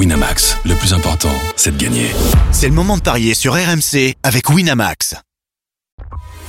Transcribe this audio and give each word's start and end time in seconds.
Winamax, 0.00 0.56
le 0.64 0.74
plus 0.76 0.94
important, 0.94 1.28
c'est 1.56 1.76
de 1.76 1.84
gagner. 1.84 2.10
C'est 2.52 2.68
le 2.68 2.72
moment 2.72 2.96
de 2.96 3.02
parier 3.02 3.34
sur 3.34 3.52
RMC 3.52 4.14
avec 4.22 4.48
Winamax. 4.48 5.14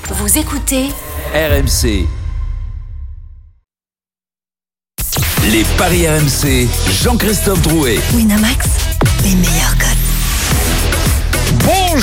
Vous 0.07 0.37
écoutez 0.37 0.87
RMC. 1.33 2.07
Les 5.51 5.65
paris 5.77 6.07
RMC, 6.07 6.69
Jean-Christophe 7.03 7.61
Drouet. 7.63 7.99
Winamax, 8.13 8.67
les 9.25 9.35
meilleurs 9.35 9.77
codes. 9.77 10.00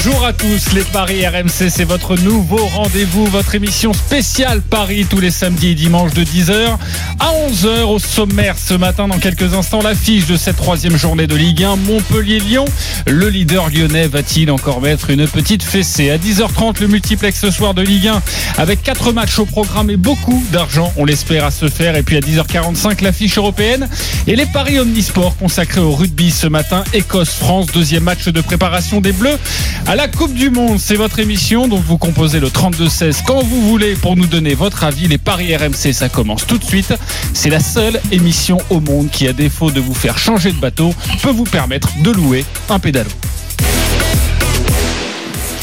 Bonjour 0.01 0.25
à 0.25 0.33
tous, 0.33 0.75
les 0.75 0.85
Paris 0.85 1.27
RMC, 1.27 1.71
c'est 1.71 1.83
votre 1.83 2.17
nouveau 2.17 2.65
rendez-vous, 2.67 3.27
votre 3.27 3.57
émission 3.57 3.93
spéciale 3.93 4.63
Paris 4.63 5.05
tous 5.11 5.19
les 5.19 5.33
samedis 5.33 5.71
et 5.71 5.75
dimanches 5.75 6.15
de 6.15 6.23
10h 6.23 6.79
à 7.19 7.33
11h 7.51 7.83
au 7.83 7.99
sommaire 7.99 8.55
ce 8.57 8.75
matin. 8.75 9.09
Dans 9.09 9.19
quelques 9.19 9.55
instants, 9.55 9.83
l'affiche 9.83 10.27
de 10.27 10.37
cette 10.37 10.57
troisième 10.57 10.97
journée 10.97 11.27
de 11.27 11.35
Ligue 11.35 11.65
1, 11.65 11.75
Montpellier-Lyon. 11.75 12.67
Le 13.09 13.29
leader 13.29 13.71
lyonnais 13.71 14.07
va-t-il 14.07 14.53
encore 14.53 14.81
mettre 14.81 15.11
une 15.11 15.27
petite 15.27 15.65
fessée? 15.65 16.11
À 16.11 16.17
10h30, 16.17 16.81
le 16.81 16.87
multiplex 16.87 17.41
ce 17.41 17.51
soir 17.51 17.75
de 17.75 17.83
Ligue 17.83 18.07
1 18.07 18.23
avec 18.57 18.85
quatre 18.85 19.11
matchs 19.13 19.41
au 19.41 19.47
programme 19.47 19.91
et 19.91 19.97
beaucoup 19.97 20.45
d'argent, 20.53 20.93
on 20.97 21.05
l'espère, 21.05 21.45
à 21.45 21.51
se 21.51 21.69
faire. 21.69 21.97
Et 21.97 22.05
puis 22.05 22.17
à 22.17 22.21
10h45, 22.21 23.03
l'affiche 23.03 23.37
européenne 23.37 23.89
et 24.29 24.37
les 24.37 24.47
Paris 24.47 24.79
Omnisport 24.79 25.37
consacrés 25.37 25.81
au 25.81 25.93
rugby 25.93 26.31
ce 26.31 26.47
matin. 26.47 26.85
Écosse-France, 26.93 27.67
deuxième 27.75 28.05
match 28.05 28.29
de 28.29 28.41
préparation 28.41 29.01
des 29.01 29.13
Bleus 29.13 29.39
à 29.89 29.97
la 29.97 30.07
Coupe 30.07 30.35
du 30.35 30.51
Monde. 30.51 30.79
C'est 30.79 30.97
votre 30.97 31.19
émission, 31.19 31.67
donc 31.67 31.83
vous 31.83 31.97
composez 31.97 32.41
le 32.41 32.49
32-16 32.49 33.23
quand 33.27 33.43
vous 33.43 33.63
voulez 33.69 33.95
pour 33.95 34.17
nous 34.17 34.27
donner 34.27 34.55
votre 34.55 34.85
avis. 34.85 35.09
Les 35.09 35.17
Paris 35.17 35.57
RMC, 35.57 35.95
ça 35.95 36.11
commence 36.11 36.47
tout 36.47 36.59
de 36.59 36.65
suite. 36.65 36.93
C'est 37.33 37.49
la 37.49 37.61
seule 37.61 37.99
émission 38.13 38.59
au 38.69 38.81
monde 38.81 39.09
qui, 39.11 39.27
à 39.27 39.33
défaut 39.33 39.71
de 39.71 39.81
vous 39.81 39.95
faire 39.95 40.19
changer 40.19 40.53
de 40.53 40.59
bateau, 40.59 40.95
peut 41.23 41.31
vous 41.31 41.45
permettre 41.45 41.89
de 42.03 42.11
louer 42.11 42.45
un 42.69 42.79
pédalo. 42.79 43.09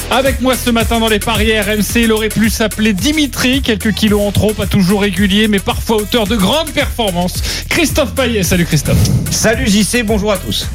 Avec 0.09 0.41
moi 0.41 0.55
ce 0.55 0.71
matin 0.71 0.99
dans 0.99 1.07
les 1.07 1.19
paris 1.19 1.59
RMC, 1.59 1.97
il 1.97 2.11
aurait 2.11 2.29
pu 2.29 2.49
s'appeler 2.49 2.93
Dimitri, 2.93 3.61
quelques 3.61 3.93
kilos 3.93 4.21
en 4.21 4.31
trop, 4.31 4.53
pas 4.53 4.65
toujours 4.65 5.01
régulier, 5.01 5.47
mais 5.47 5.59
parfois 5.59 5.97
auteur 5.97 6.25
de 6.25 6.35
grandes 6.35 6.71
performances. 6.71 7.65
Christophe 7.69 8.15
Payet, 8.15 8.41
salut 8.41 8.65
Christophe. 8.65 8.97
Salut 9.29 9.67
JC, 9.67 10.03
bonjour 10.03 10.31
à 10.31 10.37
tous. 10.37 10.67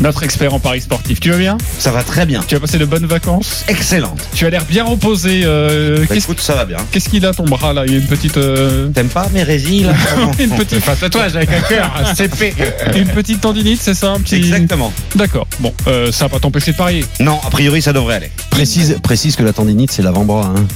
Notre 0.00 0.24
expert 0.24 0.52
en 0.52 0.58
paris 0.58 0.80
sportif, 0.80 1.20
tu 1.20 1.30
vas 1.30 1.36
bien 1.36 1.56
Ça 1.78 1.92
va 1.92 2.02
très 2.02 2.26
bien. 2.26 2.42
Tu 2.46 2.56
as 2.56 2.60
passé 2.60 2.78
de 2.78 2.84
bonnes 2.84 3.06
vacances 3.06 3.64
Excellente. 3.68 4.20
Tu 4.34 4.44
as 4.44 4.50
l'air 4.50 4.64
bien 4.64 4.84
reposé. 4.84 5.42
euh, 5.44 5.98
Bah, 6.00 6.06
qu'est-ce, 6.08 6.24
écoute, 6.26 6.40
ça 6.40 6.54
va 6.54 6.64
bien. 6.64 6.78
qu'est-ce 6.90 7.08
qu'il 7.08 7.24
a 7.24 7.32
ton 7.32 7.44
bras 7.44 7.72
là? 7.72 7.84
Il 7.86 7.92
y 7.92 7.94
a 7.94 7.98
une 7.98 8.06
petite... 8.06 8.36
euh, 8.36 8.88
T'aimes 8.88 9.08
pas 9.08 9.28
mes 9.32 9.42
résils 9.44 9.84
là? 9.84 9.92
Une 10.38 10.50
petite... 10.50 10.78
Enfin, 10.78 10.94
tatouage 10.96 11.36
avec 11.36 11.50
un 11.52 11.60
cœur, 11.60 11.92
un 11.96 12.14
CP. 12.14 12.54
Une 12.96 13.06
petite 13.08 13.40
tendinite, 13.40 13.80
c'est 13.80 13.94
ça 13.94 14.10
un 14.12 14.20
petit... 14.20 14.36
Exactement. 14.36 14.92
D'accord. 15.14 15.46
Bon, 15.60 15.72
euh, 15.86 16.10
ça 16.10 16.24
va 16.24 16.28
pas 16.30 16.40
t'empêcher 16.40 16.72
de 16.72 16.76
parier. 16.76 17.04
Non, 17.20 17.38
a 17.46 17.50
priori, 17.50 17.80
ça 17.80 17.92
devrait 17.92 18.16
aller. 18.16 18.30
Précise, 18.50 18.98
précise 19.02 19.36
que 19.36 19.42
la 19.44 19.52
tendinite, 19.52 19.92
c'est 19.92 20.02
l'avant-bras. 20.02 20.52
Hein. 20.56 20.66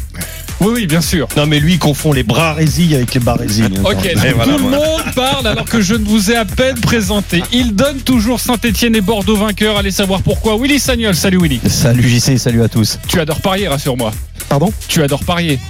Oui, 0.61 0.73
oui, 0.75 0.87
bien 0.87 1.01
sûr. 1.01 1.29
Non, 1.37 1.47
mais 1.47 1.61
lui, 1.61 1.75
il 1.75 1.79
confond 1.79 2.13
les 2.13 2.25
bras 2.25 2.53
résilles 2.55 2.95
avec 2.97 3.15
les 3.15 3.21
bras 3.21 3.35
résilles. 3.37 3.65
hein. 3.79 3.83
Ok, 3.85 3.95
donc 4.15 4.35
voilà, 4.35 4.45
tout 4.45 4.51
le 4.51 4.57
voilà. 4.59 4.77
monde 4.79 5.03
parle 5.15 5.47
alors 5.47 5.65
que 5.67 5.81
je 5.81 5.95
ne 5.95 6.05
vous 6.05 6.31
ai 6.33 6.37
à 6.37 6.45
peine 6.45 6.81
présenté. 6.81 7.43
Il 7.53 7.75
donne 7.77 7.99
toujours 7.99 8.41
Saint-Etienne 8.41 8.97
et 8.97 9.01
Bordeaux 9.01 9.37
vainqueurs. 9.37 9.77
Allez 9.79 9.93
savoir 9.93 10.23
pourquoi. 10.23 10.57
Willy 10.61 10.81
Sagnol, 10.81 11.15
salut 11.15 11.39
Willy. 11.41 11.61
Salut 11.69 12.09
JC, 12.09 12.39
salut 12.39 12.63
à 12.63 12.69
tous. 12.69 12.99
Tu 13.07 13.21
adores 13.21 13.41
parier, 13.41 13.69
rassure-moi. 13.69 14.11
Pardon? 14.49 14.73
Tu 14.89 15.03
adores 15.03 15.25
parier. 15.25 15.61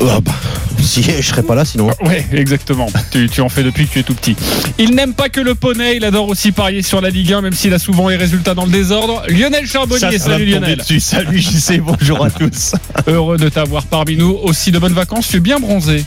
Ah 0.00 0.20
bah, 0.20 0.32
Si 0.80 1.02
je 1.02 1.22
serais 1.22 1.42
pas 1.42 1.54
là 1.54 1.64
sinon. 1.64 1.90
Ouais, 2.04 2.24
exactement. 2.32 2.86
Tu, 3.10 3.28
tu 3.28 3.40
en 3.40 3.48
fais 3.48 3.62
depuis 3.62 3.86
que 3.86 3.92
tu 3.94 3.98
es 3.98 4.02
tout 4.02 4.14
petit. 4.14 4.36
Il 4.78 4.94
n'aime 4.94 5.12
pas 5.14 5.28
que 5.28 5.40
le 5.40 5.54
poney, 5.54 5.96
il 5.96 6.04
adore 6.04 6.28
aussi 6.28 6.52
parier 6.52 6.82
sur 6.82 7.00
la 7.00 7.10
Ligue 7.10 7.32
1, 7.32 7.40
même 7.42 7.52
s'il 7.52 7.74
a 7.74 7.78
souvent 7.78 8.08
les 8.08 8.16
résultats 8.16 8.54
dans 8.54 8.64
le 8.64 8.70
désordre. 8.70 9.22
Lionel 9.28 9.66
Charbonnier, 9.66 10.18
salut 10.18 10.46
Lionel. 10.46 10.82
Salut 11.00 11.38
JC, 11.38 11.80
bonjour 11.84 12.24
à 12.24 12.30
tous. 12.30 12.74
Heureux 13.06 13.38
de 13.38 13.48
t'avoir 13.48 13.86
parmi 13.86 14.16
nous. 14.16 14.38
Aussi 14.42 14.70
de 14.70 14.78
bonnes 14.78 14.92
vacances, 14.92 15.28
tu 15.28 15.36
es 15.38 15.40
bien 15.40 15.58
bronzé. 15.58 16.04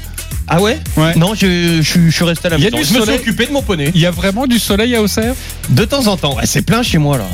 Ah 0.47 0.62
ouais? 0.62 0.79
Ouais. 0.97 1.16
Non, 1.16 1.34
je, 1.35 1.81
je, 1.81 2.00
je 2.08 2.09
suis 2.09 2.23
resté 2.25 2.47
à 2.47 2.52
la 2.52 2.58
Il 2.58 2.63
y 2.63 2.68
a 2.68 2.72
maison. 2.72 2.84
du 2.84 2.94
Je 2.94 3.00
me 3.00 3.06
suis 3.06 3.13
occupé 3.16 3.46
de 3.46 3.52
mon 3.52 3.62
poney. 3.62 3.91
Il 3.94 4.02
y 4.02 4.06
a 4.06 4.12
vraiment 4.12 4.47
du 4.47 4.59
soleil 4.59 4.96
à 4.96 5.02
Auxerre? 5.02 5.34
De 5.69 5.85
temps 5.85 6.08
en 6.08 6.18
temps. 6.18 6.35
Ouais, 6.35 6.46
c'est 6.46 6.62
plein 6.62 6.81
chez 6.84 6.97
moi 6.97 7.18
là. 7.18 7.25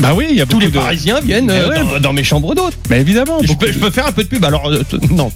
Bah 0.00 0.12
oui, 0.14 0.26
il 0.30 0.36
y 0.36 0.40
a 0.40 0.46
Tous 0.46 0.52
beaucoup 0.52 0.64
les 0.64 0.70
de... 0.70 0.78
Parisiens 0.78 1.20
viennent 1.20 1.50
euh, 1.50 1.68
ouais, 1.68 1.78
dans, 1.78 2.00
dans 2.00 2.12
mes 2.12 2.22
chambres 2.22 2.54
d'hôtes. 2.54 2.76
Mais 2.88 3.00
évidemment. 3.00 3.38
Je 3.42 3.52
peux, 3.54 3.72
je 3.72 3.78
peux 3.78 3.90
faire 3.90 4.06
un 4.06 4.12
peu 4.12 4.22
de 4.22 4.28
pub. 4.28 4.44
Alors 4.44 4.68
euh, 4.68 4.82
non. 5.10 5.30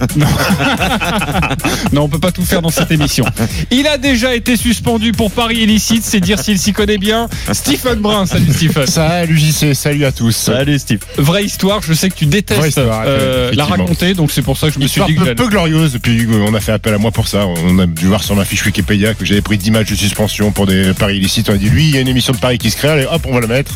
Non, 1.91 2.03
on 2.03 2.09
peut 2.09 2.19
pas 2.19 2.31
tout 2.31 2.43
faire 2.43 2.61
dans 2.61 2.69
cette 2.69 2.91
émission. 2.91 3.25
Il 3.71 3.87
a 3.87 3.97
déjà 3.97 4.33
été 4.35 4.55
suspendu 4.55 5.11
pour 5.11 5.31
paris 5.31 5.57
illicite, 5.57 6.03
c'est 6.03 6.19
dire 6.19 6.39
s'il 6.39 6.57
s'y 6.57 6.71
connaît 6.71 6.97
bien. 6.97 7.27
Stephen 7.51 7.99
Brun, 7.99 8.25
salut 8.25 8.53
Stephen. 8.53 8.87
Salut 8.87 9.37
JC, 9.37 9.73
salut 9.73 10.05
à 10.05 10.11
tous. 10.11 10.31
Salut 10.31 10.79
Steve. 10.79 10.99
Vraie 11.17 11.43
histoire, 11.43 11.81
je 11.81 11.93
sais 11.93 12.09
que 12.09 12.15
tu 12.15 12.25
détestes 12.25 12.67
histoire, 12.67 13.03
euh, 13.05 13.51
la 13.53 13.65
raconter, 13.65 14.13
donc 14.13 14.31
c'est 14.31 14.41
pour 14.41 14.57
ça 14.57 14.67
que 14.67 14.73
je 14.73 14.79
me 14.79 14.87
suis 14.87 15.01
dit 15.05 15.15
que 15.15 15.23
peu, 15.23 15.35
peu 15.35 15.47
glorieuse, 15.47 15.97
puis 16.01 16.27
on 16.47 16.53
a 16.53 16.59
fait 16.59 16.71
appel 16.71 16.93
à 16.93 16.97
moi 16.97 17.11
pour 17.11 17.27
ça. 17.27 17.45
On 17.47 17.79
a 17.79 17.85
dû 17.85 18.07
voir 18.07 18.23
sur 18.23 18.35
ma 18.35 18.45
fiche 18.45 18.65
Wikipédia 18.65 19.13
que 19.13 19.25
j'avais 19.25 19.41
pris 19.41 19.57
10 19.57 19.71
matchs 19.71 19.89
de 19.89 19.95
suspension 19.95 20.51
pour 20.51 20.65
des 20.65 20.93
paris 20.93 21.17
illicites. 21.17 21.49
On 21.49 21.53
a 21.53 21.57
dit, 21.57 21.69
lui, 21.69 21.85
il 21.85 21.95
y 21.95 21.97
a 21.97 22.01
une 22.01 22.07
émission 22.07 22.33
de 22.33 22.37
paris 22.37 22.57
qui 22.57 22.71
se 22.71 22.77
crée, 22.77 22.89
allez 22.89 23.05
hop, 23.05 23.25
on 23.25 23.33
va 23.33 23.41
le 23.41 23.47
mettre, 23.47 23.73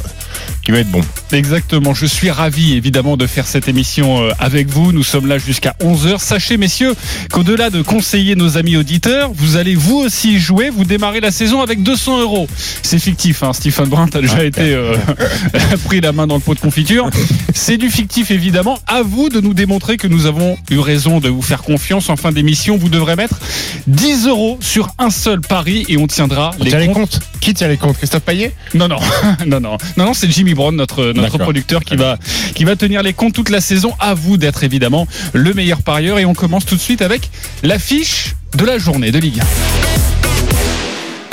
qui 0.67 0.73
va 0.73 0.79
être 0.79 0.91
bon. 0.91 0.99
Exactement, 1.31 1.93
je 1.93 2.05
suis 2.05 2.29
ravi 2.29 2.73
évidemment 2.73 3.15
de 3.15 3.25
faire 3.25 3.47
cette 3.47 3.69
émission 3.69 4.21
euh, 4.21 4.31
avec 4.37 4.67
vous. 4.67 4.91
Nous 4.91 5.03
sommes 5.03 5.25
là 5.25 5.37
jusqu'à 5.37 5.73
11h. 5.79 6.19
Sachez 6.19 6.57
messieurs 6.57 6.93
qu'au-delà 7.31 7.69
de 7.69 7.81
conseiller 7.81 8.35
nos 8.35 8.57
amis 8.57 8.75
auditeurs, 8.75 9.31
vous 9.33 9.55
allez 9.55 9.75
vous 9.75 9.95
aussi 9.95 10.39
jouer. 10.39 10.69
Vous 10.69 10.83
démarrez 10.83 11.21
la 11.21 11.31
saison 11.31 11.61
avec 11.61 11.83
200 11.83 12.19
euros. 12.19 12.49
C'est 12.83 12.99
fictif, 12.99 13.43
hein, 13.43 13.53
Stephen 13.53 13.85
Brun, 13.85 14.09
t'as 14.09 14.19
déjà 14.19 14.43
été 14.43 14.73
euh, 14.73 14.97
pris 15.85 16.01
la 16.01 16.11
main 16.11 16.27
dans 16.27 16.35
le 16.35 16.41
pot 16.41 16.53
de 16.53 16.59
confiture. 16.59 17.09
C'est 17.55 17.77
du 17.77 17.89
fictif 17.89 18.29
évidemment. 18.29 18.77
À 18.87 19.03
vous 19.03 19.29
de 19.29 19.39
nous 19.39 19.53
démontrer 19.53 19.95
que 19.95 20.07
nous 20.07 20.25
avons 20.25 20.57
eu 20.69 20.79
raison 20.79 21.21
de 21.21 21.29
vous 21.29 21.41
faire 21.41 21.63
confiance. 21.63 22.09
En 22.09 22.17
fin 22.17 22.33
d'émission, 22.33 22.75
vous 22.75 22.89
devrez 22.89 23.15
mettre 23.15 23.39
10 23.87 24.27
euros 24.27 24.57
sur 24.59 24.89
un 24.99 25.11
seul 25.11 25.39
pari 25.39 25.85
et 25.87 25.95
on 25.95 26.07
tiendra 26.07 26.51
On 26.59 26.65
les 26.65 26.71
tient 26.71 26.79
les 26.79 26.87
comptes 26.87 26.97
comptes 26.97 27.19
Qui 27.39 27.53
tient 27.53 27.69
les 27.69 27.77
comptes? 27.77 27.95
Christophe 27.95 28.23
Payet? 28.23 28.51
Non, 28.73 28.89
non, 28.89 28.99
non, 29.47 29.61
non, 29.61 29.77
non, 29.95 30.05
non, 30.07 30.13
c'est 30.13 30.29
Jimmy 30.29 30.55
Brown, 30.57 30.75
notre, 30.75 31.13
producteur, 31.37 31.83
qui 31.83 31.95
va, 31.95 32.17
qui 32.55 32.65
va 32.65 32.75
tenir 32.75 33.01
les 33.03 33.13
comptes 33.13 33.33
toute 33.33 33.49
la 33.49 33.61
saison. 33.61 33.93
À 33.99 34.13
vous 34.13 34.35
d'être 34.37 34.63
évidemment 34.63 35.07
le 35.33 35.53
meilleur 35.53 35.81
parieur. 35.81 36.19
Et 36.19 36.25
on 36.25 36.33
commence 36.33 36.65
tout 36.65 36.75
de 36.75 36.81
suite 36.81 37.01
avec 37.01 37.29
l'affiche 37.63 38.35
de 38.57 38.65
la 38.65 38.77
journée 38.77 39.11
de 39.11 39.19
Ligue 39.19 39.39
1. 39.39 40.16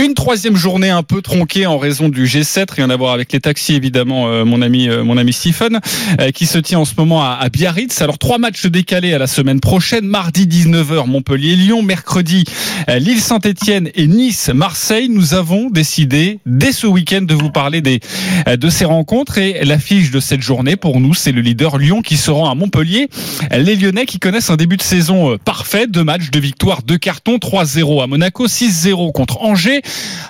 Une 0.05 0.13
troisième 0.13 0.55
journée 0.55 0.91
un 0.91 1.03
peu 1.03 1.23
tronquée 1.23 1.65
en 1.65 1.79
raison 1.79 2.11
du 2.11 2.27
G7, 2.27 2.67
rien 2.71 2.91
à 2.91 2.97
voir 2.97 3.15
avec 3.15 3.33
les 3.33 3.41
taxis 3.41 3.73
évidemment, 3.75 4.29
euh, 4.29 4.45
mon 4.45 4.61
ami, 4.61 4.87
euh, 4.87 5.03
mon 5.03 5.17
ami 5.17 5.33
Stephen, 5.33 5.81
euh, 6.21 6.31
qui 6.31 6.45
se 6.45 6.59
tient 6.59 6.81
en 6.81 6.85
ce 6.85 6.93
moment 6.99 7.23
à, 7.23 7.39
à 7.41 7.49
Biarritz. 7.49 8.03
Alors 8.03 8.19
trois 8.19 8.37
matchs 8.37 8.67
décalés 8.67 9.15
à 9.15 9.19
la 9.19 9.27
semaine 9.27 9.61
prochaine, 9.61 10.05
mardi 10.05 10.47
19h 10.47 11.07
Montpellier-Lyon, 11.07 11.81
mercredi 11.81 12.45
euh, 12.89 12.99
Lille-Saint-Etienne 12.99 13.89
et 13.95 14.07
Nice-Marseille. 14.07 15.09
Nous 15.09 15.35
avons 15.35 15.71
décidé 15.71 16.39
dès 16.47 16.73
ce 16.73 16.87
week-end 16.87 17.23
de 17.23 17.35
vous 17.35 17.51
parler 17.51 17.81
des, 17.81 18.01
euh, 18.49 18.57
de 18.57 18.69
ces 18.69 18.85
rencontres 18.85 19.39
et 19.39 19.65
l'affiche 19.65 20.11
de 20.11 20.21
cette 20.21 20.43
journée 20.43 20.77
pour 20.77 21.01
nous, 21.01 21.15
c'est 21.15 21.33
le 21.33 21.41
leader 21.41 21.79
Lyon 21.79 22.03
qui 22.03 22.17
se 22.17 22.31
rend 22.31 22.51
à 22.51 22.55
Montpellier. 22.55 23.09
Les 23.53 23.77
Lyonnais 23.77 24.07
qui 24.07 24.19
connaissent 24.19 24.51
un 24.51 24.57
début 24.57 24.77
de 24.77 24.83
saison 24.83 25.33
euh, 25.33 25.39
parfait, 25.39 25.87
deux 25.87 26.05
matchs, 26.05 26.31
deux 26.31 26.41
victoires, 26.41 26.83
deux 26.83 26.99
cartons, 26.99 27.37
3-0 27.37 28.03
à 28.03 28.07
Monaco, 28.07 28.47
6-0 28.47 29.13
contre 29.13 29.43
Angers. 29.43 29.83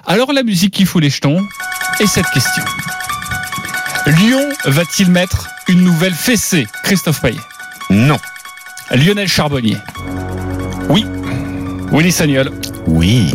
Alors 0.07 0.33
la 0.33 0.43
musique 0.43 0.75
qui 0.75 0.85
fout 0.85 1.03
les 1.03 1.11
jetons 1.11 1.47
et 2.01 2.07
cette 2.07 2.29
question. 2.31 2.63
Lyon 4.07 4.49
va-t-il 4.67 5.11
mettre 5.11 5.49
une 5.69 5.83
nouvelle 5.83 6.15
fessée 6.15 6.67
Christophe 6.83 7.21
Payet? 7.21 7.41
Non. 7.91 8.19
Lionel 8.91 9.29
Charbonnier? 9.29 9.79
Oui. 10.89 11.07
Willy 11.91 12.13
Sagnol? 12.13 12.51
Oui. 12.87 13.35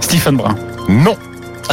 Stephen 0.00 0.36
Brun? 0.36 0.56
Non. 0.88 1.16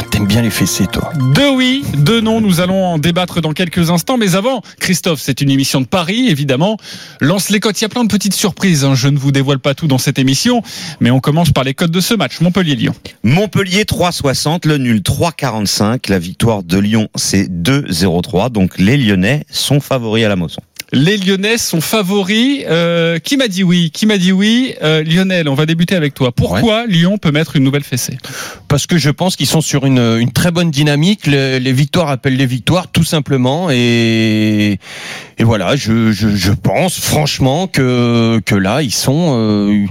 Ah, 0.00 0.04
t'aimes 0.08 0.28
bien 0.28 0.42
les 0.42 0.50
fessées, 0.50 0.86
toi. 0.86 1.12
Deux 1.34 1.50
oui, 1.50 1.82
deux 1.96 2.20
non, 2.20 2.40
nous 2.40 2.60
allons 2.60 2.84
en 2.84 2.98
débattre 2.98 3.40
dans 3.40 3.52
quelques 3.52 3.90
instants. 3.90 4.16
Mais 4.16 4.36
avant, 4.36 4.62
Christophe, 4.78 5.18
c'est 5.20 5.40
une 5.40 5.50
émission 5.50 5.80
de 5.80 5.86
Paris, 5.86 6.28
évidemment. 6.28 6.76
Lance 7.20 7.50
les 7.50 7.58
cotes, 7.58 7.80
il 7.80 7.82
y 7.82 7.86
a 7.86 7.88
plein 7.88 8.04
de 8.04 8.08
petites 8.08 8.34
surprises. 8.34 8.84
hein. 8.84 8.94
Je 8.94 9.08
ne 9.08 9.18
vous 9.18 9.32
dévoile 9.32 9.58
pas 9.58 9.74
tout 9.74 9.88
dans 9.88 9.98
cette 9.98 10.20
émission, 10.20 10.62
mais 11.00 11.10
on 11.10 11.18
commence 11.18 11.50
par 11.50 11.64
les 11.64 11.74
cotes 11.74 11.90
de 11.90 12.00
ce 12.00 12.14
match. 12.14 12.40
Montpellier-Lyon. 12.40 12.94
Montpellier 13.24 13.82
3,60, 13.82 14.68
le 14.68 14.78
nul 14.78 15.00
3,45. 15.00 16.08
La 16.08 16.20
victoire 16.20 16.62
de 16.62 16.78
Lyon, 16.78 17.08
c'est 17.16 17.48
2,03. 17.50 18.50
Donc 18.52 18.78
les 18.78 18.96
Lyonnais 18.96 19.46
sont 19.50 19.80
favoris 19.80 20.24
à 20.24 20.28
la 20.28 20.36
Mosson. 20.36 20.62
Les 20.92 21.18
Lyonnais 21.18 21.58
sont 21.58 21.82
favoris. 21.82 22.64
Euh, 22.68 23.18
qui 23.18 23.36
m'a 23.36 23.48
dit 23.48 23.62
oui? 23.62 23.90
Qui 23.90 24.06
m'a 24.06 24.16
dit 24.16 24.32
oui? 24.32 24.74
Euh, 24.82 25.04
Lionel, 25.04 25.48
on 25.48 25.54
va 25.54 25.66
débuter 25.66 25.94
avec 25.94 26.14
toi. 26.14 26.32
Pourquoi 26.32 26.86
Lyon 26.86 27.18
peut 27.18 27.30
mettre 27.30 27.56
une 27.56 27.64
nouvelle 27.64 27.84
fessée? 27.84 28.16
Parce 28.68 28.86
que 28.86 28.96
je 28.96 29.10
pense 29.10 29.36
qu'ils 29.36 29.46
sont 29.46 29.60
sur 29.60 29.84
une, 29.84 29.98
une 29.98 30.32
très 30.32 30.50
bonne 30.50 30.70
dynamique. 30.70 31.26
Le- 31.26 31.58
les 31.58 31.72
victoires 31.72 32.08
appellent 32.08 32.36
les 32.36 32.46
victoires, 32.46 32.88
tout 32.90 33.04
simplement. 33.04 33.68
Et, 33.70 34.78
et 35.38 35.44
voilà, 35.44 35.76
je, 35.76 36.10
je, 36.12 36.28
je 36.34 36.52
pense 36.52 36.98
franchement 36.98 37.66
que 37.68 38.40
que 38.44 38.54
là 38.54 38.82
ils 38.82 38.92
sont. 38.94 39.34
euh, 39.36 39.86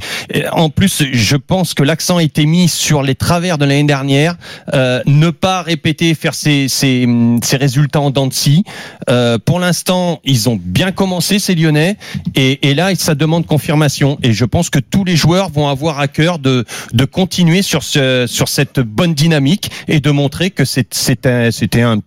en 0.51 0.69
plus, 0.69 1.03
je 1.11 1.35
pense 1.38 1.73
que 1.73 1.83
l'accent 1.83 2.17
a 2.17 2.23
été 2.23 2.45
mis 2.45 2.67
sur 2.67 3.01
les 3.01 3.15
travers 3.15 3.57
de 3.57 3.65
l'année 3.65 3.83
dernière. 3.85 4.35
Euh, 4.73 5.01
ne 5.05 5.29
pas 5.29 5.61
répéter, 5.61 6.13
faire 6.15 6.33
ces 6.33 6.67
ces, 6.67 7.07
ces 7.44 7.57
résultats 7.57 8.01
en 8.01 8.11
dents 8.11 8.27
de 8.27 8.33
scie. 8.33 8.63
Euh, 9.09 9.38
pour 9.38 9.59
l'instant, 9.59 10.19
ils 10.25 10.49
ont 10.49 10.59
bien 10.61 10.91
commencé 10.91 11.39
ces 11.39 11.55
Lyonnais, 11.55 11.97
et, 12.35 12.69
et 12.69 12.73
là 12.73 12.94
ça 12.95 13.15
demande 13.15 13.45
confirmation. 13.45 14.17
Et 14.23 14.33
je 14.33 14.45
pense 14.45 14.69
que 14.69 14.79
tous 14.79 15.05
les 15.05 15.15
joueurs 15.15 15.49
vont 15.49 15.67
avoir 15.69 15.99
à 15.99 16.07
cœur 16.07 16.39
de 16.39 16.65
de 16.94 17.05
continuer 17.05 17.61
sur 17.61 17.83
ce 17.83 18.25
sur 18.27 18.49
cette 18.49 18.79
bonne 18.79 19.13
dynamique 19.13 19.71
et 19.88 19.99
de 20.01 20.11
montrer 20.11 20.51
que 20.51 20.65
c'est 20.65 20.94
c'était 20.94 21.51
c'était 21.51 21.81
un 21.81 21.99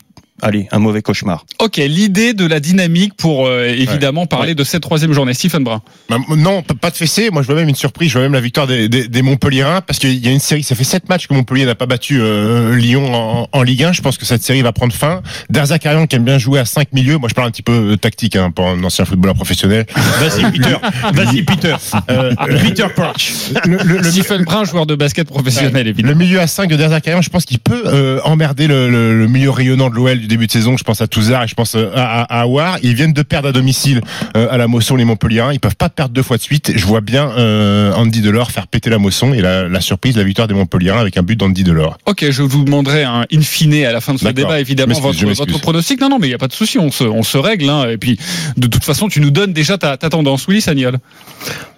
allez 0.42 0.69
un 0.72 0.78
mauvais 0.78 1.02
cauchemar. 1.02 1.44
Ok, 1.58 1.76
l'idée 1.76 2.32
de 2.34 2.46
la 2.46 2.60
dynamique 2.60 3.14
pour 3.16 3.46
euh, 3.46 3.64
évidemment 3.66 4.26
parler 4.26 4.54
de 4.54 4.64
cette 4.64 4.82
troisième 4.82 5.12
journée. 5.12 5.34
Stephen 5.34 5.64
Brun. 5.64 5.82
Bah, 6.08 6.19
non, 6.37 6.62
pas 6.62 6.90
de 6.90 6.96
fessé. 6.96 7.31
Moi, 7.31 7.42
je 7.42 7.46
vois 7.46 7.56
même 7.56 7.69
une 7.69 7.75
surprise. 7.75 8.08
Je 8.08 8.14
vois 8.14 8.22
même 8.22 8.32
la 8.32 8.40
victoire 8.40 8.66
des, 8.66 8.88
des, 8.88 9.08
des 9.08 9.22
Montpellierins 9.22 9.81
parce 9.82 9.98
qu'il 9.98 10.14
y 10.25 10.28
a 10.28 10.31
une 10.32 10.38
série. 10.40 10.62
Ça 10.62 10.75
fait 10.75 10.84
sept 10.84 11.08
matchs 11.08 11.26
que 11.26 11.34
Montpellier 11.34 11.64
n'a 11.66 11.75
pas 11.75 11.87
battu 11.87 12.19
euh, 12.20 12.75
Lyon 12.76 13.14
en, 13.14 13.48
en 13.52 13.62
Ligue 13.62 13.84
1. 13.84 13.92
Je 13.92 14.02
pense 14.02 14.16
que 14.19 14.25
cette 14.26 14.42
série 14.42 14.62
va 14.62 14.72
prendre 14.72 14.92
fin. 14.92 15.22
Derzakarian 15.50 16.06
qui 16.06 16.16
aime 16.16 16.25
bien 16.25 16.38
jouer 16.38 16.58
à 16.60 16.64
5 16.64 16.92
milieux. 16.92 17.19
Moi, 17.19 17.28
je 17.28 17.34
parle 17.34 17.48
un 17.48 17.50
petit 17.50 17.62
peu 17.62 17.92
euh, 17.92 17.96
tactique 17.96 18.37
hein, 18.37 18.50
pour 18.50 18.66
un 18.69 18.82
ancien 18.84 19.04
footballeur 19.04 19.34
professionnel. 19.37 19.87
Vas-y 20.20 20.50
Peter, 20.52 20.76
vas-y 21.14 21.42
Peter, 21.42 21.76
Euh, 22.10 22.34
Peter 22.62 22.87
Parch. 22.94 23.32
le, 23.66 23.76
le- 23.84 23.98
le- 23.98 24.10
Stephen 24.10 24.44
Brun, 24.44 24.64
joueur 24.64 24.87
de 24.87 24.94
basket 24.94 25.26
professionnel, 25.28 25.84
le 25.84 25.90
évidemment. 25.90 26.16
milieu 26.19 26.40
à 26.40 26.46
5 26.46 26.69
de 26.70 26.76
Derzakarian, 26.76 27.22
je 27.22 27.31
pense 27.31 27.44
qu'il 27.44 27.58
peut 27.58 27.82
euh, 27.87 28.20
emmerder 28.25 28.66
le, 28.66 28.88
le, 28.90 29.19
le 29.19 29.26
milieu 29.28 29.50
rayonnant 29.50 29.90
de 29.90 29.94
l'OL 29.94 30.19
du 30.20 30.29
début 30.30 30.46
de 30.46 30.52
saison. 30.52 30.76
Je 30.78 30.84
pense 30.84 31.02
à 31.02 31.06
Touzard 31.06 31.44
et 31.44 31.48
je 31.48 31.54
pense 31.54 31.74
euh, 31.74 31.90
à, 31.94 32.22
à, 32.22 32.40
à 32.40 32.42
Aouar. 32.44 32.78
Ils 32.82 32.94
viennent 32.94 33.12
de 33.12 33.22
perdre 33.22 33.48
à 33.48 33.52
domicile 33.52 34.00
euh, 34.36 34.48
à 34.50 34.56
la 34.56 34.66
Mosson 34.66 34.96
les 34.96 35.04
Montpellierins. 35.04 35.52
Ils 35.52 35.60
peuvent 35.60 35.76
pas 35.76 35.88
perdre 35.90 36.14
deux 36.14 36.22
fois 36.22 36.36
de 36.38 36.42
suite. 36.42 36.72
Je 36.74 36.86
vois 36.86 37.00
bien 37.02 37.30
euh, 37.30 37.92
Andy 37.92 38.22
Delors 38.22 38.50
faire 38.50 38.66
péter 38.66 38.88
la 38.88 38.98
Mosson 38.98 39.34
et 39.34 39.40
la, 39.42 39.68
la 39.68 39.80
surprise, 39.80 40.16
la 40.16 40.24
victoire 40.24 40.48
des 40.48 40.54
Montpellierins 40.54 41.00
avec 41.00 41.16
un 41.18 41.22
but 41.22 41.36
d'Andy 41.36 41.64
Delors. 41.64 41.98
Ok, 42.06 42.24
je 42.30 42.42
vous 42.42 42.64
demanderai 42.64 43.04
un 43.04 43.26
in 43.32 43.40
fine 43.42 43.84
à 43.84 43.92
la 43.92 44.00
fin 44.00 44.14
de 44.14 44.18
ce 44.18 44.28
débat, 44.28 44.58
évidemment, 44.60 44.98
votre, 44.98 45.24
votre 45.26 45.60
pronostic. 45.60 46.00
Non, 46.00 46.08
non, 46.08 46.18
mais 46.18 46.26
il 46.28 46.30
n'y 46.30 46.34
a 46.34 46.38
pas 46.38 46.48
de 46.48 46.52
souci, 46.52 46.78
on 46.78 46.90
se, 46.90 47.04
on 47.04 47.22
se 47.22 47.36
règle. 47.38 47.68
Hein. 47.68 47.88
Et 47.90 47.98
puis, 47.98 48.18
de 48.56 48.66
toute 48.66 48.84
façon, 48.84 49.08
tu 49.08 49.20
nous 49.20 49.30
donnes 49.30 49.52
déjà 49.52 49.76
ta, 49.78 49.96
ta 49.96 50.08
tendance. 50.10 50.46
Willy 50.48 50.60
Sagnol. 50.60 50.98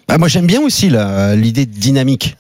Ah, 0.09 0.19
moi 0.19 0.29
j'aime 0.29 0.47
bien 0.47 0.61
aussi 0.61 0.91
la- 0.91 1.35
l'idée 1.37 1.65
de 1.65 1.73
dynamique. 1.73 2.37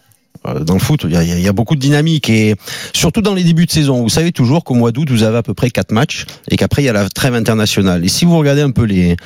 Euh, 0.46 0.60
Dans 0.64 0.74
le 0.74 0.80
foot, 0.80 1.02
il 1.04 1.12
y, 1.12 1.16
a, 1.16 1.22
y 1.22 1.48
a 1.48 1.52
beaucoup 1.52 1.74
de 1.76 1.80
dynamique 1.80 2.28
et 2.28 2.56
surtout 2.92 3.22
dans 3.22 3.34
les 3.34 3.44
débuts 3.44 3.66
de 3.66 3.70
saison. 3.70 4.02
Vous 4.02 4.08
savez 4.08 4.32
toujours 4.32 4.64
qu'au 4.64 4.74
mois 4.74 4.90
d'août, 4.90 5.08
vous 5.10 5.22
avez 5.22 5.36
à 5.38 5.42
peu 5.42 5.54
près 5.54 5.70
quatre 5.70 5.92
matchs 5.92 6.26
et 6.50 6.56
qu'après 6.56 6.82
il 6.82 6.86
y 6.86 6.88
a 6.88 6.92
la 6.92 7.08
trêve 7.08 7.34
internationale. 7.34 8.04
Et 8.04 8.08
si 8.08 8.24
vous 8.24 8.36
regardez 8.36 8.62
un 8.62 8.72
peu 8.72 8.84
les, 8.84 9.16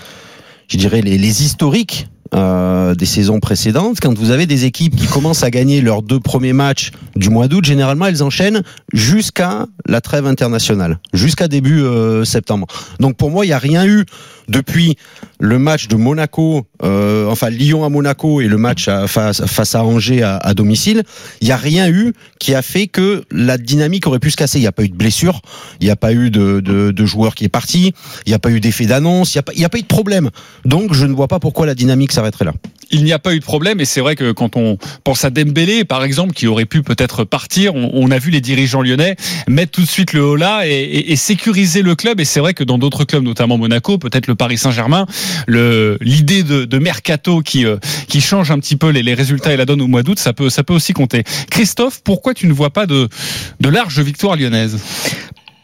je 0.68 0.76
dirais 0.76 1.00
les, 1.00 1.16
les 1.16 1.42
historiques 1.42 2.08
euh, 2.34 2.94
des 2.96 3.06
saisons 3.06 3.38
précédentes, 3.40 3.98
quand 4.02 4.18
vous 4.18 4.30
avez 4.30 4.46
des 4.46 4.64
équipes 4.64 4.96
qui 4.96 5.06
commencent 5.06 5.44
à 5.44 5.50
gagner 5.50 5.80
leurs 5.80 6.02
deux 6.02 6.20
premiers 6.20 6.52
matchs 6.52 6.90
du 7.14 7.30
mois 7.30 7.46
d'août, 7.46 7.64
généralement 7.64 8.06
elles 8.06 8.22
enchaînent 8.22 8.62
jusqu'à 8.92 9.66
la 9.88 10.00
trêve 10.00 10.26
internationale, 10.26 10.98
jusqu'à 11.12 11.48
début 11.48 11.82
euh, 11.82 12.24
septembre. 12.24 12.66
Donc 13.00 13.16
pour 13.16 13.30
moi, 13.30 13.44
il 13.44 13.48
n'y 13.48 13.54
a 13.54 13.58
rien 13.58 13.86
eu 13.86 14.04
depuis 14.48 14.96
le 15.40 15.58
match 15.58 15.88
de 15.88 15.96
Monaco, 15.96 16.66
euh, 16.82 17.28
enfin 17.28 17.50
Lyon 17.50 17.84
à 17.84 17.88
Monaco 17.88 18.40
et 18.40 18.46
le 18.48 18.56
match 18.58 18.86
à- 18.88 19.06
face, 19.08 19.44
face 19.44 19.74
à 19.74 19.84
Angers 19.84 20.22
à, 20.22 20.36
à 20.36 20.54
domicile, 20.54 21.02
il 21.40 21.46
n'y 21.46 21.52
a 21.52 21.56
rien 21.56 21.88
eu 21.88 22.12
qui 22.38 22.54
a 22.54 22.62
fait 22.62 22.86
que 22.86 23.24
la 23.32 23.58
dynamique 23.58 24.06
aurait 24.06 24.18
pu 24.20 24.30
se 24.30 24.36
casser. 24.36 24.58
Il 24.58 24.62
n'y 24.62 24.66
a 24.68 24.72
pas 24.72 24.84
eu 24.84 24.88
de 24.88 24.94
blessure, 24.96 25.40
il 25.80 25.86
n'y 25.86 25.90
a 25.90 25.96
pas 25.96 26.12
eu 26.12 26.30
de, 26.30 26.60
de, 26.60 26.90
de 26.92 27.06
joueur 27.06 27.34
qui 27.34 27.44
est 27.44 27.48
parti, 27.48 27.92
il 28.24 28.28
n'y 28.28 28.34
a 28.34 28.38
pas 28.38 28.50
eu 28.50 28.60
d'effet 28.60 28.86
d'annonce, 28.86 29.34
il 29.34 29.42
n'y 29.56 29.64
a, 29.64 29.66
a 29.66 29.68
pas 29.68 29.78
eu 29.78 29.82
de 29.82 29.86
problème. 29.86 30.30
Donc 30.64 30.94
je 30.94 31.06
ne 31.06 31.12
vois 31.12 31.28
pas 31.28 31.40
pourquoi 31.40 31.66
la 31.66 31.74
dynamique 31.74 32.12
s'arrêterait 32.12 32.44
là. 32.44 32.52
Il 32.92 33.02
n'y 33.02 33.12
a 33.12 33.18
pas 33.18 33.34
eu 33.34 33.40
de 33.40 33.44
problème 33.44 33.80
et 33.80 33.84
c'est 33.84 34.00
vrai 34.00 34.14
que 34.14 34.30
quand 34.30 34.54
on 34.56 34.78
pense 35.02 35.24
à 35.24 35.30
Dembélé, 35.30 35.84
par 35.84 36.04
exemple, 36.04 36.34
qui 36.34 36.46
aurait 36.46 36.66
pu 36.66 36.82
peut-être 36.82 37.24
partir, 37.24 37.74
on, 37.74 37.90
on 37.94 38.12
a 38.12 38.18
vu 38.18 38.30
les 38.30 38.40
dirigeants 38.40 38.80
lyonnais 38.80 39.16
mettre 39.48 39.72
tout 39.76 39.82
de 39.82 39.86
suite 39.86 40.14
le 40.14 40.36
là 40.36 40.66
et, 40.66 40.70
et- 41.12 41.16
sécuriser 41.16 41.82
le 41.82 41.94
club. 41.94 42.18
Et 42.18 42.24
c'est 42.24 42.40
vrai 42.40 42.54
que 42.54 42.64
dans 42.64 42.78
d'autres 42.78 43.04
clubs, 43.04 43.22
notamment 43.22 43.58
Monaco, 43.58 43.98
peut-être 43.98 44.26
le 44.26 44.34
Paris 44.34 44.56
Saint-Germain, 44.56 45.04
l'idée 45.48 46.42
de, 46.42 46.64
de 46.64 46.78
mercato 46.78 47.42
qui 47.42 47.66
euh, 47.66 47.76
qui 48.08 48.22
change 48.22 48.50
un 48.50 48.58
petit 48.58 48.76
peu 48.76 48.88
les, 48.88 49.02
les 49.02 49.12
résultats 49.12 49.52
et 49.52 49.58
la 49.58 49.66
donne 49.66 49.82
au 49.82 49.86
mois 49.86 50.02
d'août, 50.02 50.18
ça 50.18 50.32
peut 50.32 50.48
ça 50.48 50.64
peut 50.64 50.72
aussi 50.72 50.94
compter. 50.94 51.24
Christophe, 51.50 52.00
pourquoi 52.02 52.32
tu 52.32 52.46
ne 52.46 52.54
vois 52.54 52.70
pas 52.70 52.86
de 52.86 53.08
de 53.60 53.68
large 53.68 54.00
victoire 54.00 54.36
lyonnaise? 54.36 54.78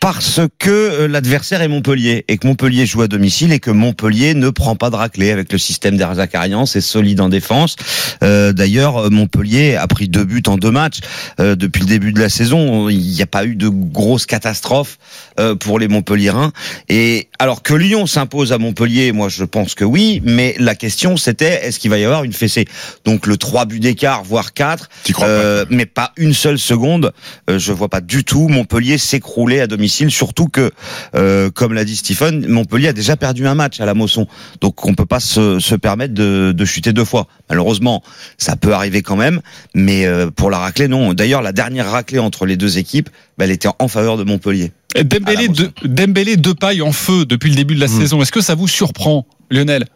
Parce 0.02 0.40
que 0.58 0.68
euh, 0.68 1.06
l'adversaire 1.06 1.62
est 1.62 1.68
Montpellier 1.68 2.24
et 2.26 2.36
que 2.36 2.48
Montpellier 2.48 2.86
joue 2.86 3.02
à 3.02 3.06
domicile 3.06 3.52
et 3.52 3.60
que 3.60 3.70
Montpellier 3.70 4.34
ne 4.34 4.50
prend 4.50 4.74
pas 4.74 4.90
de 4.90 4.96
raclée 4.96 5.30
avec 5.30 5.52
le 5.52 5.58
système 5.58 5.96
d'Erzakarian, 5.96 6.66
c'est 6.66 6.80
solide 6.80 7.20
en 7.20 7.28
défense. 7.28 7.76
Euh, 8.24 8.52
D'ailleurs, 8.52 8.96
euh, 8.96 9.10
Montpellier 9.10 9.76
a 9.76 9.86
pris 9.86 10.08
deux 10.08 10.24
buts 10.24 10.42
en 10.48 10.56
deux 10.56 10.72
matchs 10.72 10.98
depuis 11.38 11.82
le 11.82 11.86
début 11.86 12.12
de 12.12 12.18
la 12.18 12.28
saison. 12.28 12.88
Il 12.88 12.98
n'y 12.98 13.22
a 13.22 13.26
pas 13.26 13.44
eu 13.44 13.54
de 13.54 13.68
grosses 13.68 14.26
catastrophes 14.26 14.98
euh, 15.40 15.54
pour 15.54 15.78
les 15.78 15.88
Montpelliérains. 15.88 16.52
Et 16.88 17.28
alors 17.42 17.64
que 17.64 17.74
Lyon 17.74 18.06
s'impose 18.06 18.52
à 18.52 18.58
Montpellier, 18.58 19.10
moi 19.10 19.28
je 19.28 19.42
pense 19.42 19.74
que 19.74 19.84
oui, 19.84 20.22
mais 20.24 20.54
la 20.60 20.76
question 20.76 21.16
c'était 21.16 21.66
est-ce 21.66 21.80
qu'il 21.80 21.90
va 21.90 21.98
y 21.98 22.04
avoir 22.04 22.22
une 22.22 22.32
fessée? 22.32 22.66
Donc 23.04 23.26
le 23.26 23.36
3 23.36 23.64
buts 23.64 23.80
d'écart, 23.80 24.22
voire 24.22 24.52
4, 24.52 24.88
T'y 25.02 25.12
crois 25.12 25.26
euh, 25.26 25.64
mais 25.68 25.84
pas 25.84 26.12
une 26.16 26.34
seule 26.34 26.60
seconde. 26.60 27.12
Euh, 27.50 27.58
je 27.58 27.72
vois 27.72 27.88
pas 27.88 28.00
du 28.00 28.22
tout 28.22 28.46
Montpellier 28.46 28.96
s'écrouler 28.96 29.58
à 29.58 29.66
domicile, 29.66 30.12
surtout 30.12 30.46
que, 30.46 30.70
euh, 31.16 31.50
comme 31.50 31.72
l'a 31.72 31.84
dit 31.84 31.96
Stephen, 31.96 32.46
Montpellier 32.46 32.86
a 32.86 32.92
déjà 32.92 33.16
perdu 33.16 33.44
un 33.48 33.56
match 33.56 33.80
à 33.80 33.86
la 33.86 33.94
Mosson, 33.94 34.28
donc 34.60 34.86
on 34.86 34.94
peut 34.94 35.04
pas 35.04 35.18
se, 35.18 35.58
se 35.58 35.74
permettre 35.74 36.14
de, 36.14 36.52
de 36.52 36.64
chuter 36.64 36.92
deux 36.92 37.04
fois. 37.04 37.26
Malheureusement, 37.50 38.04
ça 38.38 38.54
peut 38.54 38.72
arriver 38.72 39.02
quand 39.02 39.16
même, 39.16 39.40
mais 39.74 40.06
euh, 40.06 40.30
pour 40.30 40.48
la 40.48 40.58
raclée, 40.58 40.86
non. 40.86 41.12
D'ailleurs, 41.12 41.42
la 41.42 41.52
dernière 41.52 41.90
raclée 41.90 42.20
entre 42.20 42.46
les 42.46 42.56
deux 42.56 42.78
équipes, 42.78 43.10
bah, 43.42 43.46
elle 43.46 43.50
était 43.50 43.68
en 43.78 43.88
faveur 43.88 44.16
de 44.16 44.22
Montpellier. 44.24 44.70
Dembélé, 45.04 45.48
de, 45.48 45.70
Dembélé 45.84 46.36
deux 46.36 46.54
pailles 46.54 46.82
en 46.82 46.92
feu 46.92 47.24
depuis 47.24 47.50
le 47.50 47.56
début 47.56 47.74
de 47.74 47.80
la 47.80 47.88
saison. 47.88 48.22
Est-ce 48.22 48.30
que 48.32 48.40
ça 48.40 48.54
vous 48.54 48.68
surprend, 48.68 49.26
Lionel? 49.50 49.86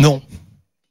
Non. 0.00 0.22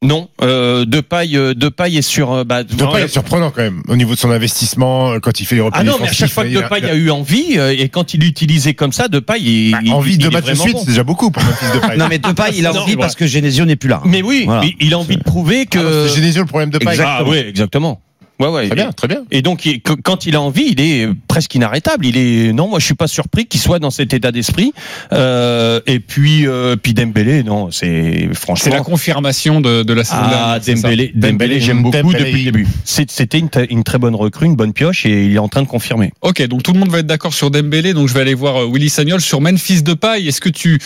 Non, 0.02 0.30
euh, 0.42 0.86
de 0.86 1.02
paille, 1.02 1.34
de 1.34 1.68
paille 1.70 1.98
est 1.98 2.02
sur. 2.02 2.31
euh, 2.31 2.44
Bah, 2.46 2.64
Depay 2.64 3.02
est 3.04 3.08
surprenant 3.10 3.52
quand 3.52 3.62
même 3.62 3.81
au 3.90 3.98
niveau 3.98 4.14
de 4.16 4.20
son 4.20 4.31
investissement 4.31 5.12
euh, 5.12 5.20
quand 5.20 5.42
il 5.42 5.46
fait 5.46 5.56
les 5.56 5.62
replis 5.62 5.78
ah 5.81 5.84
non, 5.84 5.98
mais 6.02 6.08
à 6.08 6.14
chaque 6.14 6.30
fois 6.31 6.46
que 6.46 6.58
a- 6.58 6.62
Depay 6.62 6.80
il 6.80 6.86
a 6.86 6.96
eu 6.96 7.10
envie 7.12 7.58
euh, 7.58 7.76
et 7.78 7.90
quand 7.90 8.14
il 8.14 8.22
l'utilisait 8.22 8.74
comme 8.74 8.94
ça, 8.94 9.10
Depay, 9.10 9.42
il, 9.42 9.72
Bah, 9.74 9.80
il- 9.84 9.92
envie 9.92 10.14
il 10.14 10.18
de 10.20 10.28
est 10.28 10.31
matchs 10.31 10.46
de 10.46 10.54
suite, 10.56 10.72
bon. 10.74 10.80
c'est 10.80 10.88
déjà 10.88 11.04
beaucoup 11.04 11.31
pour 11.31 11.44
un 11.44 11.52
fils 11.52 11.74
de 11.74 11.80
paille. 11.80 11.98
Non, 11.98 12.08
mais 12.10 12.18
Depay, 12.18 12.52
il 12.58 12.66
a 12.66 12.74
envie 12.74 12.96
parce 12.96 13.16
que 13.16 13.28
Genesio 13.28 13.66
n'est 13.66 13.76
plus 13.76 13.90
là. 13.90 14.02
Mais 14.06 14.22
oui, 14.22 14.44
Voilà. 14.46 14.64
il, 14.64 14.74
il 14.88 14.94
a 14.94 15.00
envie 15.00 15.18
de 15.18 15.24
prouver 15.24 15.66
que. 15.66 15.80
Ah, 15.80 16.08
c'est 16.08 16.16
Genesio 16.16 16.42
le 16.44 16.48
problème 16.48 16.70
de 16.70 16.78
paille. 16.78 16.98
Ah 17.04 17.24
oui, 17.26 17.38
exactement. 17.38 18.02
Ouais, 18.39 18.47
ouais. 18.47 18.68
Très 18.68 18.75
bien, 18.75 18.91
très 18.91 19.07
bien. 19.07 19.24
Et 19.31 19.41
donc, 19.41 19.65
il- 19.65 19.81
quand 19.81 20.25
il 20.25 20.36
a 20.36 20.41
envie, 20.41 20.68
il 20.71 20.80
est 20.81 21.09
presque 21.27 21.53
inarrêtable. 21.56 22.06
Il 22.06 22.18
est 22.18 22.53
non, 22.53 22.68
moi 22.69 22.80
je 22.80 22.86
suis 22.86 22.94
pas 22.95 23.07
surpris 23.07 23.45
qu'il 23.45 23.59
soit 23.59 23.80
dans 23.80 23.91
cet 23.91 24.13
état 24.13 24.31
d'esprit. 24.31 24.74
Euh, 25.12 25.81
et 25.87 25.99
puis, 25.99 26.47
euh, 26.47 26.75
puis 26.75 26.94
Dembélé, 26.94 27.44
non, 27.44 27.71
c'est 27.71 28.30
franchement. 28.33 28.64
C'est 28.64 28.69
la 28.78 28.81
confirmation 28.81 29.61
de, 29.61 29.83
de 29.83 29.94
la 29.94 30.04
saison 30.04 30.21
Ah, 30.21 30.59
Dembélé, 30.66 31.11
Dembélé, 31.16 31.59
j'aime 31.59 31.83
beaucoup 31.83 31.97
Dembélé. 32.14 32.25
depuis 32.25 32.45
le 32.45 32.52
début. 32.52 32.68
C'était 32.85 33.40
une, 33.40 33.49
une 33.69 33.83
très 33.83 33.97
bonne 33.97 34.16
recrue, 34.16 34.45
une 34.45 34.56
bonne 34.56 34.73
pioche, 34.73 35.06
et 35.06 35.25
il 35.25 35.35
est 35.35 35.40
en 35.40 35.47
train 35.49 35.61
de 35.61 35.68
confirmer. 35.68 36.11
Ok, 36.21 36.42
donc 36.47 36.64
tout 36.64 36.73
le 36.73 36.80
monde 36.80 36.90
va 36.90 36.99
être 36.99 37.07
d'accord 37.07 37.33
sur 37.33 37.52
Dembélé, 37.52 37.94
donc 37.94 38.07
je 38.07 38.14
vais 38.14 38.21
aller 38.21 38.33
voir 38.33 38.61
euh, 38.64 38.69
Willy 38.71 38.90
Sagnol 38.90 39.21
sur 39.21 39.42
Memphis 39.42 39.83
Depay. 39.83 40.25
Est-ce 40.25 40.42
que 40.42 40.49
tu 40.49 40.80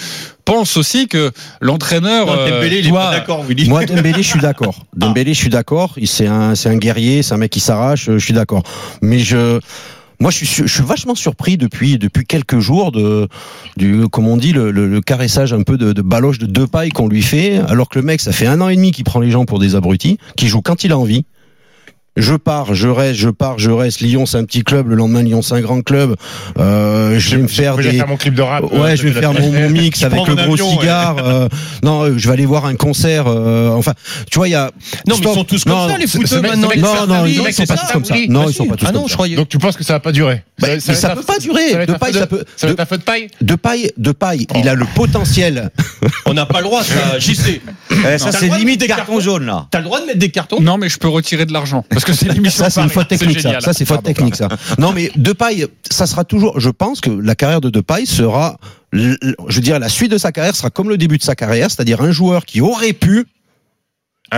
penses 0.45 0.77
aussi 0.77 1.07
que 1.07 1.31
l'entraîneur 1.61 2.27
Non, 2.27 2.33
euh, 2.37 2.49
Dembélé, 2.51 2.79
il 2.79 2.87
est 2.87 2.89
doit- 2.89 3.05
pas 3.05 3.11
d'accord, 3.11 3.43
Willy. 3.43 3.67
Moi, 3.69 3.85
Dembélé, 3.85 4.21
je 4.23 4.27
suis 4.27 4.39
d'accord. 4.39 4.85
Dembélé, 4.95 5.33
je 5.33 5.39
suis 5.39 5.49
d'accord. 5.49 5.93
Il- 5.97 6.07
C'est 6.07 6.27
un, 6.27 6.55
c'est 6.55 6.69
un 6.69 6.77
guerrier, 6.77 7.23
c'est 7.23 7.33
un 7.33 7.37
mec 7.37 7.51
qui 7.51 7.59
s'arrache. 7.59 8.09
euh, 8.09 8.17
Je 8.17 8.23
suis 8.25 8.33
d'accord. 8.33 8.63
Mais 9.01 9.19
je, 9.19 9.59
moi, 10.19 10.31
je 10.31 10.37
suis, 10.37 10.45
su- 10.47 10.67
je 10.67 10.73
suis 10.73 10.83
vachement 10.83 11.15
surpris 11.15 11.57
depuis 11.57 11.97
depuis 11.97 12.25
quelques 12.25 12.59
jours 12.59 12.91
de 12.91 13.27
du, 13.77 14.07
comme 14.09 14.27
on 14.27 14.37
dit, 14.37 14.53
le, 14.53 14.71
le- 14.71 14.87
le 14.87 15.01
caressage 15.01 15.53
un 15.53 15.63
peu 15.63 15.77
de, 15.77 15.91
de 15.93 16.01
baloche 16.01 16.37
de 16.39 16.45
deux 16.45 16.67
pailles 16.67 16.91
qu'on 16.91 17.07
lui 17.07 17.21
fait, 17.23 17.57
alors 17.67 17.89
que 17.89 17.97
le 17.99 18.05
mec, 18.05 18.21
ça 18.21 18.31
fait 18.31 18.47
un 18.47 18.61
an 18.61 18.69
et 18.69 18.75
demi 18.75 18.91
qu'il 18.91 19.03
prend 19.05 19.19
les 19.19 19.31
gens 19.31 19.45
pour 19.45 19.59
des 19.59 19.75
abrutis, 19.75 20.17
qui 20.37 20.47
joue 20.47 20.61
quand 20.61 20.83
il 20.83 20.91
a 20.91 20.97
envie. 20.97 21.25
Je 22.15 22.35
pars, 22.35 22.75
je 22.75 22.87
reste, 22.87 23.15
je 23.19 23.29
pars, 23.29 23.57
je 23.57 23.71
reste. 23.71 23.99
Lyon, 24.01 24.27
c'est 24.27 24.37
un 24.37 24.43
petit 24.45 24.63
club. 24.63 24.87
Le 24.89 24.95
lendemain, 24.95 25.23
Lyon, 25.23 25.41
c'est 25.41 25.55
un 25.55 25.61
grand 25.61 25.81
club. 25.81 26.15
Euh, 26.59 27.17
je 27.19 27.35
vais 27.35 27.41
me 27.41 27.47
faire 27.47 27.73
Moi, 27.73 27.81
je 27.81 27.87
vais 27.87 27.91
des. 27.93 27.97
faire 27.97 28.07
mon 28.07 28.17
clip 28.17 28.35
de 28.35 28.41
rap. 28.43 28.63
Ouais, 28.71 28.91
euh, 28.91 28.95
je 28.95 29.03
vais 29.03 29.09
de 29.09 29.19
faire 29.19 29.33
mon, 29.33 29.51
mon 29.51 29.69
mix 29.71 30.03
avec 30.03 30.27
le 30.27 30.35
gros 30.35 30.53
avion, 30.53 30.69
ouais. 30.75 30.79
cigare. 30.81 31.15
euh, 31.25 31.47
non, 31.81 32.03
euh, 32.03 32.13
je 32.15 32.27
vais 32.27 32.33
aller 32.33 32.45
voir 32.45 32.65
un 32.67 32.75
concert. 32.75 33.25
euh, 33.27 33.69
enfin, 33.69 33.93
tu 34.29 34.37
vois, 34.37 34.47
il 34.47 34.51
y 34.51 34.55
a. 34.55 34.69
Non, 35.07 35.15
mais 35.19 35.27
ils 35.27 35.33
sont 35.33 35.43
tous 35.43 35.63
comme 35.63 35.73
Non, 35.73 35.89
ça, 35.89 35.97
les 35.97 36.05
footeux 36.05 36.41
maintenant. 36.41 36.69
Non, 36.77 37.07
non, 37.07 37.25
ils 37.25 37.35
sont 37.53 37.65
pas 37.65 37.77
tous 37.77 37.91
comme 37.93 38.05
ça. 38.05 38.15
Non, 38.29 38.47
ils 38.47 38.53
sont 38.53 38.65
pas 38.67 38.75
tous 38.75 38.85
Ah 38.87 38.91
non, 38.91 38.99
comme 38.99 39.07
je 39.07 39.11
ça. 39.11 39.15
croyais. 39.15 39.35
Donc 39.35 39.49
tu 39.49 39.57
penses 39.57 39.75
que 39.75 39.83
ça 39.83 39.93
va 39.93 39.99
pas 39.99 40.11
durer? 40.11 40.43
Bah, 40.59 40.79
ça 40.79 41.15
peut 41.15 41.23
pas 41.23 41.39
durer. 41.39 41.85
De 41.87 41.93
paille, 41.93 42.13
ça 42.13 42.27
peut- 42.27 42.45
Ça 42.55 42.67
va 42.67 42.71
être 42.73 42.77
de- 42.77 42.83
ta 42.83 42.85
faute 42.85 43.01
paille? 43.03 43.27
De 43.41 43.55
paille, 43.55 43.91
de 43.97 44.11
paille, 44.11 44.45
il 44.55 44.69
a 44.69 44.75
le 44.75 44.85
potentiel. 44.93 45.71
On 46.27 46.33
n'a 46.35 46.45
pas 46.45 46.59
le 46.59 46.65
droit, 46.65 46.83
ça, 46.83 46.93
JC. 47.17 47.59
Eh, 47.91 48.17
ça 48.19 48.31
c'est 48.31 48.49
de 48.49 48.55
limite 48.55 48.79
des 48.79 48.87
carton 48.87 49.03
cartons 49.05 49.19
jaune 49.19 49.45
là. 49.45 49.65
T'as 49.71 49.79
le 49.79 49.85
droit 49.85 49.99
de 49.99 50.05
mettre 50.05 50.19
des 50.19 50.29
cartons 50.29 50.61
Non, 50.61 50.77
mais 50.77 50.89
je 50.89 50.97
peux 50.99 51.07
retirer 51.07 51.45
de 51.47 51.53
l'argent 51.53 51.83
parce 52.05 52.19
que 52.19 52.25
c'est 52.25 52.33
l'émission. 52.33 52.63
Ça, 52.63 52.69
c'est 52.69 52.81
une 52.81 52.89
faute 52.89 53.07
technique, 53.07 53.39
ça. 53.39 53.49
génial. 53.49 53.61
Ça, 53.61 53.73
c'est 53.73 53.85
faute 53.85 54.03
technique, 54.03 54.35
ça. 54.35 54.49
Non, 54.77 54.91
mais 54.91 55.11
Depay, 55.15 55.67
ça 55.89 56.05
sera 56.05 56.23
toujours, 56.23 56.59
je 56.59 56.69
pense 56.69 57.01
que 57.01 57.09
la 57.09 57.35
carrière 57.35 57.61
de 57.61 57.69
Depay 57.69 58.05
sera 58.05 58.57
je 58.93 59.55
veux 59.55 59.61
dire, 59.61 59.79
la 59.79 59.89
suite 59.89 60.11
de 60.11 60.17
sa 60.17 60.31
carrière 60.31 60.55
sera 60.55 60.69
comme 60.69 60.89
le 60.89 60.97
début 60.97 61.17
de 61.17 61.23
sa 61.23 61.35
carrière, 61.35 61.71
c'est-à-dire 61.71 62.01
un 62.01 62.11
joueur 62.11 62.45
qui 62.45 62.61
aurait 62.61 62.93
pu, 62.93 63.25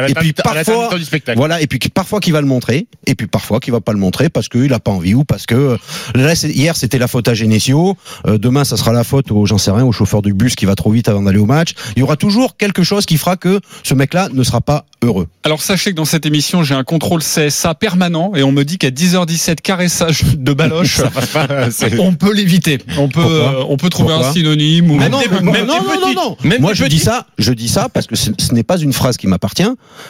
Et 0.09 0.13
puis 0.13 0.33
à 0.37 0.53
la 0.53 0.53
parfois- 0.63 0.73
intermittent 0.75 0.99
du 0.99 1.05
spectacle. 1.05 1.37
voilà, 1.37 1.61
et 1.61 1.67
puis 1.67 1.79
parfois 1.93 2.19
qui 2.19 2.31
va 2.31 2.41
le 2.41 2.47
montrer, 2.47 2.87
et 3.07 3.15
puis 3.15 3.27
parfois 3.27 3.59
qui 3.59 3.71
va 3.71 3.81
pas 3.81 3.91
le 3.93 3.99
montrer 3.99 4.29
parce 4.29 4.49
qu'il 4.49 4.71
a 4.73 4.79
pas 4.79 4.91
envie 4.91 5.13
ou 5.13 5.23
parce 5.23 5.45
que 5.45 5.55
euh, 5.55 5.77
là, 6.15 6.35
c'est- 6.35 6.49
hier 6.51 6.75
c'était 6.75 6.97
la 6.97 7.07
faute 7.07 7.27
à 7.27 7.33
Genesio, 7.33 7.95
euh, 8.27 8.37
demain 8.37 8.63
ça 8.63 8.77
sera 8.77 8.91
la 8.93 9.03
faute 9.03 9.31
au, 9.31 9.45
j'en 9.45 9.57
sais 9.57 9.71
rien, 9.71 9.85
au 9.85 9.91
chauffeur 9.91 10.21
du 10.21 10.33
bus 10.33 10.55
qui 10.55 10.65
va 10.65 10.75
trop 10.75 10.91
vite 10.91 11.07
avant 11.09 11.21
d'aller 11.23 11.39
au 11.39 11.45
match. 11.45 11.73
Il 11.95 11.99
y 11.99 12.03
aura 12.03 12.15
toujours 12.15 12.57
quelque 12.57 12.83
chose 12.83 13.05
qui 13.05 13.17
fera 13.17 13.37
que 13.37 13.59
ce 13.83 13.93
mec-là 13.93 14.29
ne 14.33 14.43
sera 14.43 14.61
pas 14.61 14.85
heureux. 15.03 15.27
Alors 15.43 15.61
sachez 15.61 15.91
que 15.91 15.95
dans 15.95 16.05
cette 16.05 16.25
émission, 16.25 16.63
j'ai 16.63 16.75
un 16.75 16.83
contrôle 16.83 17.21
CSA 17.21 17.75
permanent 17.75 18.31
et 18.35 18.43
on 18.43 18.51
me 18.51 18.63
dit 18.63 18.77
qu'à 18.77 18.89
10h17, 18.91 19.61
caressage 19.61 20.23
de 20.37 20.53
baloche, 20.53 21.01
on 21.99 22.13
peut 22.15 22.33
l'éviter. 22.33 22.79
On 22.97 23.07
peut, 23.09 23.21
euh, 23.23 23.63
on 23.67 23.77
peut 23.77 23.89
trouver 23.89 24.09
Pourquoi 24.13 24.29
un 24.29 24.33
synonyme 24.33 24.91
ou 24.91 24.95
non, 24.97 25.19
des- 25.19 25.27
même 25.29 25.45
non, 25.45 25.65
non, 25.65 25.99
non, 26.01 26.13
non. 26.15 26.37
Même 26.43 26.61
Moi, 26.61 26.73
je 26.73 26.85
dis 26.85 26.99
ça, 26.99 27.25
je 27.37 27.53
dis 27.53 27.67
ça 27.67 27.89
parce 27.89 28.07
que 28.07 28.15
ce, 28.15 28.31
ce 28.37 28.53
n'est 28.53 28.63
pas 28.63 28.77
une 28.77 28.93
phrase 28.93 29.17
qui 29.17 29.27
m'appartient. 29.27 29.63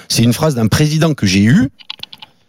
C'est 0.08 0.24
une 0.24 0.34
phrase 0.34 0.55
d'un 0.55 0.67
président 0.67 1.13
que 1.13 1.25
j'ai 1.25 1.41
eu 1.44 1.70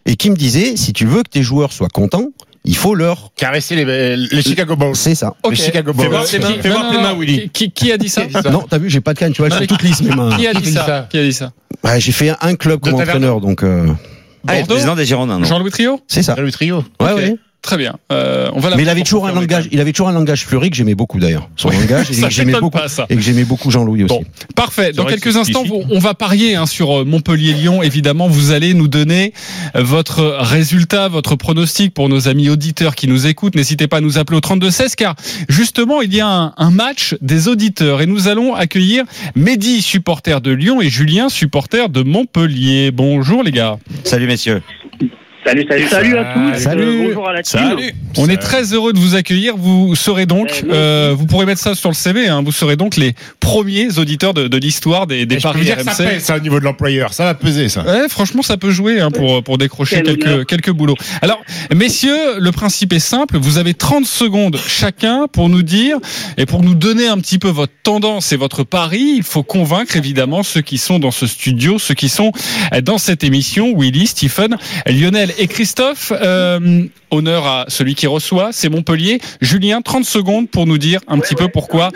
et 0.05 0.15
qui 0.15 0.29
me 0.29 0.35
disait 0.35 0.75
si 0.77 0.93
tu 0.93 1.05
veux 1.05 1.23
que 1.23 1.29
tes 1.29 1.43
joueurs 1.43 1.73
soient 1.73 1.89
contents, 1.89 2.27
il 2.63 2.75
faut 2.75 2.95
leur. 2.95 3.31
Caresser 3.35 3.75
les, 3.75 4.15
les 4.17 4.41
Chicago 4.41 4.75
Bulls. 4.75 4.95
C'est 4.95 5.15
ça. 5.15 5.33
Ok. 5.43 5.51
Les 5.51 5.55
Chicago 5.57 5.93
Bulls. 5.93 6.03
fais 6.27 6.69
voir 6.69 6.91
tes 6.91 6.97
mains, 7.01 7.13
Willy. 7.17 7.49
Qui, 7.49 7.71
qui 7.71 7.91
a 7.91 7.97
dit 7.97 8.09
ça 8.09 8.23
Non, 8.51 8.63
t'as 8.69 8.77
vu, 8.77 8.89
j'ai 8.89 9.01
pas 9.01 9.13
de 9.13 9.19
canne, 9.19 9.33
tu 9.33 9.41
vois, 9.41 9.49
Non, 9.49 9.55
elles 9.55 9.61
mais 9.61 9.67
sont 9.67 9.75
toutes 9.75 9.83
lisses 9.87 10.01
mes 10.01 10.13
mains. 10.15 10.35
Qui 10.35 10.47
a 10.47 10.51
Qui 10.51 10.57
dit 10.61 10.63
dit 10.69 10.73
ça 10.73 11.07
Qui 11.09 11.17
a 11.17 11.23
dit 11.23 11.33
ça 11.33 11.51
Ouais, 11.83 11.99
j'ai 11.99 12.11
fait 12.11 12.33
un 12.41 12.55
club 12.55 12.79
comme 12.81 12.95
entraîneur, 12.95 13.39
donc 13.41 13.63
euh, 13.63 13.87
Ah, 14.47 14.53
Bordeaux 14.57 14.73
président 14.75 14.95
des 14.95 15.05
Girondins, 15.05 15.43
Jean-Louis 15.43 15.71
Trio 15.71 15.99
c'est 16.07 16.23
ça. 16.23 16.35
Le 16.35 16.51
trio. 16.51 16.83
Ouais, 16.99 17.13
ouais. 17.13 17.35
Très 17.67 17.75
bien. 17.75 17.97
Euh, 18.13 18.49
on 18.53 18.61
va 18.61 18.69
la 18.69 18.77
Mais 18.77 18.83
il 18.83 18.89
avait 18.89 19.01
toujours 19.01 19.27
un 19.27 19.33
langage, 19.33 19.67
il 19.73 19.81
avait 19.81 19.91
toujours 19.91 20.07
un 20.07 20.13
langage 20.13 20.45
fleuri 20.45 20.69
que 20.69 20.77
j'aimais 20.77 20.95
beaucoup 20.95 21.19
d'ailleurs. 21.19 21.49
Son 21.57 21.69
langage, 21.81 22.09
et 22.09 22.13
Ça 22.13 22.29
que 22.29 22.33
j'aimais 22.33 22.53
beaucoup, 22.53 22.69
pas, 22.69 22.87
ça. 22.87 23.05
et 23.09 23.15
que 23.17 23.21
j'aimais 23.21 23.43
beaucoup 23.43 23.71
Jean-Louis 23.71 24.05
aussi. 24.05 24.13
Bon, 24.13 24.23
parfait. 24.55 24.93
Dans 24.93 25.03
que 25.03 25.09
quelques 25.09 25.35
instants, 25.35 25.65
on 25.89 25.99
va 25.99 26.13
parier 26.13 26.55
hein, 26.55 26.65
sur 26.65 27.01
euh, 27.01 27.03
Montpellier-Lyon. 27.03 27.83
Évidemment, 27.83 28.29
vous 28.29 28.51
allez 28.51 28.73
nous 28.73 28.87
donner 28.87 29.33
votre 29.75 30.37
résultat, 30.39 31.09
votre 31.09 31.35
pronostic 31.35 31.93
pour 31.93 32.07
nos 32.07 32.29
amis 32.29 32.49
auditeurs 32.49 32.95
qui 32.95 33.09
nous 33.09 33.27
écoutent. 33.27 33.55
N'hésitez 33.55 33.89
pas 33.89 33.97
à 33.97 34.01
nous 34.01 34.17
appeler 34.17 34.37
au 34.37 34.39
32-16 34.39 34.95
car 34.95 35.15
justement, 35.49 36.01
il 36.01 36.15
y 36.15 36.21
a 36.21 36.29
un, 36.29 36.53
un 36.55 36.71
match 36.71 37.17
des 37.19 37.49
auditeurs 37.49 37.99
et 38.01 38.05
nous 38.05 38.29
allons 38.29 38.55
accueillir 38.55 39.03
Mehdi, 39.35 39.81
supporter 39.81 40.39
de 40.39 40.51
Lyon, 40.51 40.81
et 40.81 40.89
Julien, 40.89 41.27
supporter 41.27 41.89
de 41.89 42.01
Montpellier. 42.01 42.91
Bonjour 42.91 43.43
les 43.43 43.51
gars. 43.51 43.77
Salut 44.05 44.27
messieurs. 44.27 44.61
Salut, 45.47 45.65
salut, 45.69 45.87
salut 45.87 46.17
à 46.17 46.25
tous. 46.33 46.59
Salut. 46.61 46.83
Euh, 46.83 47.07
bonjour 47.07 47.29
à 47.29 47.31
la 47.31 47.41
team. 47.41 47.61
Salut. 47.61 47.93
On 48.17 48.27
est 48.27 48.35
très 48.35 48.73
heureux 48.73 48.91
de 48.91 48.99
vous 48.99 49.15
accueillir. 49.15 49.55
Vous 49.55 49.95
serez 49.95 50.25
donc, 50.25 50.63
Eh, 50.65 50.69
euh, 50.69 51.15
vous 51.17 51.25
pourrez 51.25 51.45
mettre 51.45 51.61
ça 51.61 51.73
sur 51.73 51.89
le 51.89 51.95
CV, 51.95 52.27
hein, 52.27 52.41
vous 52.43 52.51
serez 52.51 52.75
donc 52.75 52.97
les 52.97 53.13
premiers 53.39 53.97
auditeurs 53.97 54.33
de, 54.33 54.49
de 54.49 54.57
l'histoire 54.57 55.07
des, 55.07 55.25
des 55.25 55.35
peux 55.35 55.43
paris 55.43 55.61
que 55.61 55.67
ça 55.83 55.91
RMC. 55.93 56.03
pèse, 56.09 56.23
ça, 56.23 56.35
au 56.35 56.39
niveau 56.41 56.59
de 56.59 56.65
l'employeur. 56.65 57.13
Ça 57.13 57.23
va 57.23 57.33
peser, 57.33 57.69
ça. 57.69 57.83
Ouais, 57.83 58.09
franchement, 58.09 58.41
ça 58.41 58.57
peut 58.57 58.71
jouer 58.71 58.99
hein, 58.99 59.09
pour, 59.09 59.41
pour 59.41 59.57
décrocher 59.57 60.01
Quel 60.03 60.17
quelques, 60.17 60.45
quelques 60.47 60.71
boulots. 60.71 60.97
Alors, 61.21 61.41
messieurs, 61.73 62.39
le 62.39 62.51
principe 62.51 62.91
est 62.91 62.99
simple. 62.99 63.37
Vous 63.37 63.57
avez 63.57 63.73
30 63.73 64.05
secondes 64.05 64.57
chacun 64.67 65.27
pour 65.31 65.47
nous 65.47 65.63
dire 65.63 65.97
et 66.37 66.45
pour 66.45 66.61
nous 66.61 66.75
donner 66.75 67.07
un 67.07 67.19
petit 67.19 67.39
peu 67.39 67.47
votre 67.47 67.73
tendance 67.83 68.33
et 68.33 68.35
votre 68.35 68.65
pari. 68.65 69.13
Il 69.15 69.23
faut 69.23 69.43
convaincre 69.43 69.95
évidemment 69.95 70.43
ceux 70.43 70.61
qui 70.61 70.77
sont 70.77 70.99
dans 70.99 71.11
ce 71.11 71.25
studio, 71.25 71.79
ceux 71.79 71.93
qui 71.93 72.09
sont 72.09 72.33
dans 72.83 72.97
cette 72.97 73.23
émission. 73.23 73.73
Willy, 73.77 74.07
Stephen, 74.07 74.57
Lionel 74.87 75.31
et 75.37 75.47
Christophe. 75.47 76.11
Euh, 76.15 76.83
honneur 77.11 77.45
à 77.45 77.65
celui 77.67 77.95
qui 77.95 78.07
reçoit, 78.07 78.51
c'est 78.51 78.69
Montpellier. 78.69 79.19
Julien, 79.41 79.81
30 79.81 80.05
secondes 80.05 80.49
pour 80.49 80.65
nous 80.65 80.77
dire 80.77 80.99
un 81.07 81.19
petit 81.19 81.35
peu 81.35 81.47
pourquoi 81.47 81.91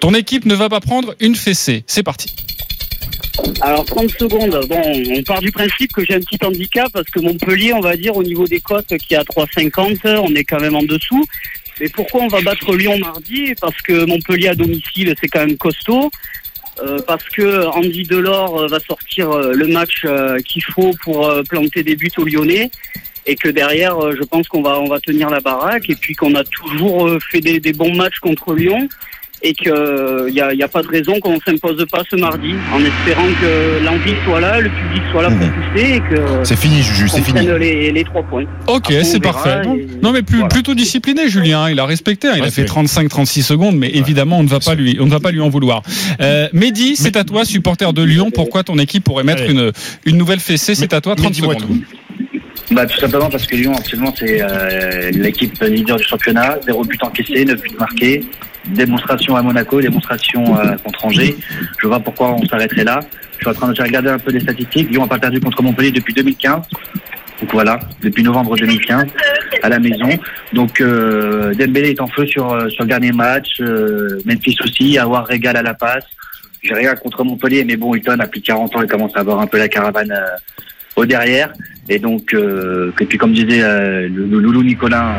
ton 0.00 0.14
équipe 0.14 0.46
ne 0.46 0.54
va 0.54 0.68
pas 0.68 0.80
prendre 0.80 1.14
une 1.20 1.34
fessée. 1.34 1.84
C'est 1.86 2.02
parti. 2.02 2.34
Alors 3.60 3.84
30 3.84 4.10
secondes. 4.10 4.60
Bon, 4.68 4.82
on 5.16 5.22
part 5.22 5.40
du 5.40 5.50
principe 5.50 5.92
que 5.92 6.04
j'ai 6.04 6.14
un 6.14 6.20
petit 6.20 6.38
handicap 6.44 6.90
parce 6.92 7.08
que 7.10 7.20
Montpellier, 7.20 7.72
on 7.72 7.80
va 7.80 7.96
dire 7.96 8.16
au 8.16 8.22
niveau 8.22 8.46
des 8.46 8.60
cotes 8.60 8.96
qui 8.96 9.14
est 9.14 9.18
à 9.18 9.22
3,50, 9.22 10.16
on 10.18 10.34
est 10.34 10.44
quand 10.44 10.60
même 10.60 10.76
en 10.76 10.82
dessous. 10.82 11.24
Mais 11.80 11.88
pourquoi 11.88 12.22
on 12.22 12.28
va 12.28 12.40
battre 12.40 12.74
Lyon 12.76 12.98
mardi? 12.98 13.54
Parce 13.60 13.80
que 13.82 14.04
Montpellier 14.04 14.48
à 14.48 14.54
domicile, 14.54 15.14
c'est 15.20 15.28
quand 15.28 15.40
même 15.40 15.56
costaud. 15.56 16.10
Euh, 16.82 16.98
parce 17.06 17.24
que 17.28 17.66
Andy 17.66 18.02
Delors 18.02 18.62
euh, 18.62 18.66
va 18.66 18.80
sortir 18.80 19.30
euh, 19.30 19.52
le 19.52 19.68
match 19.68 20.06
qu'il 20.44 20.64
faut 20.64 20.92
pour 21.02 21.32
planter 21.48 21.82
des 21.82 21.96
buts 21.96 22.10
aux 22.18 22.24
Lyonnais. 22.24 22.70
Et 23.26 23.36
que 23.36 23.48
derrière, 23.48 24.12
je 24.12 24.22
pense 24.22 24.48
qu'on 24.48 24.60
va 24.60 24.78
on 24.78 24.86
va 24.86 25.00
tenir 25.00 25.30
la 25.30 25.40
baraque. 25.40 25.88
Et 25.88 25.94
puis 25.94 26.14
qu'on 26.14 26.34
a 26.34 26.44
toujours 26.44 27.10
fait 27.30 27.40
des, 27.40 27.58
des 27.58 27.72
bons 27.72 27.94
matchs 27.94 28.18
contre 28.18 28.54
Lyon 28.54 28.88
et 29.46 29.52
qu'il 29.52 29.72
n'y 30.32 30.40
a, 30.40 30.52
y 30.54 30.62
a 30.62 30.68
pas 30.68 30.82
de 30.82 30.88
raison 30.88 31.20
qu'on 31.20 31.38
s'impose 31.38 31.84
pas 31.92 32.02
ce 32.10 32.16
mardi 32.16 32.54
en 32.72 32.80
espérant 32.80 33.26
que 33.40 33.84
l'envie 33.84 34.14
soit 34.24 34.40
là, 34.40 34.58
le 34.58 34.70
public 34.70 35.02
soit 35.12 35.22
là 35.22 35.28
pour 35.30 35.38
pousser 35.50 35.94
et 35.96 36.00
que 36.00 36.20
C'est 36.44 36.56
fini, 36.58 36.82
Juju, 36.82 37.08
c'est 37.08 37.20
fini. 37.20 37.44
prenne 37.46 37.56
les, 37.58 37.92
les 37.92 38.04
trois 38.04 38.22
points. 38.22 38.44
Ok, 38.66 38.92
c'est 39.02 39.20
parfait. 39.20 39.62
Non, 39.64 39.74
et- 39.76 39.86
non, 40.02 40.12
mais 40.12 40.22
plus, 40.22 40.38
voilà. 40.38 40.48
plutôt 40.48 40.74
discipliné, 40.74 41.28
Julien. 41.28 41.64
hein. 41.64 41.70
Il 41.70 41.78
a 41.78 41.84
respecté. 41.86 42.28
hein. 42.28 42.32
Il 42.36 42.40
Ouais, 42.42 42.48
a 42.48 42.50
fait 42.50 42.62
c'est- 42.62 42.66
35-36 42.66 43.42
secondes, 43.42 43.76
mais 43.76 43.90
évidemment, 43.90 44.38
on 44.38 44.42
ne 44.42 44.48
va 44.48 44.60
pas 44.60 44.74
lui, 44.74 44.96
on 44.98 45.04
ne 45.06 45.10
va 45.10 45.20
pas 45.20 45.30
lui 45.30 45.40
en 45.42 45.50
vouloir. 45.50 45.82
Euh, 46.22 46.48
Mehdi, 46.54 46.96
c'est 46.96 47.16
à 47.16 47.24
toi, 47.24 47.44
supporter 47.44 47.92
de 47.92 48.02
Lyon. 48.02 48.30
Pourquoi 48.34 48.62
ton 48.64 48.78
équipe 48.78 49.04
pourrait 49.04 49.24
mettre 49.24 49.42
Allez. 49.42 49.52
une, 49.52 49.72
une 50.06 50.16
nouvelle 50.16 50.40
fessée 50.40 50.74
C'est 50.74 50.92
à 50.94 51.00
toi, 51.02 51.14
30 51.16 51.26
Mais 51.26 51.32
dis-moi 51.32 51.54
secondes. 51.54 51.80
Bah, 52.70 52.86
tout 52.86 52.98
simplement 52.98 53.28
parce 53.28 53.46
que 53.46 53.56
Lyon, 53.56 53.74
actuellement, 53.74 54.12
c'est 54.16 54.40
euh, 54.40 55.10
l'équipe 55.10 55.60
leader 55.62 55.96
du 55.96 56.04
championnat. 56.04 56.58
Zéro 56.64 56.84
but 56.84 57.02
encaissé, 57.02 57.44
9 57.44 57.60
buts 57.60 57.76
marqués. 57.78 58.24
Démonstration 58.66 59.36
à 59.36 59.42
Monaco, 59.42 59.80
démonstration 59.80 60.58
euh, 60.58 60.76
contre 60.82 61.04
Angers. 61.04 61.36
Je 61.78 61.86
vois 61.86 62.00
pourquoi 62.00 62.32
on 62.32 62.44
s'arrêterait 62.46 62.84
là. 62.84 63.00
Je 63.32 63.44
suis 63.44 63.50
en 63.50 63.54
train 63.54 63.72
de 63.72 63.82
regarder 63.82 64.08
un 64.08 64.18
peu 64.18 64.30
les 64.30 64.40
statistiques. 64.40 64.90
Lyon 64.90 65.02
n'a 65.02 65.08
pas 65.08 65.18
perdu 65.18 65.40
contre 65.40 65.62
Montpellier 65.62 65.90
depuis 65.90 66.14
2015. 66.14 66.62
Donc 67.40 67.52
voilà, 67.52 67.78
depuis 68.00 68.22
novembre 68.22 68.56
2015 68.56 69.06
à 69.62 69.68
la 69.68 69.78
maison. 69.78 70.08
Donc 70.52 70.80
euh, 70.80 71.52
Dembélé 71.54 71.90
est 71.90 72.00
en 72.00 72.06
feu 72.06 72.26
sur, 72.26 72.52
euh, 72.52 72.68
sur 72.68 72.84
le 72.84 72.88
dernier 72.88 73.12
match. 73.12 73.60
Euh, 73.60 74.20
Memphis 74.24 74.56
aussi, 74.62 74.98
avoir 74.98 75.26
régal 75.26 75.56
à 75.56 75.62
la 75.62 75.74
passe. 75.74 76.04
J'ai 76.62 76.74
rien 76.74 76.94
contre 76.94 77.24
Montpellier, 77.24 77.64
mais 77.64 77.76
bon, 77.76 77.94
Hilton 77.94 78.18
a 78.20 78.26
plus 78.26 78.40
de 78.40 78.46
40 78.46 78.76
ans, 78.76 78.82
il 78.82 78.88
commence 78.88 79.14
à 79.16 79.20
avoir 79.20 79.40
un 79.40 79.46
peu 79.46 79.58
la 79.58 79.68
caravane 79.68 80.12
euh, 80.12 80.36
au 80.96 81.04
derrière. 81.04 81.52
Et 81.88 81.98
donc, 81.98 82.32
euh, 82.32 82.92
que 82.96 83.04
puis 83.04 83.18
comme 83.18 83.32
disait 83.32 83.62
euh, 83.62 84.08
le, 84.08 84.26
le 84.26 84.38
loulou 84.38 84.62
Nicolas, 84.62 85.14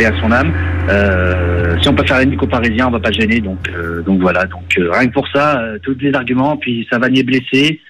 euh, 0.00 0.08
à 0.08 0.20
son 0.20 0.32
âme, 0.32 0.52
euh, 0.88 1.76
si 1.82 1.88
on 1.88 1.94
peut 1.94 2.06
faire 2.06 2.20
les 2.20 2.26
Nico 2.26 2.46
parisiens, 2.46 2.88
on 2.88 2.92
va 2.92 3.00
pas 3.00 3.12
gêner. 3.12 3.40
Donc, 3.40 3.68
euh, 3.68 4.02
donc 4.02 4.20
voilà. 4.20 4.44
Donc 4.46 4.78
euh, 4.78 4.90
rien 4.92 5.08
que 5.08 5.12
pour 5.12 5.28
ça, 5.28 5.62
tous 5.82 5.96
les 6.00 6.14
arguments. 6.14 6.56
Puis 6.56 6.86
Savanier 6.90 7.22
blessé, 7.22 7.80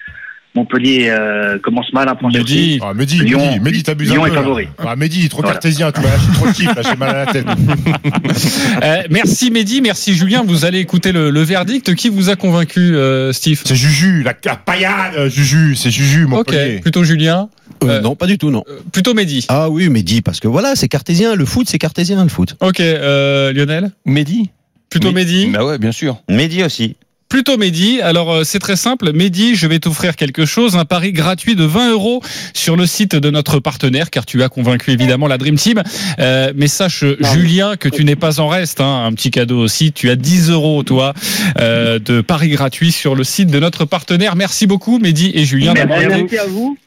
Montpellier 0.57 1.09
euh, 1.09 1.59
commence 1.59 1.91
mal 1.93 2.09
à 2.09 2.15
prendre 2.15 2.33
sur 2.33 2.43
Mehdi, 2.43 2.79
Ah, 2.81 2.93
Mehdi, 2.93 3.19
Lyon- 3.19 3.39
Mehdi, 3.51 3.59
Mehdi, 3.59 3.83
t'abuses 3.83 4.11
Lyon 4.11 4.23
un 4.23 4.27
est 4.27 4.29
peu. 4.29 4.35
favori. 4.35 4.67
Ah, 4.79 4.95
Mehdi, 4.95 5.19
il 5.19 5.25
est 5.25 5.29
trop 5.29 5.41
Voilà. 5.41 5.53
cartésien, 5.53 5.91
tu 5.91 6.01
m'as 6.01 6.09
lâché 6.09 6.25
trop 6.33 6.47
de 6.47 6.53
chiffres, 6.53 6.73
là, 6.75 6.81
j'ai 6.89 6.95
mal 6.97 7.09
à 7.15 7.25
la 7.25 7.31
tête. 7.31 7.45
Euh, 8.83 9.03
merci 9.09 9.51
Mehdi, 9.51 9.81
merci 9.81 10.13
Julien. 10.13 10.43
Vous 10.45 10.65
allez 10.65 10.79
écouter 10.79 11.11
le, 11.11 11.29
le 11.29 11.41
verdict. 11.41 11.95
Qui 11.95 12.09
vous 12.09 12.29
a 12.29 12.35
convaincu, 12.35 12.95
euh, 12.95 13.31
Steve 13.33 13.61
C'est 13.65 13.75
Juju, 13.75 14.23
la, 14.23 14.33
la 14.45 14.55
paillade, 14.55 15.13
euh, 15.17 15.29
Juju, 15.29 15.75
c'est 15.75 15.89
Juju, 15.91 16.23
Ok, 16.25 16.29
Montpellier. 16.29 16.79
plutôt 16.79 17.03
Julien. 17.03 17.49
Euh, 17.83 17.87
Euh, 17.87 18.01
non, 18.01 18.15
pas 18.15 18.25
du 18.27 18.37
tout, 18.37 18.49
non. 18.51 18.63
Euh, 18.69 18.79
plutôt 18.91 19.13
Mehdi. 19.13 19.45
Ah 19.49 19.69
oui, 19.69 19.89
dis 20.03 20.21
parce 20.21 20.39
que 20.39 20.47
voilà, 20.47 20.75
c'est 20.75 20.87
cartésien. 20.87 21.35
Le 21.35 21.45
foot, 21.45 21.67
c'est 21.69 21.77
cartésien, 21.79 22.21
le 22.23 22.29
foot. 22.29 22.55
Ok, 22.61 22.79
euh, 22.79 23.51
Lionel. 23.53 23.91
Mehdi 24.05 24.49
Plutôt 24.89 25.11
Mehdi. 25.11 25.47
Bah 25.47 25.65
ouais, 25.65 25.77
bien 25.77 25.91
sûr. 25.91 26.17
Mehdi 26.29 26.63
aussi. 26.63 26.95
Plutôt 27.29 27.57
Mehdi. 27.57 27.99
Alors 28.01 28.31
euh, 28.31 28.43
c'est 28.45 28.59
très 28.59 28.77
simple. 28.77 29.11
Mehdi, 29.11 29.55
je 29.55 29.67
vais 29.67 29.79
t'offrir 29.79 30.15
quelque 30.15 30.45
chose, 30.45 30.77
un 30.77 30.85
pari 30.85 31.11
gratuit 31.11 31.55
de 31.55 31.65
20 31.65 31.91
euros 31.91 32.21
sur 32.53 32.77
le 32.77 32.85
site 32.85 33.15
de 33.17 33.29
notre 33.29 33.59
partenaire, 33.59 34.09
car 34.09 34.25
tu 34.25 34.43
as 34.43 34.49
convaincu 34.49 34.91
évidemment 34.91 35.27
la 35.27 35.37
Dream 35.37 35.57
Team. 35.57 35.83
Euh, 36.19 36.53
mais 36.55 36.67
sache, 36.67 37.03
Julien, 37.19 37.75
que 37.75 37.89
tu 37.89 38.05
n'es 38.05 38.15
pas 38.15 38.39
en 38.39 38.47
reste. 38.47 38.79
Hein, 38.79 39.03
un 39.05 39.11
petit 39.11 39.29
cadeau 39.29 39.59
aussi. 39.59 39.91
Tu 39.91 40.09
as 40.09 40.15
10 40.15 40.51
euros, 40.51 40.83
toi, 40.83 41.13
euh, 41.59 41.99
de 41.99 42.21
paris 42.21 42.49
gratuit 42.49 42.93
sur 42.93 43.13
le 43.13 43.25
site 43.25 43.49
de 43.49 43.59
notre 43.59 43.83
partenaire. 43.83 44.37
Merci 44.37 44.65
beaucoup, 44.65 44.97
Mehdi 44.97 45.31
et 45.35 45.43
Julien, 45.43 45.73
d'avoir 45.73 46.01
été 46.01 46.39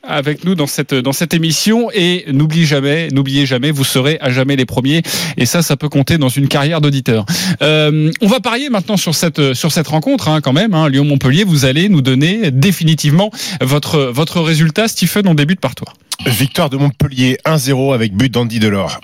avec 0.02 0.44
nous 0.44 0.54
dans 0.54 0.66
cette 0.66 0.94
dans 0.94 1.12
cette 1.12 1.35
émission. 1.35 1.90
Et 1.92 2.25
n'oubliez 2.32 2.64
jamais, 2.64 3.09
n'oubliez 3.12 3.44
jamais, 3.44 3.70
vous 3.73 3.85
serez 3.85 4.16
à 4.23 4.30
jamais 4.30 4.56
les 4.56 4.66
premiers. 4.66 5.02
Et 5.37 5.44
ça, 5.44 5.61
ça 5.61 5.76
peut 5.76 5.90
compter 5.90 6.16
dans 6.16 6.30
une 6.30 6.49
carrière 6.49 6.80
d'auditeur. 6.80 7.26
Euh, 7.61 8.11
on 8.23 8.26
va 8.26 8.40
parier 8.40 8.70
maintenant 8.70 8.97
sur 8.97 9.14
cette 9.14 9.52
sur 9.52 9.70
cette 9.70 9.88
rencontre 9.88 10.29
quand 10.40 10.52
même. 10.52 10.75
Hein, 10.75 10.88
Lyon-Montpellier, 10.88 11.44
vous 11.44 11.64
allez 11.64 11.88
nous 11.88 12.02
donner 12.02 12.50
définitivement 12.50 13.30
votre 13.60 13.99
votre 14.04 14.40
résultat. 14.40 14.87
Stephen, 14.88 15.26
on 15.26 15.34
débute 15.34 15.60
par 15.60 15.75
toi. 15.75 15.92
Victoire 16.26 16.70
de 16.70 16.76
Montpellier 16.76 17.38
1-0 17.44 17.94
avec 17.94 18.14
but 18.14 18.32
d'Andy 18.32 18.58
Delors. 18.60 19.00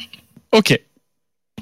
Ok. 0.53 0.79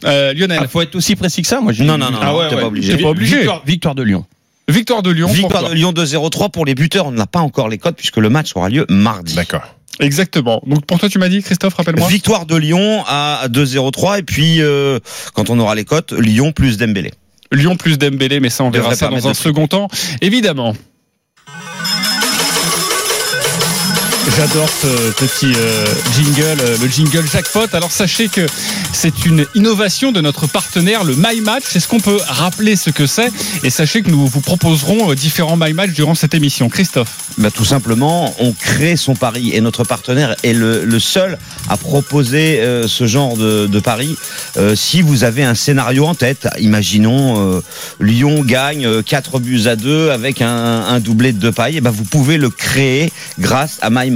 Euh, 0.05 0.35
Lionel, 0.35 0.59
Il 0.63 0.69
faut 0.69 0.81
être 0.83 0.95
aussi 0.97 1.17
précis 1.17 1.43
que 1.43 1.49
ça, 1.49 1.61
moi. 1.61 1.73
Non, 1.79 1.97
non, 1.97 2.11
non, 2.11 2.19
Ah 2.21 2.27
non, 2.27 2.39
ouais, 2.39 2.49
t'es 2.49 2.55
ouais. 2.57 2.61
pas 2.61 2.67
obligé. 2.67 2.97
T'es 2.97 3.03
pas 3.03 3.09
obligé. 3.11 3.37
Victoire, 3.37 3.63
victoire 3.65 3.95
de 3.95 4.03
Lyon. 4.03 4.25
victoire 4.69 5.03
de 5.03 5.11
Lyon. 5.11 5.29
Victoire 5.29 5.51
pourquoi 5.53 5.69
de 5.71 5.75
Lyon 5.75 5.93
2-0-3 5.93 6.51
pour 6.51 6.67
les 6.67 6.75
buteurs. 6.75 7.07
On 7.07 7.13
n'a 7.13 7.27
pas 7.27 7.41
encore 7.41 7.69
les 7.69 7.79
codes 7.79 7.95
puisque 7.97 8.17
le 8.19 8.29
match 8.29 8.51
aura 8.57 8.69
lieu 8.69 8.85
mardi. 8.89 9.35
D'accord. 9.35 9.63
Exactement. 10.01 10.61
Donc 10.67 10.85
pour 10.87 10.99
toi, 10.99 11.09
tu 11.09 11.19
m'as 11.19 11.29
dit, 11.29 11.43
Christophe, 11.43 11.75
rappelle-moi. 11.75 12.09
Victoire 12.09 12.47
de 12.47 12.57
Lyon 12.57 13.05
à 13.07 13.47
2-0-3 13.49 14.19
et 14.19 14.23
puis 14.23 14.61
euh, 14.61 14.99
quand 15.35 15.51
on 15.51 15.59
aura 15.61 15.75
les 15.77 15.85
cotes, 15.85 16.13
Lyon 16.13 16.51
plus 16.53 16.77
Dembélé. 16.77 17.13
Lyon 17.55 17.77
plus 17.77 17.99
Dembélé, 17.99 18.41
mais 18.41 18.51
ça 18.51 18.65
on 18.65 18.71
verra 18.71 18.95
ça 18.95 19.09
dans 19.09 19.29
un 19.29 19.35
second 19.35 19.67
temps. 19.67 19.89
Évidemment. 20.21 20.75
J'adore 24.31 24.69
ce 24.69 25.13
petit 25.13 25.53
euh, 25.55 25.85
jingle, 26.17 26.61
euh, 26.61 26.77
le 26.81 26.89
jingle 26.89 27.25
jackpot. 27.31 27.67
Alors 27.73 27.93
sachez 27.93 28.29
que 28.29 28.47
c'est 28.93 29.27
une 29.27 29.47
innovation 29.55 30.13
de 30.13 30.21
notre 30.21 30.47
partenaire, 30.47 31.05
le 31.05 31.15
My 31.15 31.41
Match. 31.41 31.77
Est-ce 31.77 31.87
qu'on 31.87 32.01
peut 32.01 32.19
rappeler 32.27 32.75
ce 32.75 32.91
que 32.91 33.07
c'est 33.07 33.31
Et 33.63 33.71
sachez 33.71 34.03
que 34.03 34.11
nous 34.11 34.27
vous 34.27 34.41
proposerons 34.41 35.11
euh, 35.11 35.15
différents 35.15 35.57
My 35.57 35.73
Match 35.73 35.91
durant 35.91 36.15
cette 36.15 36.35
émission. 36.35 36.69
Christophe. 36.69 37.13
Bah, 37.39 37.51
tout 37.51 37.65
simplement, 37.65 38.35
on 38.39 38.53
crée 38.53 38.97
son 38.97 39.15
pari 39.15 39.53
et 39.55 39.61
notre 39.61 39.85
partenaire 39.85 40.35
est 40.43 40.53
le, 40.53 40.99
seul 40.99 41.39
à 41.69 41.77
proposer 41.77 42.63
ce 42.87 43.07
genre 43.07 43.37
de, 43.37 43.81
pari. 43.81 44.17
Si 44.75 45.03
vous 45.03 45.25
avez 45.25 45.43
un 45.43 45.55
scénario 45.55 46.07
en 46.07 46.15
tête, 46.15 46.49
imaginons 46.59 47.63
Lyon 48.01 48.43
gagne 48.45 48.87
euh, 48.87 49.03
4 49.03 49.39
buts 49.39 49.67
à 49.67 49.77
2 49.77 50.11
avec 50.11 50.43
un, 50.43 51.01
doublé 51.01 51.33
de 51.33 51.39
deux 51.39 51.53
pailles, 51.53 51.79
et 51.79 51.81
ben 51.81 51.91
vous 51.91 52.05
pouvez 52.05 52.39
le 52.39 52.51
créer 52.51 53.13
grâce 53.39 53.79
à 53.83 53.91
My 53.91 54.11
Match. 54.11 54.14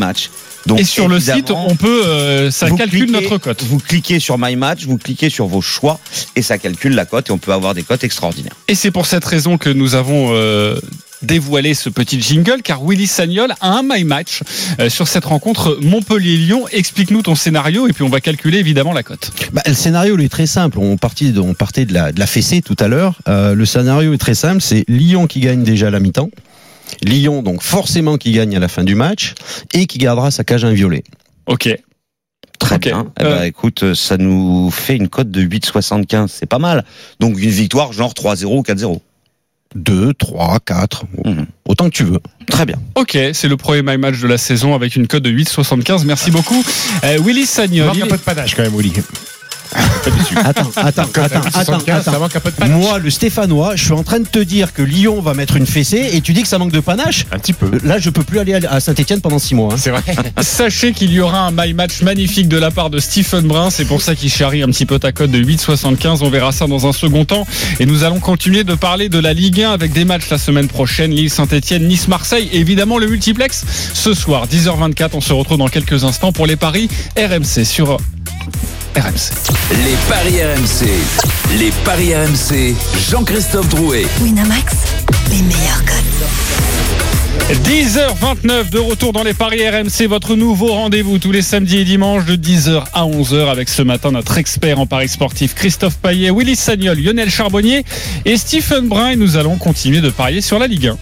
Donc, 0.66 0.80
Et 0.80 0.84
sur 0.84 1.08
le 1.08 1.18
site, 1.20 1.50
on 1.50 1.76
peut, 1.76 2.02
euh, 2.06 2.50
ça 2.50 2.68
calcule 2.70 3.06
cliquez- 3.06 3.12
notre 3.12 3.38
cote. 3.38 3.62
Vous 3.64 3.78
cliquez 3.78 4.18
sur 4.20 4.36
My 4.38 4.54
Match, 4.56 4.84
vous 4.86 4.98
cliquez 4.98 5.30
sur 5.30 5.46
vos 5.46 5.60
choix 5.62 5.98
et 6.36 6.42
ça 6.42 6.58
calcule 6.58 6.94
la 6.94 7.04
cote 7.06 7.28
et 7.28 7.32
on 7.32 7.38
peut 7.38 7.52
avoir 7.52 7.74
des 7.74 7.82
cotes 7.84 8.04
extraordinaires. 8.04 8.52
Et 8.68 8.74
c'est 8.74 8.90
pour 8.90 9.06
cette 9.06 9.24
raison 9.24 9.56
que 9.56 9.70
nous 9.70 9.94
avons 9.94 10.30
euh, 10.32 10.78
dévoilé 11.22 11.74
ce 11.74 11.88
petit 11.88 12.20
jingle, 12.20 12.60
car 12.62 12.82
Willy 12.84 13.06
Sagnol 13.06 13.52
a 13.60 13.70
un 13.78 13.82
My 13.82 14.04
Match 14.04 14.42
euh, 14.78 14.90
sur 14.90 15.08
cette 15.08 15.24
rencontre 15.24 15.78
Montpellier-Lyon. 15.80 16.66
Explique-nous 16.72 17.22
ton 17.22 17.34
scénario 17.34 17.88
et 17.88 17.92
puis 17.92 18.02
on 18.04 18.08
va 18.08 18.20
calculer 18.20 18.58
évidemment 18.58 18.92
la 18.92 19.02
cote. 19.02 19.30
Bah, 19.52 19.62
le 19.66 19.74
scénario 19.74 20.18
est 20.18 20.28
très 20.28 20.46
simple. 20.46 20.78
On 20.78 20.96
partait 20.96 21.30
de, 21.30 21.40
on 21.40 21.54
partait 21.54 21.86
de 21.86 21.94
la, 21.94 22.12
de 22.12 22.18
la 22.20 22.26
fessée 22.26 22.60
tout 22.62 22.76
à 22.78 22.88
l'heure. 22.88 23.14
Euh, 23.28 23.54
le 23.54 23.64
scénario 23.64 24.12
est 24.12 24.18
très 24.18 24.34
simple. 24.34 24.60
C'est 24.60 24.84
Lyon 24.88 25.26
qui 25.26 25.40
gagne 25.40 25.62
déjà 25.62 25.86
à 25.86 25.90
la 25.90 26.00
mi-temps. 26.00 26.30
Lyon 27.02 27.42
donc 27.42 27.62
forcément 27.62 28.16
qui 28.16 28.32
gagne 28.32 28.56
à 28.56 28.60
la 28.60 28.68
fin 28.68 28.84
du 28.84 28.94
match 28.94 29.34
et 29.74 29.86
qui 29.86 29.98
gardera 29.98 30.30
sa 30.30 30.44
cage 30.44 30.64
inviolée. 30.64 31.04
Ok. 31.46 31.68
Très 32.58 32.74
Ok. 32.76 32.80
bien. 32.82 33.06
Eh 33.20 33.24
Euh, 33.24 33.38
ben, 33.38 33.42
écoute, 33.44 33.82
euh, 33.84 33.94
ça 33.94 34.16
nous 34.16 34.70
fait 34.70 34.96
une 34.96 35.08
cote 35.08 35.30
de 35.30 35.40
8,75. 35.42 36.26
C'est 36.28 36.46
pas 36.46 36.58
mal. 36.58 36.84
Donc 37.20 37.38
une 37.40 37.50
victoire 37.50 37.92
genre 37.92 38.14
3-0 38.14 38.58
ou 38.58 38.62
4-0. 38.62 39.00
2, 39.74 40.14
3, 40.14 40.58
4, 40.64 41.04
Mhm. 41.26 41.46
autant 41.66 41.84
que 41.84 41.94
tu 41.94 42.02
veux. 42.04 42.20
Très 42.50 42.64
bien. 42.64 42.76
Ok, 42.94 43.18
c'est 43.34 43.48
le 43.48 43.56
premier 43.58 43.82
My 43.82 43.98
Match 43.98 44.18
de 44.18 44.26
la 44.26 44.38
saison 44.38 44.74
avec 44.74 44.96
une 44.96 45.06
cote 45.06 45.22
de 45.22 45.30
8,75. 45.30 46.04
Merci 46.06 46.30
beaucoup. 46.30 46.64
Euh, 47.04 47.18
Willy 47.22 47.42
Il 47.42 47.46
Sagnol. 47.46 47.90
il 47.94 48.02
un 48.02 48.06
peu 48.06 48.16
de 48.16 48.22
panache 48.22 48.54
quand 48.56 48.62
même, 48.62 48.74
Oli. 48.74 48.92
Attends, 50.36 50.70
attends, 50.76 51.02
attends, 51.02 51.22
attends, 51.22 51.42
75, 51.50 52.04
ça 52.04 52.10
attends. 52.10 52.20
manque 52.20 52.36
un 52.36 52.40
peu 52.40 52.50
de 52.50 52.56
panache. 52.56 52.76
Moi, 52.80 52.98
le 52.98 53.10
Stéphanois, 53.10 53.76
je 53.76 53.84
suis 53.84 53.92
en 53.92 54.02
train 54.02 54.20
de 54.20 54.26
te 54.26 54.38
dire 54.38 54.72
que 54.72 54.82
Lyon 54.82 55.20
va 55.20 55.34
mettre 55.34 55.56
une 55.56 55.66
fessée 55.66 56.10
et 56.12 56.20
tu 56.20 56.32
dis 56.32 56.42
que 56.42 56.48
ça 56.48 56.58
manque 56.58 56.72
de 56.72 56.80
panache. 56.80 57.26
Un 57.32 57.38
petit 57.38 57.52
peu. 57.52 57.70
Là, 57.84 57.98
je 57.98 58.10
peux 58.10 58.22
plus 58.22 58.38
aller 58.38 58.54
à 58.54 58.80
Saint-Etienne 58.80 59.20
pendant 59.20 59.38
6 59.38 59.54
mois. 59.54 59.74
hein. 59.74 59.76
C'est 59.78 59.90
vrai. 59.90 60.02
Sachez 60.40 60.92
qu'il 60.92 61.12
y 61.12 61.20
aura 61.20 61.40
un 61.46 61.50
My 61.50 61.74
Match 61.74 62.02
magnifique 62.02 62.48
de 62.48 62.56
la 62.58 62.70
part 62.70 62.90
de 62.90 62.98
Stephen 62.98 63.46
Brun. 63.46 63.70
C'est 63.70 63.84
pour 63.84 64.00
ça 64.02 64.14
qu'il 64.14 64.30
charrie 64.30 64.62
un 64.62 64.68
petit 64.68 64.86
peu 64.86 64.98
ta 64.98 65.12
cote 65.12 65.30
de 65.30 65.38
8,75. 65.42 66.18
On 66.22 66.30
verra 66.30 66.52
ça 66.52 66.66
dans 66.66 66.86
un 66.86 66.92
second 66.92 67.24
temps. 67.24 67.46
Et 67.80 67.86
nous 67.86 68.04
allons 68.04 68.20
continuer 68.20 68.64
de 68.64 68.74
parler 68.74 69.08
de 69.08 69.18
la 69.18 69.32
Ligue 69.34 69.62
1 69.62 69.70
avec 69.72 69.92
des 69.92 70.04
matchs 70.04 70.30
la 70.30 70.38
semaine 70.38 70.68
prochaine. 70.68 71.10
Lille, 71.10 71.30
Saint-Etienne, 71.30 71.86
Nice, 71.88 72.08
Marseille. 72.08 72.48
Et 72.52 72.58
évidemment, 72.58 72.98
le 72.98 73.06
multiplex 73.08 73.64
ce 73.94 74.14
soir, 74.14 74.46
10h24. 74.46 75.10
On 75.14 75.20
se 75.20 75.32
retrouve 75.32 75.58
dans 75.58 75.68
quelques 75.68 76.04
instants 76.04 76.32
pour 76.32 76.46
les 76.46 76.56
paris 76.56 76.88
RMC 77.16 77.64
sur 77.64 77.98
RMC. 78.96 79.57
Les 79.70 79.96
paris 80.08 80.42
RMC. 80.42 81.58
Les 81.58 81.70
paris 81.84 82.14
RMC. 82.14 82.74
Jean-Christophe 83.10 83.68
Drouet. 83.68 84.06
Winamax, 84.22 84.72
les 85.30 85.42
meilleurs 85.42 85.84
codes. 85.84 87.58
10h29 87.66 88.70
de 88.70 88.78
retour 88.78 89.12
dans 89.12 89.22
les 89.22 89.34
paris 89.34 89.68
RMC, 89.68 90.06
votre 90.08 90.36
nouveau 90.36 90.68
rendez-vous 90.68 91.18
tous 91.18 91.32
les 91.32 91.42
samedis 91.42 91.78
et 91.78 91.84
dimanches 91.84 92.24
de 92.24 92.36
10h 92.36 92.84
à 92.94 93.04
11h 93.04 93.50
avec 93.50 93.68
ce 93.68 93.82
matin 93.82 94.10
notre 94.10 94.38
expert 94.38 94.80
en 94.80 94.86
paris 94.86 95.08
sportif 95.08 95.54
Christophe 95.54 95.98
Paillet, 95.98 96.30
Willy 96.30 96.56
Sagnol, 96.56 96.98
Lionel 96.98 97.30
Charbonnier 97.30 97.84
et 98.24 98.36
Stephen 98.38 98.88
Brun 98.88 99.10
et 99.10 99.16
nous 99.16 99.36
allons 99.36 99.56
continuer 99.56 100.00
de 100.00 100.10
parier 100.10 100.40
sur 100.40 100.58
la 100.58 100.66
Ligue 100.66 100.88
1. 100.88 100.96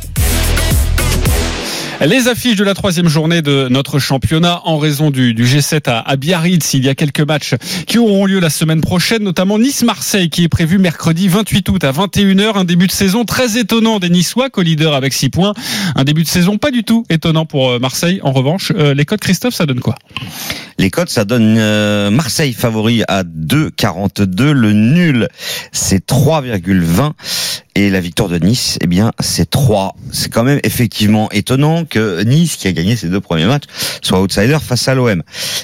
Les 2.04 2.28
affiches 2.28 2.56
de 2.56 2.64
la 2.64 2.74
troisième 2.74 3.08
journée 3.08 3.40
de 3.40 3.68
notre 3.70 3.98
championnat 3.98 4.60
en 4.64 4.76
raison 4.76 5.10
du, 5.10 5.32
du 5.32 5.44
G7 5.46 5.88
à, 5.88 6.16
Biarritz. 6.16 6.74
Il 6.74 6.84
y 6.84 6.90
a 6.90 6.94
quelques 6.94 7.20
matchs 7.20 7.54
qui 7.86 7.98
auront 7.98 8.26
lieu 8.26 8.38
la 8.38 8.50
semaine 8.50 8.82
prochaine, 8.82 9.22
notamment 9.22 9.58
Nice-Marseille 9.58 10.28
qui 10.28 10.44
est 10.44 10.48
prévu 10.48 10.78
mercredi 10.78 11.26
28 11.26 11.68
août 11.70 11.84
à 11.84 11.92
21h. 11.92 12.58
Un 12.58 12.64
début 12.64 12.86
de 12.86 12.92
saison 12.92 13.24
très 13.24 13.56
étonnant 13.58 13.98
des 13.98 14.10
Niçois, 14.10 14.50
co-leader 14.50 14.94
avec 14.94 15.14
6 15.14 15.30
points. 15.30 15.54
Un 15.94 16.04
début 16.04 16.22
de 16.22 16.28
saison 16.28 16.58
pas 16.58 16.70
du 16.70 16.84
tout 16.84 17.04
étonnant 17.08 17.46
pour 17.46 17.70
euh, 17.70 17.78
Marseille. 17.78 18.20
En 18.22 18.32
revanche, 18.32 18.72
euh, 18.76 18.92
les 18.92 19.06
codes 19.06 19.20
Christophe, 19.20 19.54
ça 19.54 19.64
donne 19.64 19.80
quoi? 19.80 19.94
Les 20.78 20.90
cotes, 20.90 21.08
ça 21.08 21.24
donne 21.24 21.56
euh, 21.58 22.10
Marseille 22.10 22.52
favori 22.52 23.04
à 23.08 23.24
2,42. 23.24 24.50
Le 24.50 24.72
nul, 24.74 25.28
c'est 25.72 26.06
3,20. 26.06 27.12
Et 27.78 27.90
la 27.90 28.00
victoire 28.00 28.30
de 28.30 28.38
Nice, 28.38 28.78
eh 28.80 28.86
bien, 28.86 29.12
c'est 29.20 29.50
3. 29.50 29.94
C'est 30.10 30.32
quand 30.32 30.44
même 30.44 30.60
effectivement 30.64 31.30
étonnant 31.30 31.84
que 31.84 32.22
Nice, 32.24 32.56
qui 32.56 32.68
a 32.68 32.72
gagné 32.72 32.96
ses 32.96 33.08
deux 33.08 33.20
premiers 33.20 33.44
matchs, 33.44 33.64
soit 34.02 34.20
outsider 34.22 34.56
face 34.66 34.88
à 34.88 34.94
l'OM. 34.94 35.22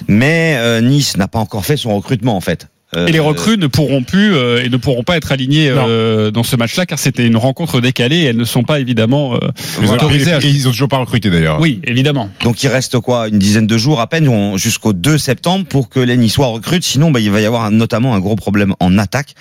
Mais 0.09 0.57
euh, 0.59 0.83
Nice 0.83 1.17
n'a 1.17 1.27
pas 1.27 1.39
encore 1.39 1.65
fait 1.65 1.79
son 1.79 1.97
recrutement, 1.97 2.37
en 2.37 2.41
fait. 2.43 2.67
Euh, 2.95 3.07
Et 3.07 3.13
les 3.13 3.19
recrues 3.19 3.57
ne 3.57 3.67
pourront 3.67 4.03
plus 4.03 4.35
euh, 4.35 4.63
et 4.63 4.69
ne 4.69 4.77
pourront 4.77 5.05
pas 5.05 5.17
être 5.17 5.33
alignées 5.33 5.71
euh, 5.71 6.31
dans 6.31 6.43
ce 6.43 6.57
match-là 6.57 6.85
car 6.85 6.99
c'était 6.99 7.27
une 7.27 7.39
rencontre 7.39 7.81
décalée 7.81 8.17
et 8.19 8.25
elles 8.25 8.37
ne 8.37 8.45
sont 8.45 8.65
pas 8.65 8.81
évidemment 8.81 9.37
euh, 9.37 9.39
autorisées 9.91 10.35
à 10.35 10.39
et 10.43 10.49
ils 10.49 10.69
ont 10.69 10.73
toujours 10.73 10.91
pas 10.91 10.99
recruté 10.99 11.31
d'ailleurs. 11.31 11.59
Oui, 11.59 11.81
évidemment. 11.85 12.29
Donc 12.45 12.63
il 12.63 12.69
reste 12.69 12.99
quoi 13.01 13.29
Une 13.29 13.39
dizaine 13.39 13.67
de 13.67 13.79
jours 13.79 13.99
à 14.03 14.09
peine 14.09 14.59
jusqu'au 14.59 14.93
2 14.93 15.17
septembre 15.17 15.65
pour 15.65 15.89
que 15.89 16.01
les 16.01 16.19
Niçois 16.19 16.49
recrutent. 16.49 16.85
Sinon, 16.85 17.11
bah, 17.11 17.21
il 17.21 17.31
va 17.31 17.41
y 17.41 17.47
avoir 17.47 17.65
un- 17.65 17.71
notamment 17.71 18.15
un 18.15 18.21
gros 18.21 18.37
problème 18.37 18.75
en 18.79 18.99
attaque 18.99 19.37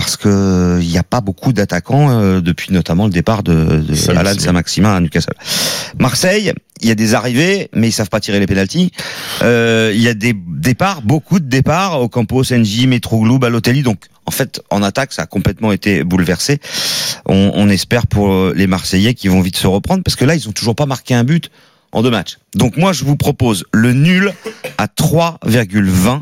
parce 0.00 0.16
que 0.16 0.78
il 0.80 0.88
n'y 0.88 0.96
a 0.96 1.02
pas 1.02 1.20
beaucoup 1.20 1.52
d'attaquants 1.52 2.08
euh, 2.10 2.40
depuis 2.40 2.72
notamment 2.72 3.04
le 3.04 3.10
départ 3.10 3.42
de, 3.42 3.52
de. 3.52 4.16
Alan 4.16 4.32
Saint-Maximin 4.38 4.96
à 4.96 5.00
Newcastle. 5.00 5.34
Marseille, 5.98 6.54
il 6.80 6.88
y 6.88 6.90
a 6.90 6.94
des 6.94 7.12
arrivées, 7.12 7.68
mais 7.74 7.88
ils 7.88 7.92
savent 7.92 8.08
pas 8.08 8.18
tirer 8.18 8.40
les 8.40 8.46
pénalties. 8.46 8.92
Euh, 9.42 9.92
il 9.94 10.00
y 10.00 10.08
a 10.08 10.14
des 10.14 10.32
départs, 10.34 11.02
beaucoup 11.02 11.38
de 11.38 11.44
départs. 11.44 12.00
Ocampos, 12.00 12.44
Senji, 12.44 12.86
Metroglou, 12.86 13.38
Balotelli. 13.38 13.82
Donc 13.82 14.06
en 14.24 14.30
fait, 14.30 14.62
en 14.70 14.82
attaque, 14.82 15.12
ça 15.12 15.22
a 15.22 15.26
complètement 15.26 15.70
été 15.70 16.02
bouleversé. 16.02 16.60
On, 17.26 17.52
on 17.54 17.68
espère 17.68 18.06
pour 18.06 18.32
euh, 18.32 18.54
les 18.56 18.66
Marseillais 18.66 19.12
qui 19.12 19.28
vont 19.28 19.42
vite 19.42 19.56
se 19.56 19.66
reprendre 19.66 20.02
parce 20.02 20.16
que 20.16 20.24
là, 20.24 20.34
ils 20.34 20.48
ont 20.48 20.52
toujours 20.52 20.74
pas 20.74 20.86
marqué 20.86 21.12
un 21.12 21.24
but 21.24 21.50
en 21.92 22.02
deux 22.02 22.10
matchs. 22.10 22.38
Donc 22.54 22.76
moi, 22.76 22.92
je 22.92 23.04
vous 23.04 23.16
propose 23.16 23.64
le 23.72 23.92
nul 23.92 24.32
à 24.78 24.86
3,20 24.86 26.20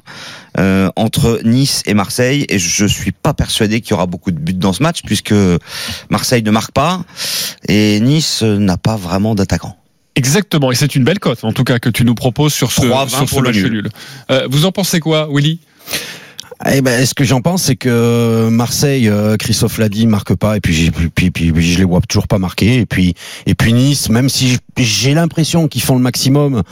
euh, 0.59 0.91
entre 0.97 1.41
Nice 1.45 1.83
et 1.87 1.95
Marseille. 1.95 2.47
Et 2.49 2.59
je 2.59 2.87
suis 2.87 3.13
pas 3.13 3.35
persuadé 3.35 3.81
qu'il 3.81 3.93
y 3.93 3.95
aura 3.95 4.07
beaucoup 4.07 4.31
de 4.31 4.39
buts 4.39 4.55
dans 4.55 4.73
ce 4.73 4.83
match 4.83 5.03
puisque 5.05 5.35
Marseille 6.11 6.43
ne 6.43 6.51
marque 6.51 6.73
pas 6.73 7.03
et 7.69 8.01
Nice 8.01 8.43
n'a 8.43 8.77
pas 8.77 8.97
vraiment 8.97 9.35
d'attaquant. 9.35 9.77
Exactement, 10.15 10.73
et 10.73 10.75
c'est 10.75 10.97
une 10.97 11.05
belle 11.05 11.21
cote 11.21 11.45
en 11.45 11.53
tout 11.53 11.63
cas 11.63 11.79
que 11.79 11.89
tu 11.89 12.05
nous 12.05 12.17
proposes 12.17 12.53
sur 12.53 12.73
ce, 12.73 12.81
3,20 12.81 13.09
sur 13.09 13.19
ce 13.21 13.25
pour 13.27 13.41
le 13.41 13.51
match 13.51 13.59
nul. 13.59 13.73
nul. 13.73 13.89
Euh, 14.33 14.49
vous 14.51 14.65
en 14.65 14.73
pensez 14.73 14.99
quoi, 14.99 15.29
Willy? 15.31 15.61
Eh 16.67 16.81
ben, 16.83 17.07
ce 17.07 17.15
que 17.15 17.23
j'en 17.23 17.41
pense, 17.41 17.65
c'est 17.65 17.77
que 17.77 18.49
Marseille, 18.49 19.09
euh, 19.09 19.37
Christophe 19.37 19.79
l'a 19.79 19.89
dit, 19.89 20.09
marque 20.09 20.35
pas, 20.35 20.57
et 20.57 20.61
puis, 20.61 20.91
puis, 20.91 21.31
puis, 21.31 21.53
puis 21.53 21.73
je 21.73 21.79
les 21.79 21.85
vois 21.85 22.01
toujours 22.01 22.27
pas 22.27 22.39
marquer, 22.39 22.81
et 22.81 22.87
puis, 22.87 23.15
et 23.47 23.55
puis 23.55 23.73
Nice, 23.73 24.09
même 24.09 24.29
si 24.29 24.59
j'ai 24.77 25.15
l'impression 25.15 25.69
qu'ils 25.69 25.83
font 25.83 25.95
le 25.95 26.03
maximum 26.03 26.65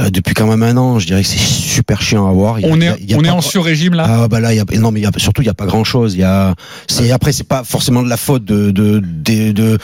euh, 0.00 0.10
depuis 0.10 0.34
quand 0.34 0.46
même 0.46 0.62
un 0.62 0.76
an, 0.76 0.98
je 0.98 1.06
dirais 1.06 1.22
que 1.22 1.28
c'est 1.28 1.38
super 1.38 2.02
chiant 2.02 2.28
à 2.28 2.32
voir. 2.32 2.58
Il 2.60 2.66
y 2.66 2.68
a- 2.68 2.72
On 2.72 2.80
est, 2.80 2.88
a- 2.88 2.96
il 3.00 3.10
y 3.10 3.14
a 3.14 3.16
on 3.16 3.20
est 3.20 3.24
pas 3.24 3.30
en 3.30 3.32
grand- 3.38 3.40
sur-régime 3.42 3.94
là 3.94 4.06
Ah 4.08 4.28
bah 4.28 4.40
là, 4.40 4.52
il 4.52 4.56
y 4.56 4.60
a, 4.60 4.64
non 4.78 4.90
mais 4.92 5.00
il 5.00 5.02
y 5.04 5.06
a, 5.06 5.10
surtout 5.16 5.42
il 5.42 5.46
y 5.46 5.50
a 5.50 5.54
pas 5.54 5.66
grand 5.66 5.84
chose. 5.84 6.14
Il 6.14 6.20
y 6.20 6.24
a, 6.24 6.54
c'est 6.88 7.10
après 7.12 7.32
c'est 7.32 7.46
pas 7.48 7.62
forcément 7.64 8.02
de 8.02 8.08
la 8.08 8.16
faute 8.16 8.44
de 8.44 8.70
de 8.70 9.00
de, 9.00 9.52
de 9.52 9.78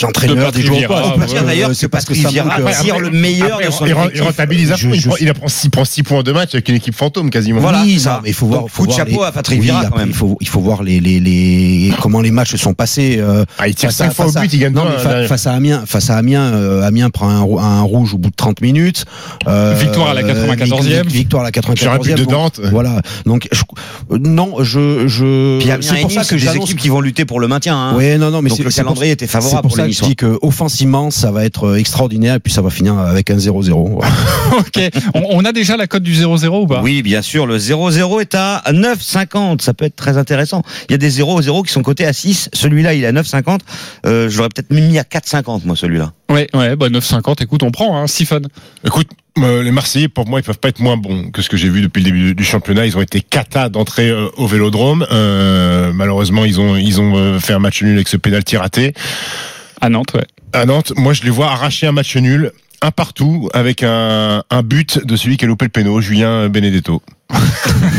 d'entraîneurs, 0.00 0.52
De 0.52 0.58
des 0.58 0.66
joueurs. 0.66 0.88
Pas. 0.88 1.14
ouais, 1.16 1.18
ouais, 1.34 1.42
d'ailleurs 1.46 1.68
ouais, 1.70 1.74
c'est 1.74 1.88
parce 1.88 2.04
que 2.04 2.14
ça 2.14 2.28
euh, 2.28 2.30
tire 2.82 2.98
le 2.98 3.10
meilleur 3.10 3.54
Après, 3.54 3.66
de 3.66 3.70
son 3.70 3.86
il, 3.86 3.92
rend- 3.94 4.08
il 4.14 4.22
rentabilise 4.22 4.70
fond. 4.70 4.76
Je- 4.76 4.88
Il, 4.88 5.00
je- 5.00 5.08
prend, 5.08 5.16
il 5.20 5.32
prend 5.34 5.48
6 5.48 5.68
prend 5.70 5.84
six 5.84 6.02
points 6.02 6.18
en 6.18 6.22
deux 6.22 6.32
matchs 6.32 6.54
avec 6.54 6.68
une 6.68 6.76
équipe 6.76 6.94
fantôme 6.94 7.30
quasiment. 7.30 7.60
Voilà, 7.60 7.82
oui, 7.82 7.98
ça. 7.98 8.20
mais 8.22 8.30
il 8.30 8.34
faut 8.34 8.46
voir, 8.46 8.62
Donc, 8.62 8.70
faut 8.70 8.82
de 8.86 8.92
voir 8.92 8.98
chapeau 8.98 9.20
les- 9.20 9.26
à 9.26 9.32
Patrick 9.32 9.58
oui, 9.60 9.64
Vieira, 9.66 9.84
quand 9.86 9.96
même. 9.98 10.08
Il 10.08 10.14
faut, 10.14 10.36
il 10.40 10.48
faut 10.48 10.60
voir 10.60 10.82
les, 10.82 11.00
les, 11.00 11.20
les, 11.20 11.92
comment 12.00 12.20
les 12.20 12.30
matchs 12.30 12.52
se 12.52 12.56
sont 12.56 12.74
passés. 12.74 13.16
euh, 13.18 13.44
Ah, 13.58 13.68
il 13.68 13.74
tire 13.74 13.90
face 13.90 14.00
à- 14.00 14.04
5 14.06 14.14
fois 14.14 14.26
au 14.26 14.32
but, 14.32 14.52
il 14.52 14.58
gagne 14.60 14.74
face 15.28 15.46
à 15.46 15.52
Amiens, 15.54 15.84
face 15.86 16.10
à 16.10 16.16
Amiens, 16.16 16.52
euh, 16.54 16.82
Amiens 16.82 17.10
prend 17.10 17.28
un 17.28 17.80
rouge 17.82 18.14
au 18.14 18.18
bout 18.18 18.30
de 18.30 18.34
30 18.36 18.60
minutes. 18.60 19.04
Euh, 19.48 19.74
Victoire 19.78 20.08
à 20.10 20.14
la 20.14 20.22
94e. 20.22 21.06
Victoire 21.06 21.44
à 21.44 21.50
la 21.50 21.74
J'aurais 21.74 21.98
pu 21.98 22.10
94e. 22.10 22.14
de 22.14 22.30
Nantes. 22.30 22.60
Voilà. 22.70 23.00
Donc, 23.26 23.48
je- 23.52 24.16
non, 24.16 24.62
je, 24.62 25.06
je, 25.08 25.58
c'est 25.80 26.00
pour 26.00 26.10
ça 26.12 26.24
que 26.24 26.34
des 26.34 26.56
équipes 26.56 26.78
qui 26.78 26.88
vont 26.88 27.00
lutter 27.00 27.24
pour 27.24 27.40
le 27.40 27.48
maintien. 27.48 27.76
Hein. 27.76 27.94
Ouais, 27.96 28.18
non, 28.18 28.30
non, 28.30 28.42
mais 28.42 28.50
Donc 28.50 28.58
le 28.60 28.70
calendrier 28.70 29.12
était 29.12 29.26
favorable 29.26 29.62
pour 29.62 29.70
pour 29.70 29.76
ça 29.76 29.82
les 29.86 29.88
que 29.90 29.94
je 29.94 30.00
Niçois. 30.00 30.08
dis 30.08 30.16
que 30.16 30.38
offensivement, 30.42 31.10
ça 31.10 31.30
va 31.30 31.44
être 31.44 31.68
euh, 31.68 31.76
extraordinaire 31.76 32.34
et 32.36 32.40
puis 32.40 32.52
ça 32.52 32.62
va 32.62 32.70
finir 32.70 32.98
avec 32.98 33.30
un 33.30 33.36
0-0. 33.36 33.90
Voilà. 33.94 34.12
Ok, 34.58 34.80
on, 35.14 35.22
on 35.30 35.44
a 35.44 35.52
déjà 35.52 35.76
la 35.76 35.86
cote 35.86 36.02
du 36.02 36.12
0-0 36.14 36.62
ou 36.62 36.66
pas? 36.66 36.82
Oui, 36.82 37.02
bien 37.02 37.22
sûr, 37.22 37.46
le 37.46 37.58
0-0 37.58 38.20
est 38.20 38.34
à 38.34 38.62
9,50. 38.70 39.60
Ça 39.62 39.72
peut 39.74 39.84
être 39.86 39.96
très 39.96 40.18
intéressant. 40.18 40.62
Il 40.88 40.92
y 40.92 40.94
a 40.94 40.98
des 40.98 41.10
0-0 41.10 41.64
qui 41.66 41.72
sont 41.72 41.82
cotés 41.82 41.92
coté 41.92 42.06
à 42.06 42.12
6. 42.14 42.48
Celui-là, 42.54 42.94
il 42.94 43.04
est 43.04 43.06
à 43.06 43.12
9,50. 43.12 43.58
Euh, 44.06 44.28
je 44.30 44.36
l'aurais 44.38 44.48
peut-être 44.48 44.70
mis 44.72 44.98
à 44.98 45.02
4,50 45.02 45.60
moi 45.66 45.76
celui-là. 45.76 46.12
Ouais, 46.30 46.48
ouais, 46.54 46.74
bah 46.76 46.88
9,50. 46.88 47.42
Écoute, 47.42 47.62
on 47.62 47.70
prend, 47.70 47.98
hein, 47.98 48.06
Siphon. 48.06 48.40
Écoute, 48.86 49.08
euh, 49.38 49.62
les 49.62 49.70
Marseillais, 49.70 50.08
pour 50.08 50.28
moi, 50.28 50.40
ils 50.40 50.42
peuvent 50.42 50.58
pas 50.58 50.68
être 50.68 50.80
moins 50.80 50.96
bons 50.96 51.30
que 51.30 51.42
ce 51.42 51.48
que 51.48 51.56
j'ai 51.56 51.68
vu 51.68 51.80
depuis 51.80 52.00
le 52.00 52.04
début 52.04 52.34
du 52.34 52.44
championnat. 52.44 52.86
Ils 52.86 52.96
ont 52.96 53.00
été 53.00 53.20
cata 53.20 53.68
d'entrée 53.68 54.10
euh, 54.10 54.28
au 54.36 54.46
Vélodrome. 54.46 55.06
Euh, 55.10 55.92
malheureusement, 55.94 56.44
ils 56.44 56.60
ont 56.60 56.76
ils 56.76 57.00
ont 57.00 57.16
euh, 57.16 57.38
fait 57.38 57.54
un 57.54 57.58
match 57.58 57.82
nul 57.82 57.94
avec 57.94 58.08
ce 58.08 58.16
pénalty 58.16 58.56
raté. 58.56 58.92
À 59.80 59.88
Nantes, 59.88 60.12
ouais. 60.14 60.26
À 60.52 60.66
Nantes, 60.66 60.92
moi, 60.96 61.12
je 61.12 61.22
les 61.22 61.30
vois 61.30 61.50
arracher 61.50 61.86
un 61.86 61.92
match 61.92 62.14
nul, 62.16 62.52
un 62.82 62.90
partout, 62.90 63.48
avec 63.54 63.82
un, 63.82 64.42
un 64.50 64.62
but 64.62 65.04
de 65.06 65.16
celui 65.16 65.36
qui 65.36 65.44
a 65.44 65.48
loupé 65.48 65.64
le 65.66 65.70
péno, 65.70 66.00
Julien 66.00 66.48
Benedetto. 66.48 67.00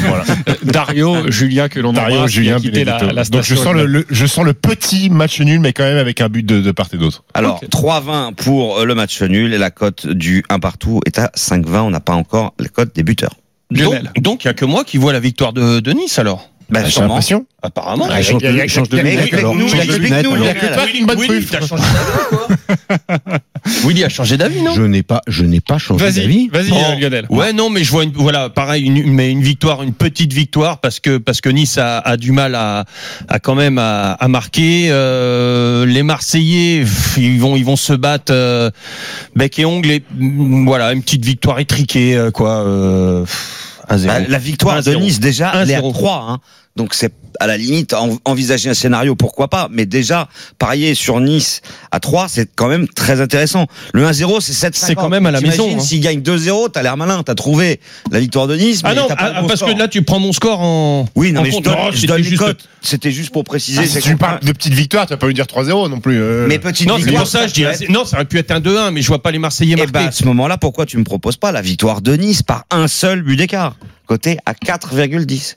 voilà. 0.07 0.23
Dario, 0.63 1.31
Julien, 1.31 1.69
que 1.69 1.79
l'on 1.79 1.93
Dario, 1.93 2.15
embrasse, 2.17 2.31
qui 2.31 2.37
a 2.39 2.41
Julien 2.41 2.59
quitté 2.59 2.83
la, 2.83 2.97
Benedetto. 2.99 3.15
la 3.15 3.23
Donc 3.23 3.41
je 3.43 3.55
station 3.55 3.63
sens 3.71 3.73
le, 3.73 3.85
le- 3.85 4.05
je 4.09 4.25
sens 4.25 4.45
le 4.45 4.53
petit 4.53 5.09
match 5.09 5.39
nul, 5.41 5.59
mais 5.59 5.73
quand 5.73 5.83
même 5.83 5.97
avec 5.97 6.21
un 6.21 6.29
but 6.29 6.45
de, 6.45 6.61
de 6.61 6.71
part 6.71 6.87
et 6.93 6.97
d'autre. 6.97 7.23
Alors 7.33 7.59
Ok. 7.63 7.69
3,20 7.69 8.35
pour 8.35 8.83
le 8.85 8.93
match 8.95 9.21
nul 9.21 9.53
et 9.53 9.57
la 9.57 9.71
cote 9.71 10.07
du 10.07 10.43
1 10.49 10.59
partout 10.59 10.99
est 11.05 11.17
à 11.19 11.31
5,20. 11.35 11.79
On 11.81 11.89
n'a 11.89 11.99
pas 11.99 12.13
encore 12.13 12.53
la 12.59 12.67
cote 12.67 12.93
des 12.95 13.03
buteurs. 13.03 13.33
Lionel. 13.71 14.03
Donc, 14.15 14.21
donc 14.23 14.43
il 14.43 14.47
y 14.47 14.49
a 14.51 14.53
que 14.53 14.65
moi 14.65 14.83
qui 14.83 14.97
vois 14.97 15.13
la 15.13 15.19
victoire 15.19 15.51
de, 15.53 15.79
de 15.79 15.91
Nice 15.93 16.19
alors. 16.19 16.49
Bah, 16.69 16.81
J'ai 16.85 16.91
sûrement. 16.91 17.07
l'impression. 17.09 17.45
Apparemment. 17.61 18.07
Ah, 18.11 18.21
change 18.21 18.41
de, 18.41 18.67
change 18.67 18.89
de 18.89 18.97
alors. 18.99 19.53
Change 19.69 19.87
de. 19.87 19.95
Lionel. 19.97 20.25
toi 20.25 20.87
qui 20.87 21.03
Willy, 21.05 21.45
t'as 21.45 21.61
changé 21.61 21.83
d'avis 21.83 22.27
quoi 22.29 22.47
Willy 23.85 24.03
a 24.03 24.09
changé 24.09 24.37
d'avis, 24.37 24.61
non? 24.61 24.73
Je 24.73 24.81
n'ai 24.81 25.03
pas, 25.03 25.21
je 25.27 25.43
n'ai 25.45 25.61
pas 25.61 25.77
changé 25.77 26.03
Vas-y, 26.03 26.21
d'avis. 26.21 26.47
vas-y, 26.49 26.69
Bon. 26.69 26.83
euh, 26.91 26.95
Lionel. 26.95 27.25
Ouais, 27.29 27.53
non, 27.53 27.69
mais 27.69 27.83
je 27.83 27.91
vois 27.91 28.03
une, 28.03 28.11
voilà, 28.11 28.49
pareil, 28.49 28.83
une, 28.85 29.11
mais 29.13 29.31
une 29.31 29.41
victoire, 29.41 29.83
une 29.83 29.93
petite 29.93 30.33
victoire 30.33 30.79
parce 30.79 30.99
que 30.99 31.17
parce 31.17 31.39
que 31.41 31.49
Nice 31.49 31.77
a, 31.77 31.99
a 31.99 32.17
du 32.17 32.31
mal 32.31 32.55
à, 32.55 32.85
à 33.29 33.39
quand 33.39 33.55
même 33.55 33.77
à, 33.77 34.11
à 34.13 34.27
marquer. 34.27 34.87
Euh, 34.89 35.85
les 35.85 36.03
Marseillais, 36.03 36.81
pff, 36.81 37.17
ils 37.17 37.39
vont 37.39 37.55
ils 37.55 37.65
vont 37.65 37.75
se 37.77 37.93
battre 37.93 38.33
euh, 38.33 38.69
bec 39.35 39.57
et 39.59 39.65
ongle. 39.65 39.91
Et, 39.91 40.03
mm, 40.17 40.65
voilà, 40.65 40.91
une 40.93 41.01
petite 41.01 41.23
victoire 41.25 41.59
étriquée, 41.59 42.15
euh, 42.15 42.31
quoi. 42.31 42.57
Euh, 42.65 43.21
pff, 43.21 43.72
1-0. 43.89 44.07
Bah, 44.07 44.19
la 44.19 44.37
victoire 44.37 44.81
de 44.83 44.91
1-0. 44.93 44.99
Nice 44.99 45.19
déjà, 45.19 45.51
elle 45.55 45.71
est 45.71 45.75
à 45.75 45.81
1-0. 45.81 45.93
3. 45.93 46.25
Hein. 46.29 46.39
Donc 46.75 46.95
c'est 46.95 47.13
à 47.39 47.45
la 47.45 47.55
limite 47.57 47.93
en- 47.93 48.17
envisager 48.25 48.67
un 48.69 48.73
scénario, 48.73 49.15
pourquoi 49.15 49.47
pas. 49.47 49.67
Mais 49.71 49.85
déjà 49.85 50.27
parier 50.57 50.95
sur 50.95 51.19
Nice 51.19 51.61
à 51.91 51.99
3, 51.99 52.27
c'est 52.27 52.49
quand 52.55 52.67
même 52.67 52.87
très 52.87 53.21
intéressant. 53.21 53.67
Le 53.93 54.03
1-0, 54.05 54.39
c'est 54.41 54.53
7 54.53 54.75
C'est 54.75 54.95
quand 54.95 55.09
même 55.09 55.25
à 55.27 55.31
la 55.31 55.39
maison, 55.41 55.75
hein. 55.77 55.79
S'il 55.79 55.99
gagne 55.99 56.21
2-0, 56.21 56.69
t'as 56.69 56.81
l'air 56.81 56.97
malin, 56.97 57.21
t'as 57.23 57.35
trouvé 57.35 57.79
la 58.11 58.19
victoire 58.19 58.47
de 58.47 58.55
Nice. 58.55 58.81
Ah 58.83 58.89
mais 58.89 58.95
non, 58.95 59.05
t'as 59.07 59.15
pas 59.15 59.33
ah, 59.35 59.41
bon 59.41 59.47
parce 59.47 59.59
score. 59.59 59.73
que 59.73 59.77
là 59.79 59.87
tu 59.87 60.01
prends 60.01 60.19
mon 60.19 60.31
score 60.33 60.61
en. 60.61 61.07
Oui, 61.15 61.31
non, 61.31 61.41
en 61.41 61.43
mais 61.43 61.49
je 61.51 61.55
compte. 61.55 61.65
donne, 61.65 61.73
Non, 61.75 61.91
je 61.91 61.97
c'était 61.97 62.07
donne 62.07 62.23
juste-. 62.23 62.43
C'était 62.81 63.11
juste 63.11 63.31
pour 63.31 63.43
préciser. 63.43 63.81
Ah, 63.83 63.87
c'est 63.87 64.01
si 64.01 64.09
tu 64.09 64.17
parles 64.17 64.39
de 64.41 64.51
petite 64.51 64.73
victoire, 64.73 65.05
tu 65.05 65.13
vas 65.13 65.17
pas 65.17 65.27
lui 65.27 65.33
dire 65.35 65.45
3-0 65.45 65.89
non 65.89 65.99
plus. 65.99 66.19
euh. 66.19 66.47
Mais 66.47 66.57
petite 66.59 66.87
Non, 66.87 66.95
c'est 66.97 67.03
victoire, 67.03 67.23
pour 67.23 67.31
ça, 67.31 67.45
je 67.47 67.53
dis. 67.53 67.63
être- 67.63 67.87
Non, 67.89 68.03
ça 68.03 68.15
aurait 68.17 68.25
pu 68.25 68.39
être 68.39 68.51
un 68.51 68.59
2-1, 68.59 68.89
mais 68.91 69.01
je 69.03 69.07
vois 69.07 69.21
pas 69.21 69.31
les 69.31 69.39
Marseillais 69.39 69.73
Eh 69.77 69.81
marquer. 69.81 69.91
ben, 69.91 70.07
à 70.07 70.11
ce 70.11 70.25
moment-là, 70.25 70.57
pourquoi 70.57 70.85
tu 70.87 70.97
me 70.97 71.03
proposes 71.03 71.37
pas 71.37 71.51
la 71.51 71.61
victoire 71.61 72.01
de 72.01 72.15
Nice 72.15 72.41
par 72.41 72.65
un 72.71 72.87
seul 72.87 73.21
but 73.21 73.35
d'écart 73.37 73.75
Côté 74.07 74.37
à 74.45 74.53
4,10. 74.53 75.55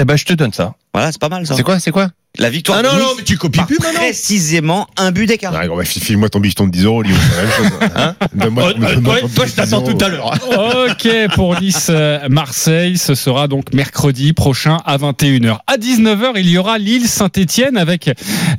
Eh 0.00 0.04
ben, 0.04 0.16
je 0.16 0.24
te 0.24 0.32
donne 0.32 0.52
ça. 0.52 0.74
Voilà, 0.92 1.12
c'est 1.12 1.20
pas 1.20 1.28
mal 1.28 1.46
ça. 1.46 1.54
C'est 1.54 1.62
quoi, 1.62 1.78
c'est 1.78 1.92
quoi? 1.92 2.10
La 2.36 2.50
victoire 2.50 2.78
Ah 2.80 2.82
de 2.82 2.88
non, 2.88 2.94
Nice 2.94 3.02
non, 3.04 3.14
mais 3.18 3.22
tu 3.22 3.38
copies 3.38 3.60
plus 3.64 3.78
maintenant. 3.78 4.00
précisément 4.00 4.88
un 4.96 5.12
but 5.12 5.26
d'écart. 5.26 5.52
Ah, 5.54 5.68
bah, 5.68 5.84
File-moi 5.84 6.28
ton 6.28 6.40
bifton 6.40 6.66
de 6.66 6.72
10 6.72 6.84
euros, 6.84 7.02
Lyon, 7.02 7.14
c'est 7.30 7.36
la 7.36 7.42
même 7.42 7.52
chose. 7.70 7.88
Hein 7.94 8.14
Donne-moi- 8.34 8.64
Oh, 8.66 8.72
donne-moi 8.80 9.12
toi, 9.12 9.20
ton 9.20 9.28
toi, 9.28 9.46
je 9.46 9.50
de 9.52 9.56
t'attends 9.56 9.80
10 9.82 9.94
tout 9.96 10.04
à 10.04 10.08
l'heure. 10.08 10.88
Ok, 10.90 11.08
pour 11.36 11.60
Nice 11.60 11.86
euh, 11.90 12.28
Marseille, 12.28 12.98
ce 12.98 13.14
sera 13.14 13.46
donc 13.46 13.72
mercredi 13.72 14.32
prochain 14.32 14.78
à 14.84 14.96
21h. 14.98 15.58
À 15.68 15.76
19h, 15.76 16.32
il 16.34 16.48
y 16.50 16.58
aura 16.58 16.78
Lille 16.78 17.06
Saint-Étienne 17.06 17.76
avec 17.76 18.10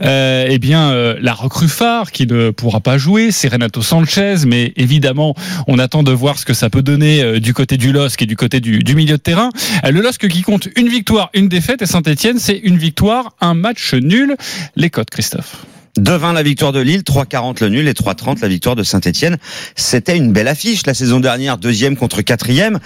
euh, 0.02 0.48
eh 0.50 0.58
bien 0.58 0.92
euh, 0.92 1.18
la 1.20 1.34
recrue 1.34 1.68
phare 1.68 2.14
qui 2.14 2.28
ne 2.28 2.52
pourra 2.52 2.80
pas 2.80 2.98
jouer, 2.98 3.32
c'est 3.32 3.50
Renato 3.50 3.82
Sanchez, 3.82 4.36
mais 4.48 4.72
évidemment, 4.78 5.36
on 5.68 5.80
attend 5.80 6.02
de 6.04 6.14
voir 6.14 6.40
ce 6.40 6.46
que 6.46 6.54
ça 6.54 6.70
peut 6.70 6.82
donner 6.82 7.22
euh, 7.22 7.40
du 7.42 7.54
côté 7.54 7.76
du 7.76 7.92
LOSC 7.92 8.22
et 8.22 8.26
du 8.26 8.38
côté 8.38 8.62
du, 8.62 8.80
du 8.80 8.96
milieu 8.96 9.18
de 9.18 9.22
terrain. 9.22 9.50
Euh, 9.84 9.92
le 9.92 10.00
LOSC 10.00 10.30
qui 10.30 10.44
compte 10.44 10.70
une 10.78 10.88
victoire, 10.88 11.30
une 11.34 11.50
défaite 11.50 11.82
et 11.82 11.86
Saint-Étienne, 11.86 12.40
c'est 12.40 12.56
une 12.58 12.78
victoire, 12.78 13.36
un 13.42 13.54
match 13.54 13.65
nul. 13.94 14.36
Les 14.76 14.90
codes, 14.90 15.10
Christophe. 15.10 15.66
2-20 16.00 16.34
la 16.34 16.44
victoire 16.44 16.74
de 16.74 16.82
Lille, 16.82 17.02
3-40 17.02 17.64
le 17.64 17.70
nul 17.70 17.88
et 17.88 17.94
3-30 17.94 18.42
la 18.42 18.48
victoire 18.50 18.76
de 18.76 18.84
Saint-Etienne. 18.84 19.38
C'était 19.76 20.18
une 20.18 20.34
belle 20.34 20.50
affiche 20.50 20.86
la 20.86 20.94
saison 20.94 21.22
dernière, 21.22 21.58
deuxième 21.58 21.96
contre 21.96 22.22
quatrième. 22.22 22.80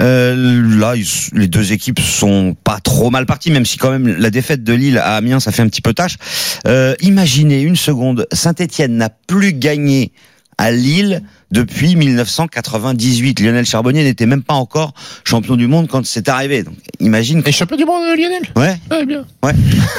Euh, 0.00 0.62
là, 0.76 0.94
les 1.32 1.46
deux 1.46 1.72
équipes 1.72 2.00
sont 2.00 2.56
pas 2.64 2.80
trop 2.80 3.10
mal 3.10 3.24
parties, 3.24 3.52
même 3.52 3.66
si 3.66 3.78
quand 3.78 3.90
même 3.90 4.08
la 4.08 4.30
défaite 4.30 4.64
de 4.64 4.72
Lille 4.72 4.98
à 4.98 5.14
Amiens, 5.14 5.38
ça 5.38 5.52
fait 5.52 5.62
un 5.62 5.68
petit 5.68 5.82
peu 5.82 5.94
tâche. 5.94 6.16
Euh, 6.66 6.94
imaginez 7.00 7.62
une 7.62 7.76
seconde, 7.76 8.26
Saint-Etienne 8.32 8.96
n'a 8.96 9.10
plus 9.10 9.52
gagné 9.52 10.12
à 10.58 10.72
Lille 10.72 11.22
depuis 11.50 11.96
1998. 11.96 13.40
Lionel 13.40 13.64
Charbonnier 13.64 14.02
n'était 14.04 14.26
même 14.26 14.42
pas 14.42 14.54
encore 14.54 14.94
champion 15.24 15.56
du 15.56 15.66
monde 15.66 15.88
quand 15.88 16.04
c'est 16.04 16.28
arrivé. 16.28 16.62
Donc, 16.62 16.74
imagine. 17.00 17.42
Et 17.46 17.52
champion 17.52 17.76
du 17.76 17.84
monde, 17.84 18.02
Lionel 18.16 18.42
Ouais. 18.56 18.76
Ouais, 18.90 19.04
bien. 19.06 19.24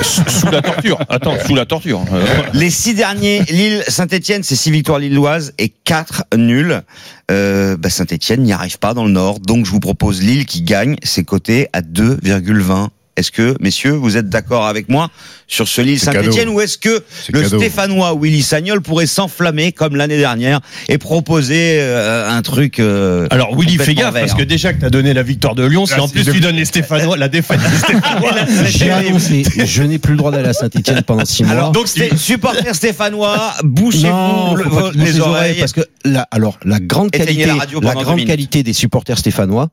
Sous 0.02 0.52
la 0.52 0.62
torture. 0.62 1.00
Attends, 1.10 1.36
sous 1.46 1.56
la 1.56 1.66
torture. 1.66 2.02
Euh, 2.12 2.26
Les 2.54 2.70
six 2.70 2.94
derniers, 2.94 3.42
Lille, 3.50 3.84
Saint-Etienne, 3.88 4.44
c'est 4.44 4.56
six 4.56 4.72
victoires 4.72 5.00
lilloises 5.00 5.54
et 5.58 5.70
quatre 5.70 6.24
nuls. 6.36 6.82
Euh, 7.30 7.76
bah 7.78 7.90
Saint-Etienne 7.90 8.44
n'y 8.44 8.54
arrive 8.54 8.80
pas 8.80 8.94
dans 8.94 9.04
le 9.04 9.12
Nord, 9.12 9.40
donc 9.40 9.66
je 9.66 9.72
vous 9.72 9.82
propose 9.82 10.22
Lille 10.22 10.46
qui 10.46 10.62
gagne, 10.62 10.96
c'est 11.04 11.26
coté 11.26 11.68
à 11.74 11.82
2,20. 11.82 12.88
Est-ce 13.18 13.32
que, 13.32 13.56
messieurs, 13.60 13.92
vous 13.94 14.16
êtes 14.16 14.30
d'accord 14.30 14.68
avec 14.68 14.90
moi 14.90 15.10
sur 15.48 15.68
ce 15.68 15.82
Lille 15.82 16.00
Saint-Etienne 16.00 16.50
ou 16.50 16.62
est-ce 16.62 16.78
que 16.78 17.04
le 17.34 17.42
cadeau. 17.42 17.58
Stéphanois 17.60 18.16
Willy 18.20 18.44
Sagnol 18.44 18.82
pourrait 18.82 19.08
s'enflammer 19.08 19.72
comme 19.72 19.96
l'année 19.96 20.18
dernière 20.18 20.60
et 20.88 20.98
proposer 21.00 21.78
euh, 21.80 22.30
un 22.30 22.42
truc 22.44 22.80
euh, 22.80 23.28
Alors 23.32 23.58
Willy, 23.58 23.78
fais 23.78 23.96
gaffe 23.96 24.14
vert. 24.14 24.26
parce 24.26 24.38
que 24.38 24.44
déjà 24.44 24.74
que 24.74 24.82
t'as 24.82 24.90
donné 24.92 25.14
la 25.16 25.24
victoire 25.24 25.56
de 25.56 25.66
Lyon, 25.66 25.86
si 25.88 25.94
Là, 25.96 26.04
en 26.04 26.08
plus 26.10 26.26
de- 26.26 26.32
tu 26.32 26.40
donnes 26.42 26.58
les 26.58 26.66
Stéphanois, 26.66 27.18
la 27.18 27.28
défaite 27.28 27.60
des 27.60 27.78
Stéphanois. 27.78 28.34
J'ai 28.68 28.92
annoncé, 28.92 29.44
je 29.66 29.84
n'ai 29.84 29.98
plus 29.98 30.12
le 30.12 30.18
droit 30.18 30.32
d'aller 30.32 30.50
à 30.50 30.54
Saint-Etienne 30.54 31.02
pendant 31.02 31.26
six 31.26 31.44
mois. 31.44 31.54
Alors, 31.54 31.72
donc, 31.72 31.88
c'était 31.88 32.16
supporter 32.16 32.76
stéphanois, 32.76 33.54
bouchez-vous 33.64 34.56
le- 34.58 34.92
qu'ils 34.92 35.02
les 35.02 35.20
oreilles. 35.22 35.60
parce 35.60 35.74
que 35.74 35.82
la, 36.06 36.28
alors 36.30 36.60
la 36.66 36.80
grande 36.80 37.10
qualité, 37.10 37.46
la 37.48 37.56
radio 37.56 37.80
la 37.82 37.94
grande 37.96 38.26
qualité 38.26 38.62
des 38.64 38.74
supporters 38.74 39.18
stéphanois, 39.18 39.70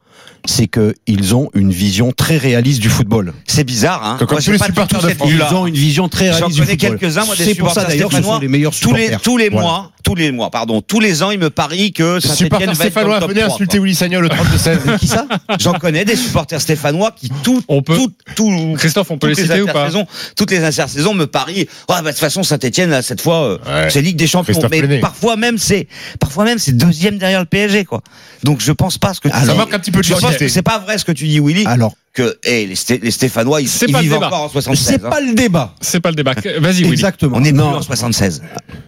c'est 0.46 0.66
que 0.66 0.94
ils 1.06 1.34
ont 1.34 1.50
une 1.54 1.70
vision 1.70 2.12
très 2.12 2.38
réaliste 2.38 2.80
du 2.80 2.88
football. 2.88 3.33
C'est 3.46 3.64
bizarre, 3.64 4.04
hein. 4.04 4.16
Comme 4.18 4.38
tous 4.38 4.52
les 4.52 4.58
supporters 4.58 5.02
de 5.02 5.08
France. 5.10 5.30
Ils 5.30 5.54
ont 5.54 5.66
une 5.66 5.74
vision 5.74 6.08
très 6.08 6.26
J'en 6.32 6.36
réaliste 6.38 6.56
du 6.60 6.60
connais 6.62 6.76
quelques-uns, 6.76 7.24
moi, 7.24 7.36
des 7.36 7.44
ça 7.44 7.50
supporters 7.50 7.90
stéphanois. 7.90 8.38
les 8.40 8.48
meilleurs 8.48 8.72
tous 8.74 8.94
les 8.94 9.10
tous 9.22 9.38
mois, 9.50 9.90
tous 10.02 10.14
les 10.14 10.32
mois, 10.32 10.50
pardon, 10.50 10.80
tous 10.80 11.00
les 11.00 11.22
ans, 11.22 11.30
ils 11.30 11.38
me 11.38 11.50
parient 11.50 11.92
que 11.92 12.20
Saint-Etienne 12.20 12.68
va 12.70 12.74
stéphanois, 12.74 13.20
venez 13.20 13.40
3, 13.40 13.54
insulter. 13.54 13.78
Willy 13.78 13.94
Sagnol 13.94 14.24
au 14.26 14.28
32-16. 14.28 14.98
Qui 14.98 15.06
ça 15.06 15.26
J'en 15.60 15.74
connais 15.74 16.04
des 16.04 16.16
supporters 16.16 16.60
stéphanois 16.60 17.12
qui 17.12 17.30
tout, 17.42 17.62
On 17.68 17.82
peut- 17.82 17.96
tout, 17.96 18.12
tout, 18.34 18.74
Christophe, 18.78 19.10
on 19.10 19.18
peut 19.18 19.28
les 19.28 19.34
citer 19.34 19.62
ou 19.62 19.66
pas 19.66 19.88
Toutes 20.36 20.50
les 20.50 20.62
intersaisons 20.64 21.14
me 21.14 21.26
parient. 21.26 21.60
Ouais, 21.60 21.66
bah, 21.88 22.02
de 22.02 22.08
toute 22.08 22.18
façon, 22.18 22.42
Saint-Etienne, 22.42 23.02
cette 23.02 23.20
fois, 23.20 23.58
euh, 23.66 23.88
c'est 23.90 24.02
Ligue 24.02 24.16
des 24.16 24.26
Champions. 24.26 24.58
Mais 24.70 25.00
parfois 25.00 25.36
même, 25.36 25.58
c'est, 25.58 25.88
parfois 26.20 26.44
même, 26.44 26.58
c'est 26.58 26.76
deuxième 26.76 27.18
derrière 27.18 27.40
le 27.40 27.46
PSG, 27.46 27.84
quoi. 27.84 28.02
Donc, 28.42 28.60
je 28.60 28.72
pense 28.72 28.98
pas 28.98 29.14
ce 29.14 29.20
que 29.20 29.28
tu 29.28 29.34
Ça 29.34 29.52
dis. 29.52 29.56
manque 29.58 29.72
un 29.74 29.78
petit 29.78 29.90
peu 29.90 30.00
de 30.00 30.48
c'est 30.48 30.62
pas 30.62 30.78
vrai 30.78 30.98
ce 30.98 31.04
que 31.04 31.12
tu 31.12 31.26
dis, 31.26 31.40
Willy. 31.40 31.64
Alors, 31.66 31.94
Que, 32.14 32.38
eh, 32.44 32.66
les, 32.66 32.74
Sté- 32.76 33.00
les 33.02 33.10
Stéphanois, 33.10 33.60
ils, 33.60 33.68
ils 33.88 33.96
vivent 33.96 34.12
débat. 34.12 34.28
encore 34.28 34.42
en 34.44 34.48
76. 34.48 34.86
c'est 34.86 35.04
hein. 35.04 35.10
pas 35.10 35.20
le 35.20 35.34
débat. 35.34 35.74
C'est 35.80 35.98
pas 36.00 36.10
le 36.10 36.14
débat. 36.16 36.34
Vas-y, 36.60 36.82
Willy. 36.82 36.92
Exactement. 36.92 37.36
On 37.36 37.40
n'est 37.40 37.50
plus 37.52 37.58
non. 37.58 37.74
en 37.74 37.82
76. 37.82 38.40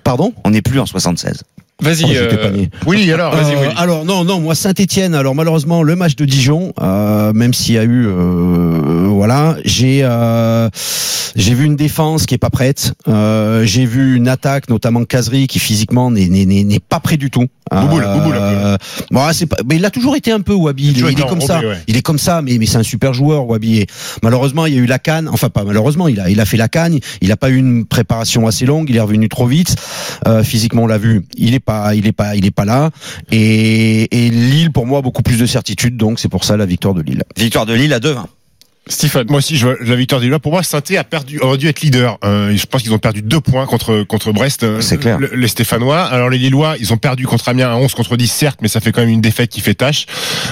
Pardon? 0.04 0.32
On 0.44 0.50
n'est 0.50 0.62
plus 0.62 0.78
en 0.78 0.86
76. 0.86 1.42
Vas-y. 1.82 2.04
Oh, 2.04 2.08
euh. 2.14 2.66
Oui, 2.86 3.12
alors, 3.12 3.34
vas-y, 3.34 3.54
Euh, 3.54 3.60
Willy. 3.62 3.74
alors 3.76 4.04
non 4.06 4.24
non 4.24 4.40
moi 4.40 4.54
Saint-Étienne 4.54 5.14
alors 5.14 5.34
malheureusement 5.34 5.82
le 5.82 5.94
match 5.94 6.16
de 6.16 6.24
Dijon 6.24 6.72
euh, 6.80 7.34
même 7.34 7.52
s'il 7.52 7.74
y 7.74 7.78
a 7.78 7.84
eu 7.84 8.06
euh, 8.06 9.08
voilà 9.10 9.56
j'ai 9.62 10.00
euh, 10.02 10.70
j'ai 11.34 11.52
vu 11.52 11.66
une 11.66 11.76
défense 11.76 12.24
qui 12.24 12.34
est 12.34 12.38
pas 12.38 12.48
prête 12.48 12.94
euh, 13.08 13.66
j'ai 13.66 13.84
vu 13.84 14.16
une 14.16 14.26
attaque 14.26 14.70
notamment 14.70 15.04
Kazri 15.04 15.48
qui 15.48 15.58
physiquement 15.58 16.10
n'est 16.10 16.28
n'est 16.28 16.46
n'est 16.46 16.64
n'est 16.64 16.80
pas 16.80 16.98
prêt 17.00 17.18
du 17.18 17.30
tout 17.30 17.44
Bouboule, 17.72 18.06
Bouboule, 18.14 18.36
un 18.36 18.40
euh, 18.40 18.76
bon, 19.10 19.22
c'est 19.32 19.46
pas, 19.46 19.56
mais 19.68 19.76
il 19.76 19.84
a 19.84 19.90
toujours 19.90 20.14
été 20.16 20.30
un 20.30 20.40
peu 20.40 20.54
Wabi. 20.54 20.92
Il, 20.96 21.04
est- 21.04 21.12
il 21.12 21.24
comme 21.24 21.40
ça. 21.40 21.58
ouais. 21.60 21.78
il 21.88 21.96
est 21.96 22.02
comme 22.02 22.18
ça 22.18 22.40
mais 22.42 22.58
mais 22.58 22.66
c'est 22.66 22.76
un 22.78 22.82
super 22.84 23.12
joueur 23.12 23.46
Wabi. 23.48 23.78
Et 23.80 23.86
malheureusement 24.22 24.66
il 24.66 24.74
y 24.74 24.78
a 24.78 24.80
eu 24.80 24.86
la 24.86 24.98
canne. 24.98 25.28
Enfin 25.28 25.48
pas 25.50 25.64
malheureusement 25.64 26.06
il 26.08 26.20
a 26.20 26.30
il 26.30 26.40
a 26.40 26.44
fait 26.44 26.56
la 26.56 26.68
canne. 26.68 26.98
Il 27.20 27.32
a 27.32 27.36
pas 27.36 27.50
eu 27.50 27.56
une 27.56 27.84
préparation 27.84 28.46
assez 28.46 28.66
longue. 28.66 28.88
Il 28.88 28.96
est 28.96 29.00
revenu 29.00 29.28
trop 29.28 29.46
vite. 29.46 29.74
Euh, 30.28 30.42
physiquement 30.44 30.82
on 30.84 30.86
l'a 30.86 30.98
vu. 30.98 31.24
Il 31.36 31.54
est 31.54 31.60
pas 31.60 31.94
il 31.94 32.06
est 32.06 32.12
pas 32.12 32.36
il 32.36 32.46
est 32.46 32.50
pas 32.52 32.64
là. 32.64 32.90
Et, 33.32 34.26
et 34.26 34.30
Lille 34.30 34.70
pour 34.72 34.86
moi 34.86 35.02
beaucoup 35.02 35.22
plus 35.22 35.38
de 35.38 35.46
certitude. 35.46 35.96
Donc 35.96 36.20
c'est 36.20 36.28
pour 36.28 36.44
ça 36.44 36.56
la 36.56 36.66
victoire 36.66 36.94
de 36.94 37.02
Lille. 37.02 37.22
Victoire 37.36 37.66
de 37.66 37.74
Lille 37.74 37.92
à 37.92 37.98
2-20. 37.98 38.24
Stephen. 38.88 39.26
Moi 39.28 39.38
aussi, 39.38 39.56
je 39.56 39.66
vois 39.66 39.76
la 39.84 39.96
victoire 39.96 40.20
des 40.20 40.26
Lillois. 40.26 40.38
Pour 40.38 40.52
moi, 40.52 40.62
saint 40.62 40.80
a 40.96 41.04
perdu, 41.04 41.40
aurait 41.40 41.58
dû 41.58 41.66
être 41.66 41.80
leader. 41.80 42.18
Euh, 42.24 42.56
je 42.56 42.66
pense 42.66 42.82
qu'ils 42.82 42.92
ont 42.94 42.98
perdu 42.98 43.20
deux 43.20 43.40
points 43.40 43.66
contre 43.66 44.04
contre 44.04 44.32
Brest. 44.32 44.62
euh, 44.62 44.80
C'est 44.80 44.98
clair. 44.98 45.18
le- 45.18 45.30
les 45.34 45.48
Stéphanois. 45.48 46.02
Alors 46.04 46.30
les 46.30 46.38
Lillois, 46.38 46.76
ils 46.78 46.92
ont 46.92 46.96
perdu 46.96 47.26
contre 47.26 47.48
Amiens 47.48 47.68
à 47.70 47.74
11 47.74 47.94
contre 47.94 48.16
10, 48.16 48.30
certes, 48.30 48.60
mais 48.62 48.68
ça 48.68 48.80
fait 48.80 48.92
quand 48.92 49.00
même 49.00 49.10
une 49.10 49.20
défaite 49.20 49.50
qui 49.50 49.60
fait 49.60 49.74
tâche. 49.74 50.06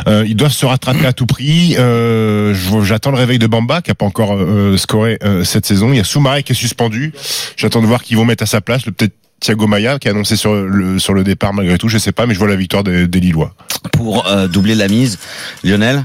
Euh, 0.09 0.25
ils 0.27 0.35
doivent 0.35 0.53
se 0.53 0.67
rattraper 0.67 1.07
à 1.07 1.13
tout 1.13 1.27
prix. 1.27 1.77
Euh, 1.79 2.55
J'attends 2.83 3.13
le 3.13 3.19
réveil 3.19 3.39
de 3.39 3.47
Bamba, 3.47 3.83
qui 3.83 3.91
a 3.93 3.95
pas 3.95 4.05
encore 4.07 4.35
euh, 4.35 4.77
scoré 4.77 5.19
euh, 5.23 5.45
cette 5.45 5.65
saison. 5.67 5.93
Il 5.93 5.97
y 5.97 6.01
a 6.01 6.05
Soumaré 6.05 6.43
qui 6.43 6.53
est 6.53 6.57
suspendu. 6.57 7.13
J'attends 7.57 7.83
de 7.83 7.87
voir 7.87 8.03
qui 8.03 8.15
vont 8.17 8.25
mettre 8.25 8.43
à 8.43 8.47
sa 8.47 8.61
place. 8.61 8.85
Le 8.87 8.93
peut-être 8.93 9.15
Thiago 9.41 9.67
Maia 9.67 9.99
qui 9.99 10.09
a 10.09 10.11
annoncé 10.13 10.37
sur 10.37 10.55
le 10.55 10.99
sur 10.99 11.13
le 11.15 11.23
départ 11.23 11.53
malgré 11.55 11.79
tout. 11.79 11.89
Je 11.89 11.99
sais 11.99 12.13
pas, 12.13 12.27
mais 12.27 12.35
je 12.35 12.39
vois 12.41 12.49
la 12.49 12.57
victoire 12.57 12.83
des, 12.83 13.07
des 13.07 13.21
Lillois. 13.21 13.55
Pour 13.93 14.27
euh, 14.27 14.49
doubler 14.49 14.75
la 14.75 14.89
mise, 14.89 15.19
Lionel? 15.63 16.05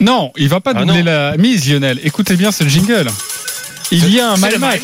Non, 0.00 0.32
il 0.36 0.48
va 0.48 0.60
pas 0.60 0.72
Ah 0.74 0.84
doubler 0.84 1.02
non. 1.02 1.10
la 1.10 1.36
mise, 1.36 1.68
Lionel. 1.70 2.00
Écoutez 2.04 2.36
bien 2.36 2.52
ce 2.52 2.64
jingle. 2.66 3.08
Il 3.92 4.08
y 4.10 4.20
a 4.20 4.30
un 4.30 4.36
my 4.36 4.58
match. 4.58 4.80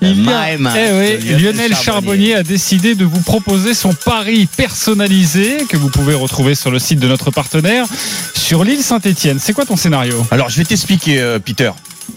Il 0.00 0.24
y 0.24 0.28
a- 0.30 0.56
Eh 0.56 0.56
oui, 0.56 1.24
Lionel 1.24 1.42
Lionel 1.42 1.70
Charbonnier. 1.72 1.84
Charbonnier 1.84 2.34
a 2.36 2.42
décidé 2.42 2.94
de 2.94 3.04
vous 3.04 3.20
proposer 3.22 3.74
son 3.74 3.92
pari 3.92 4.46
personnalisé 4.56 5.64
que 5.68 5.76
vous 5.76 5.88
pouvez 5.88 6.14
retrouver 6.14 6.54
sur 6.54 6.70
le 6.70 6.78
site 6.78 7.00
de 7.00 7.08
notre 7.08 7.30
partenaire 7.30 7.86
sur 8.34 8.62
l'île 8.64 8.82
Saint-Étienne. 8.82 9.38
C'est 9.40 9.52
quoi 9.52 9.66
ton 9.66 9.76
scénario? 9.76 10.24
Alors, 10.30 10.48
je 10.48 10.56
vais 10.58 10.64
t'expliquer, 10.64 11.20
euh, 11.20 11.38
Peter. 11.38 11.70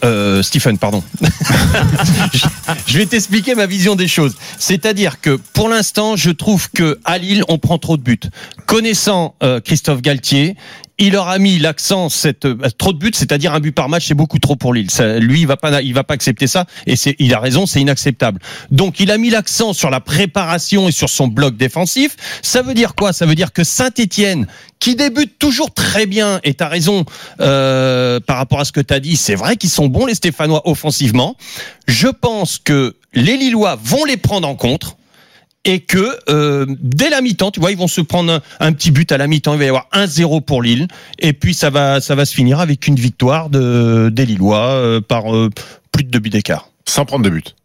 Euh, 0.04 0.44
Stephen, 0.44 0.78
pardon. 0.78 1.02
je, 2.34 2.46
je 2.86 2.98
vais 2.98 3.06
t'expliquer 3.06 3.56
ma 3.56 3.66
vision 3.66 3.96
des 3.96 4.08
choses. 4.10 4.36
C'est-à-dire 4.60 5.22
que 5.22 5.40
pour 5.54 5.70
l'instant, 5.70 6.16
je 6.18 6.30
trouve 6.30 6.70
que 6.72 7.00
à 7.06 7.18
Lille, 7.18 7.44
on 7.48 7.58
prend 7.58 7.78
trop 7.78 7.96
de 7.98 8.02
buts. 8.04 8.20
Connaissant 8.66 9.34
euh, 9.44 9.62
Christophe 9.62 10.02
Galtier, 10.02 10.56
il 11.00 11.16
aura 11.16 11.38
mis 11.38 11.60
l'accent 11.60 12.10
cette 12.10 12.46
euh, 12.46 12.58
trop 12.78 12.92
de 12.92 12.98
buts, 12.98 13.12
c'est-à-dire 13.14 13.54
un 13.54 13.60
but 13.60 13.72
par 13.72 13.90
match, 13.90 14.08
c'est 14.08 14.16
beaucoup 14.16 14.40
trop 14.40 14.56
pour 14.56 14.74
Lille. 14.74 14.90
Ça, 14.90 15.20
lui, 15.20 15.42
il 15.42 15.48
va 15.48 15.58
pas, 15.58 15.82
il 15.82 15.94
va 15.94 16.04
pas 16.04 16.16
accepter 16.16 16.48
ça, 16.48 16.66
et 16.86 16.96
c'est, 16.96 17.16
il 17.20 17.34
a 17.34 17.40
raison, 17.40 17.66
c'est 17.66 17.82
inacceptable. 17.82 18.40
Donc, 18.72 19.00
il 19.00 19.12
a 19.12 19.18
mis 19.18 19.30
l'accent 19.30 19.74
sur 19.74 19.90
la 19.90 20.00
préparation 20.00 20.88
et 20.88 20.92
sur 20.92 21.10
son 21.10 21.28
bloc 21.28 21.56
défensif. 21.56 22.16
Ça 22.42 22.62
veut 22.62 22.74
dire 22.74 22.96
quoi? 22.96 23.14
Ça 23.14 23.26
veut 23.26 23.36
dire 23.36 23.54
que 23.54 23.64
Saint-Étienne, 23.64 24.48
qui 24.80 24.96
débute 24.96 25.38
toujours 25.38 25.74
très 25.74 26.06
bien, 26.06 26.40
et 26.44 26.54
t'as 26.56 26.68
raison 26.68 27.06
euh, 27.42 28.20
par 28.20 28.38
rapport 28.38 28.60
à 28.60 28.66
ce 28.66 28.72
que 28.72 28.82
t'as 28.82 29.00
dit, 29.00 29.18
c'est 29.18 29.36
vrai 29.36 29.58
qu'ils 29.58 29.70
sont 29.70 29.88
bons 29.88 30.06
les 30.06 30.16
Stéphanois 30.16 30.68
offensivement. 30.68 31.36
Je 31.88 32.08
pense 32.08 32.58
que 32.58 32.96
les 33.14 33.38
Lillois 33.38 33.80
vont 33.82 34.04
les 34.06 34.18
prendre 34.18 34.48
en 34.48 34.56
compte 34.56 34.97
et 35.68 35.82
que 35.82 36.18
euh, 36.30 36.66
dès 36.80 37.10
la 37.10 37.22
mi-temps, 37.22 37.52
tu 37.52 37.60
vois, 37.60 37.72
ils 37.72 37.78
vont 37.78 37.90
se 37.90 38.00
prendre 38.00 38.42
un, 38.60 38.72
petit 38.72 38.90
but 38.90 39.12
à 39.12 39.18
la 39.18 39.28
mi-temps, 39.28 39.54
il 39.54 39.60
va 39.60 39.66
y 39.66 39.68
avoir 39.68 39.90
1-0 39.94 40.42
pour 40.42 40.64
Lille, 40.64 40.88
et 41.20 41.34
puis 41.34 41.54
ça 41.54 41.70
va, 41.70 42.00
ça 42.00 42.16
va 42.16 42.26
se 42.26 42.34
finir 42.34 42.62
avec 42.62 42.88
une 42.88 42.96
victoire 42.96 43.50
de, 43.50 44.10
des 44.12 44.26
Lillois 44.26 44.66
euh, 44.66 45.02
par 45.02 45.36
euh, 45.36 45.50
plus 45.92 46.06
de 46.06 46.10
deux 46.10 46.20
buts 46.20 46.30
d'écart, 46.30 46.70
Sans 46.86 47.04
prendre 47.04 47.26
de 47.26 47.30
but. 47.30 47.57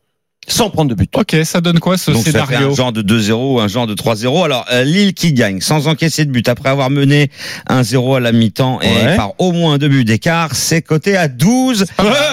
Sans 0.48 0.70
prendre 0.70 0.90
de 0.90 0.94
but. 0.94 1.08
Ok, 1.16 1.36
ça 1.44 1.60
donne 1.60 1.78
quoi 1.78 1.96
ce 1.96 2.10
Donc 2.10 2.24
ça 2.24 2.32
fait 2.32 2.46
scénario 2.46 2.72
un 2.72 2.74
genre 2.74 2.92
de 2.92 3.02
2-0 3.02 3.32
ou 3.54 3.60
un 3.60 3.68
genre 3.68 3.86
de 3.86 3.94
3-0. 3.94 4.44
Alors 4.44 4.64
euh, 4.72 4.82
Lille 4.84 5.14
qui 5.14 5.32
gagne 5.32 5.60
sans 5.60 5.86
encaisser 5.88 6.24
de 6.24 6.30
but 6.30 6.48
après 6.48 6.68
avoir 6.68 6.90
mené 6.90 7.30
1-0 7.70 8.16
à 8.16 8.20
la 8.20 8.32
mi-temps 8.32 8.80
et 8.80 8.88
Ouais. 8.92 9.16
par 9.16 9.32
au 9.38 9.52
moins 9.52 9.78
deux 9.78 9.88
buts 9.88 10.04
d'écart, 10.04 10.54
c'est 10.54 10.82
coté 10.82 11.16
à 11.16 11.28
12. 11.28 11.86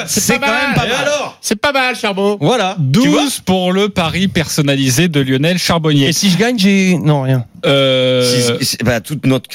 C'est 0.08 0.40
quand 0.40 0.48
même 0.48 0.74
pas 0.76 0.82
mal. 0.88 0.92
alors 1.04 1.38
C'est 1.42 1.56
pas 1.56 1.72
mal, 1.72 1.96
Charbot. 1.96 2.38
Voilà. 2.42 2.76
Tu 2.94 3.08
vois 3.08 3.22
12 3.24 3.40
pour 3.42 3.72
le 3.72 3.90
pari 3.90 4.28
personnalisé 4.28 5.08
de 5.08 5.20
Lionel 5.22 5.58
Charbonnier. 5.58 6.10
et 6.10 6.14
si 6.14 6.30
je 6.30 6.38
gagne, 6.38 6.58
j'ai 6.58 6.98
non 6.98 7.22
rien. 7.22 7.46
Euh, 7.66 8.58
bah, 8.84 9.00
toute 9.02 9.26
notre. 9.26 9.50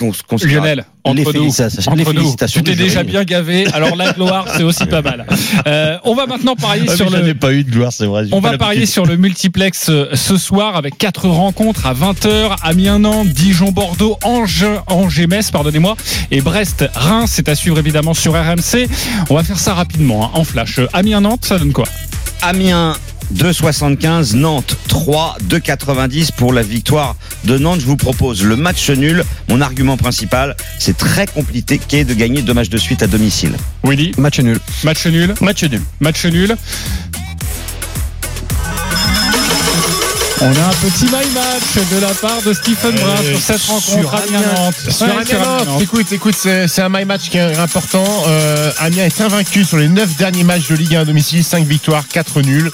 Lionel, 0.46 0.84
entre 1.04 1.16
Les 1.16 1.24
nous, 1.24 1.30
félicitations- 1.32 1.92
entre 1.92 2.12
les 2.12 2.18
nous, 2.18 2.36
tu 2.46 2.62
t'es 2.62 2.74
déjà 2.74 3.02
bien 3.02 3.24
gavé. 3.24 3.66
Alors 3.72 3.96
la 3.96 4.12
gloire, 4.12 4.46
c'est 4.56 4.62
aussi 4.62 4.86
pas 4.86 5.02
mal. 5.02 5.26
Euh, 5.66 5.96
on 6.04 6.14
va 6.14 6.26
maintenant 6.26 6.56
parier 6.56 6.88
sur 6.94 7.08
le. 7.10 7.32
pas 7.34 7.52
eu 7.52 7.64
de 7.64 7.70
gloire, 7.70 7.92
c'est 7.92 8.06
vrai. 8.06 8.24
On 8.32 8.40
va 8.40 8.58
parier 8.58 8.86
sur 8.86 9.06
le 9.06 9.16
multiplex 9.16 9.88
euh, 9.88 10.08
ce 10.14 10.36
soir 10.36 10.76
avec 10.76 10.98
quatre 10.98 11.28
rencontres 11.28 11.86
à 11.86 11.94
20h. 11.94 12.56
Amiens-Nantes, 12.62 13.28
Dijon-Bordeaux, 13.28 14.18
Angers, 14.24 14.80
Angers-Metz, 14.88 15.50
pardonnez-moi, 15.50 15.96
et 16.30 16.40
Brest-Reims. 16.40 17.30
C'est 17.32 17.48
à 17.48 17.54
suivre 17.54 17.78
évidemment 17.78 18.14
sur 18.14 18.32
RMC. 18.34 18.88
On 19.30 19.34
va 19.36 19.42
faire 19.44 19.58
ça 19.58 19.74
rapidement, 19.74 20.26
hein, 20.26 20.30
en 20.34 20.44
flash. 20.44 20.80
Amiens-Nantes, 20.92 21.44
ça 21.44 21.58
donne 21.58 21.72
quoi? 21.72 21.86
Amiens 22.42 22.94
2,75, 23.32 24.34
Nantes 24.36 24.76
3, 24.88 25.36
2,90 25.48 26.32
pour 26.36 26.52
la 26.52 26.62
victoire 26.62 27.16
de 27.44 27.58
Nantes. 27.58 27.80
Je 27.80 27.86
vous 27.86 27.96
propose 27.96 28.44
le 28.44 28.56
match 28.56 28.90
nul. 28.90 29.24
Mon 29.48 29.60
argument 29.60 29.96
principal, 29.96 30.56
c'est 30.78 30.96
très 30.96 31.26
compliqué 31.26 32.04
de 32.04 32.14
gagner 32.14 32.42
deux 32.42 32.54
matchs 32.54 32.68
de 32.68 32.78
suite 32.78 33.02
à 33.02 33.06
domicile. 33.06 33.52
Willy, 33.84 34.12
Match 34.18 34.40
nul. 34.40 34.58
match 34.84 35.06
nul, 35.06 35.34
Match 35.40 35.64
nul. 35.64 35.80
match 36.00 36.24
nul. 36.26 36.56
On 40.46 40.48
a 40.48 40.50
un 40.66 40.90
petit 40.90 41.06
my 41.06 41.32
match 41.32 41.88
de 41.90 42.00
la 42.00 42.12
part 42.12 42.42
de 42.42 42.52
Stephen 42.52 42.94
Brun 42.96 43.14
Euh, 43.22 43.30
sur 43.30 43.40
cette 43.40 43.62
rencontre. 43.62 43.98
Sur 43.98 44.14
Amiens 44.14 44.72
sur 44.90 45.06
Amiens-Nantes. 45.06 45.80
écoute, 45.82 46.12
écoute, 46.12 46.34
c'est 46.36 46.82
un 46.82 46.88
my 46.90 47.06
match 47.06 47.30
qui 47.30 47.38
est 47.38 47.56
important. 47.56 48.04
Euh, 48.26 48.70
Amiens 48.78 49.06
est 49.06 49.20
invaincu 49.22 49.64
sur 49.64 49.78
les 49.78 49.88
9 49.88 50.16
derniers 50.16 50.44
matchs 50.44 50.68
de 50.68 50.74
Ligue 50.74 50.96
1 50.96 51.00
à 51.00 51.04
domicile, 51.06 51.42
5 51.42 51.66
victoires, 51.66 52.06
4 52.08 52.42
nuls. 52.42 52.70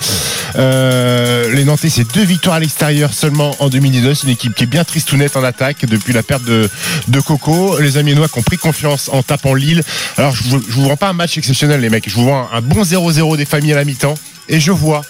Euh, 0.56 1.54
les 1.54 1.64
Nantais, 1.64 1.90
c'est 1.90 2.12
deux 2.12 2.24
victoires 2.24 2.56
à 2.56 2.60
l'extérieur 2.60 3.14
seulement 3.14 3.54
en 3.60 3.68
2019. 3.68 4.18
C'est 4.18 4.24
une 4.26 4.32
équipe 4.32 4.52
qui 4.56 4.64
est 4.64 4.66
bien 4.66 4.82
tristounette 4.82 5.36
en 5.36 5.44
attaque 5.44 5.84
depuis 5.86 6.12
la 6.12 6.24
perte 6.24 6.42
de, 6.42 6.68
de 7.06 7.20
Coco. 7.20 7.78
Les 7.78 7.98
Amiénois 7.98 8.26
qui 8.26 8.36
ont 8.40 8.42
pris 8.42 8.58
confiance 8.58 9.08
en 9.12 9.22
tapant 9.22 9.54
Lille. 9.54 9.84
Alors, 10.16 10.34
je 10.34 10.42
vous, 10.42 10.60
je 10.68 10.74
vous 10.74 10.88
vends 10.88 10.96
pas 10.96 11.10
un 11.10 11.12
match 11.12 11.38
exceptionnel, 11.38 11.80
les 11.80 11.88
mecs. 11.88 12.08
Je 12.08 12.16
vous 12.16 12.24
vends 12.24 12.48
un, 12.52 12.56
un 12.58 12.60
bon 12.62 12.82
0-0 12.82 13.36
des 13.36 13.44
familles 13.44 13.74
à 13.74 13.76
la 13.76 13.84
mi-temps. 13.84 14.14
Et 14.48 14.58
je 14.58 14.72
vois 14.72 15.02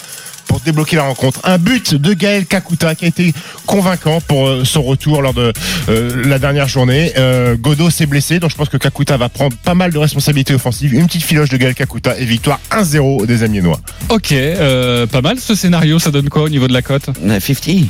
pour 0.51 0.59
débloquer 0.59 0.97
la 0.97 1.05
rencontre. 1.05 1.41
Un 1.45 1.59
but 1.59 1.95
de 1.95 2.13
Gaël 2.13 2.45
Kakuta 2.45 2.97
qui 2.97 3.05
a 3.05 3.09
été 3.09 3.33
convaincant 3.67 4.21
pour 4.21 4.49
euh, 4.49 4.65
son 4.65 4.83
retour 4.83 5.23
lors 5.23 5.33
de 5.33 5.53
euh, 5.89 6.25
la 6.27 6.41
dernière 6.41 6.67
journée. 6.67 7.13
Euh, 7.17 7.55
Godot 7.57 7.89
s'est 7.89 8.07
blessé, 8.07 8.41
donc 8.41 8.51
je 8.51 8.57
pense 8.57 8.69
que 8.69 8.77
Kakuta 8.77 9.17
va 9.17 9.29
prendre 9.29 9.57
pas 9.59 9.77
mal 9.77 9.93
de 9.93 9.99
responsabilités 9.99 10.53
offensives. 10.53 10.93
Une 10.93 11.07
petite 11.07 11.23
filoche 11.23 11.51
de 11.51 11.57
Gaël 11.57 11.77
Kakuta 11.77 12.19
et 12.19 12.25
victoire 12.25 12.59
1-0 12.73 13.27
des 13.27 13.45
Amiénois. 13.45 13.79
Ok, 14.09 14.33
euh, 14.33 15.07
pas 15.07 15.21
mal 15.21 15.39
ce 15.39 15.55
scénario. 15.55 16.01
Ça 16.01 16.11
donne 16.11 16.29
quoi 16.29 16.43
au 16.43 16.49
niveau 16.49 16.67
de 16.67 16.73
la 16.73 16.83
cote? 16.83 17.11
Euh, 17.25 17.39
50. 17.39 17.87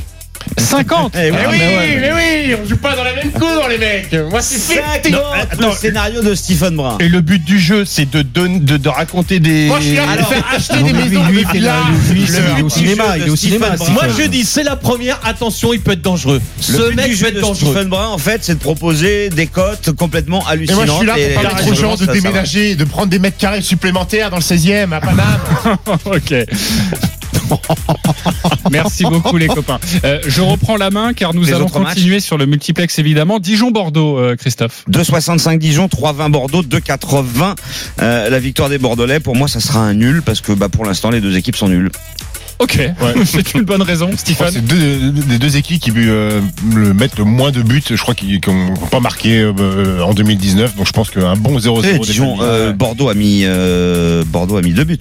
50 0.57 1.13
Eh 1.15 1.31
oui, 1.31 1.37
Ah, 1.43 1.47
mais 1.51 1.57
ouais. 1.57 1.97
mais 2.01 2.11
oui, 2.13 2.55
on 2.63 2.67
joue 2.67 2.77
pas 2.77 2.95
dans 2.95 3.03
la 3.03 3.13
même 3.13 3.31
cour, 3.31 3.67
les 3.69 3.77
mecs. 3.77 4.13
Moi, 4.29 4.41
c'est 4.41 4.75
50 4.75 5.21
attends. 5.41 5.69
le 5.69 5.75
scénario 5.75 6.21
de 6.21 6.33
Stephen 6.35 6.75
Brun. 6.75 6.97
Et 6.99 7.09
le 7.09 7.21
but 7.21 7.43
du 7.43 7.59
jeu, 7.59 7.85
c'est 7.85 8.09
de, 8.09 8.21
donner- 8.21 8.59
de, 8.59 8.77
de 8.77 8.89
raconter 8.89 9.39
des. 9.39 9.67
Moi, 9.67 9.79
je 9.79 9.87
suis 9.87 9.95
là 9.95 10.03
pour 10.03 10.11
Alors, 10.11 10.29
faire 10.29 10.45
acheter 10.55 10.77
non, 10.79 10.85
des 10.87 10.93
mais 10.93 11.03
maisons, 11.09 11.23
lui, 11.29 11.45
c'est 11.51 11.59
but 12.55 12.63
au 12.63 12.69
cinéma, 12.69 13.17
il 13.17 13.23
est 13.27 13.29
au 13.29 13.35
cinéma. 13.35 13.67
Moi, 13.89 14.03
je 14.17 14.23
dis, 14.27 14.43
c'est 14.45 14.63
la 14.63 14.75
première. 14.75 15.19
Attention, 15.23 15.73
il 15.73 15.81
peut 15.81 15.91
être 15.93 16.01
dangereux. 16.01 16.41
Le 16.57 16.63
Ce 16.63 16.89
but 16.89 16.95
mec 16.95 17.19
peut 17.19 17.27
être 17.27 17.35
de 17.35 17.41
dangereux. 17.41 17.71
Stephen 17.73 17.89
Brun, 17.89 18.07
en 18.07 18.17
fait, 18.17 18.43
c'est 18.43 18.55
de 18.55 18.59
proposer 18.59 19.29
des 19.29 19.47
cotes 19.47 19.91
complètement 19.91 20.39
Et 20.39 20.43
moi, 20.43 20.51
hallucinantes. 20.51 20.87
je 20.87 20.91
suis 20.93 21.05
là 21.07 21.13
pour 21.33 21.41
permettre 21.41 21.71
aux 21.71 21.75
gens 21.75 21.95
de 21.95 22.05
déménager, 22.05 22.75
de 22.75 22.83
prendre 22.83 23.07
des 23.07 23.19
mètres 23.19 23.37
carrés 23.37 23.61
supplémentaires 23.61 24.29
dans 24.29 24.37
le 24.37 24.41
16e 24.43 24.93
à 24.93 24.99
Paname. 24.99 25.39
Ok. 26.05 26.33
Merci 28.71 29.03
beaucoup 29.03 29.37
les 29.37 29.47
copains. 29.47 29.79
Euh, 30.03 30.19
je 30.27 30.41
reprends 30.41 30.77
la 30.77 30.89
main 30.89 31.13
car 31.13 31.33
nous 31.33 31.43
Les 31.43 31.53
allons 31.53 31.65
matchs 31.65 31.95
continuer 31.95 32.19
sur 32.19 32.37
le 32.37 32.45
multiplex 32.45 32.97
évidemment. 32.99 33.39
Dijon-Bordeaux, 33.39 34.17
euh, 34.17 34.35
Christophe. 34.35 34.83
2,65 34.89 35.57
Dijon, 35.57 35.87
3,20 35.87 36.31
Bordeaux, 36.31 36.63
2,80 36.63 37.55
euh, 38.01 38.29
la 38.29 38.39
victoire 38.39 38.69
des 38.69 38.77
Bordelais. 38.77 39.19
Pour 39.19 39.35
moi, 39.35 39.47
ça 39.47 39.59
sera 39.59 39.79
un 39.79 39.93
nul 39.93 40.21
parce 40.21 40.41
que 40.41 40.51
bah, 40.51 40.69
pour 40.69 40.85
l'instant, 40.85 41.09
les 41.09 41.21
deux 41.21 41.35
équipes 41.37 41.55
sont 41.55 41.67
nulles. 41.69 41.91
Ok, 42.59 42.79
c'est 43.25 43.55
une 43.55 43.63
bonne 43.63 43.81
raison, 43.81 44.11
Stephen. 44.15 44.49
C'est 44.51 44.63
deux, 44.63 45.09
des 45.11 45.39
deux 45.39 45.57
équipes 45.57 45.81
qui 45.81 45.91
euh, 45.97 46.41
le 46.75 46.93
mettent 46.93 47.17
le 47.17 47.23
moins 47.23 47.49
de 47.49 47.63
buts, 47.63 47.81
je 47.89 47.95
crois, 47.99 48.13
qui 48.13 48.39
n'ont 48.47 48.75
pas 48.91 48.99
marqué 48.99 49.39
euh, 49.39 50.03
en 50.03 50.13
2019. 50.13 50.75
Donc 50.75 50.85
je 50.85 50.91
pense 50.91 51.09
qu'un 51.09 51.35
bon 51.35 51.57
0-0 51.57 51.81
Eh, 51.83 51.93
des 51.93 51.99
Dijon, 51.99 52.37
familles. 52.37 52.51
euh, 52.51 52.71
Bordeaux 52.73 53.09
a 53.09 53.15
mis 53.15 53.41
euh, 53.45 54.23
Bordeaux 54.27 54.57
a 54.57 54.61
mis 54.61 54.73
deux 54.73 54.83
buts. 54.83 54.99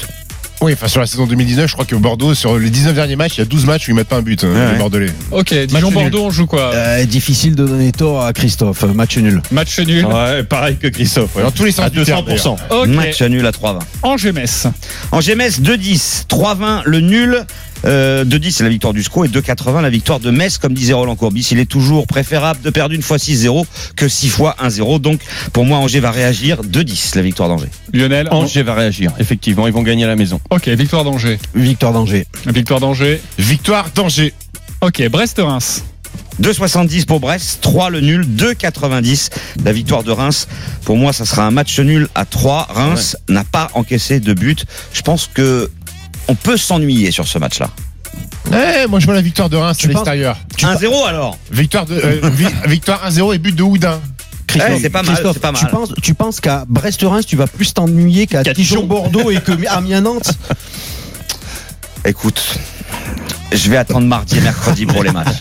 Oui, 0.60 0.72
enfin 0.74 0.88
sur 0.88 1.00
la 1.00 1.06
saison 1.06 1.26
2019, 1.26 1.68
je 1.68 1.72
crois 1.72 1.86
que 1.86 1.94
Bordeaux, 1.96 2.34
sur 2.34 2.58
les 2.58 2.68
19 2.68 2.94
derniers 2.94 3.16
matchs, 3.16 3.36
il 3.36 3.38
y 3.38 3.42
a 3.42 3.46
12 3.46 3.64
matchs 3.64 3.88
où 3.88 3.92
ils 3.92 3.94
mettent 3.94 4.08
pas 4.08 4.16
un 4.16 4.22
but, 4.22 4.44
euh, 4.44 4.52
Ouais, 4.52 4.72
les. 4.72 4.78
Bordelais. 4.78 5.12
Ok, 5.30 5.54
Dijon-Bordeaux, 5.54 6.24
on 6.26 6.30
joue 6.30 6.46
quoi? 6.46 6.72
Euh, 6.74 7.04
difficile 7.06 7.54
de 7.54 7.66
donner 7.66 7.92
tort 7.92 8.22
à 8.24 8.32
Christophe. 8.34 8.82
Match 8.82 9.16
nul. 9.16 9.40
Match 9.50 9.78
nul. 9.80 10.04
Ouais, 10.04 10.42
pareil 10.44 10.76
que 10.76 10.88
Christophe. 10.88 11.34
ouais. 11.36 11.42
Dans 11.42 11.50
tous 11.50 11.64
les 11.64 11.72
sens 11.72 11.86
À 11.86 11.90
du 11.90 12.02
terme, 12.02 12.26
200%. 12.26 12.56
Ok, 12.70 12.86
Match 12.88 13.22
nul 13.22 13.46
à 13.46 13.52
3,20. 13.52 13.78
Angers-Metz. 14.02 14.66
Angers-Metz, 15.12 15.60
2-10, 15.60 16.26
3-20 16.28 16.82
le 16.84 17.00
nul. 17.00 17.44
Euh, 17.86 18.24
2-10 18.24 18.50
c'est 18.50 18.64
la 18.64 18.68
victoire 18.68 18.92
du 18.92 19.02
SCO 19.02 19.24
et 19.24 19.28
2-80 19.28 19.80
la 19.80 19.90
victoire 19.90 20.20
de 20.20 20.30
Metz 20.30 20.58
comme 20.58 20.74
disait 20.74 20.92
Roland 20.92 21.16
Courbis 21.16 21.48
il 21.50 21.58
est 21.58 21.70
toujours 21.70 22.06
préférable 22.06 22.60
de 22.60 22.68
perdre 22.70 22.94
une 22.94 23.02
fois 23.02 23.16
6-0 23.16 23.64
que 23.96 24.06
6 24.06 24.28
fois 24.28 24.54
1-0 24.62 25.00
donc 25.00 25.20
pour 25.52 25.64
moi 25.64 25.78
Angers 25.78 26.00
va 26.00 26.10
réagir 26.10 26.62
2-10 26.62 27.16
la 27.16 27.22
victoire 27.22 27.48
d'Angers 27.48 27.70
Lionel. 27.92 28.28
Angers 28.30 28.62
va 28.62 28.74
réagir. 28.74 29.12
Effectivement, 29.18 29.66
ils 29.66 29.72
vont 29.72 29.82
gagner 29.82 30.04
à 30.04 30.08
la 30.08 30.16
maison. 30.16 30.40
Ok, 30.50 30.68
victoire 30.68 31.04
d'Angers. 31.04 31.38
Victoire 31.54 31.92
d'Angers. 31.92 32.26
Victoire 32.46 32.80
d'Angers. 32.80 33.20
Victoire 33.38 33.90
d'Angers. 33.94 34.34
Ok, 34.80 35.06
Brest-Reims. 35.08 35.84
2,70 36.40 37.04
pour 37.04 37.20
Brest, 37.20 37.58
3 37.60 37.90
le 37.90 38.00
nul, 38.00 38.24
2,90 38.24 39.30
la 39.62 39.72
victoire 39.72 40.02
de 40.02 40.10
Reims. 40.10 40.48
Pour 40.84 40.96
moi, 40.96 41.12
ça 41.12 41.26
sera 41.26 41.44
un 41.44 41.50
match 41.50 41.78
nul 41.78 42.08
à 42.14 42.24
3. 42.24 42.68
Reims 42.70 43.16
n'a 43.28 43.44
pas 43.44 43.70
encaissé 43.74 44.20
de 44.20 44.32
but. 44.32 44.64
Je 44.94 45.02
pense 45.02 45.28
que 45.32 45.70
on 46.28 46.34
peut 46.34 46.56
s'ennuyer 46.56 47.10
sur 47.10 47.26
ce 47.26 47.38
match-là. 47.38 47.68
Eh, 48.52 48.86
moi 48.88 48.98
je 49.00 49.04
vois 49.06 49.14
la 49.14 49.20
victoire 49.22 49.48
de 49.48 49.56
Reims 49.56 49.78
à 49.84 49.86
l'extérieur. 49.86 50.36
1-0 50.58 51.06
alors 51.06 51.38
Victoire 51.50 51.86
de 51.86 51.94
euh, 51.94 52.20
vi- 52.32 52.46
victoire 52.68 53.08
1-0 53.08 53.34
et 53.34 53.38
but 53.38 53.54
de 53.54 53.62
Houdin. 53.62 54.00
Christophe, 54.46 54.70
Ouais, 54.72 54.78
c'est 54.82 54.90
pas 54.90 55.02
mal, 55.02 55.14
Christophe, 55.14 55.34
c'est 55.34 55.40
pas 55.40 55.52
Tu 55.52 55.66
penses, 55.66 55.92
tu 56.02 56.14
penses 56.14 56.40
qu'à 56.40 56.64
Brest-Reims, 56.66 57.24
tu 57.26 57.36
vas 57.36 57.46
plus 57.46 57.72
t'ennuyer 57.72 58.26
qu'à 58.26 58.42
Qu'à 58.42 58.52
Dijon-Bordeaux 58.52 59.30
et 59.30 59.40
que 59.40 59.52
Amiens-Nantes 59.68 60.32
Écoute, 62.04 62.42
je 63.52 63.70
vais 63.70 63.76
attendre 63.76 64.06
mardi 64.06 64.38
et 64.38 64.40
mercredi 64.40 64.86
pour 64.86 65.02
les 65.02 65.10
matchs. 65.10 65.38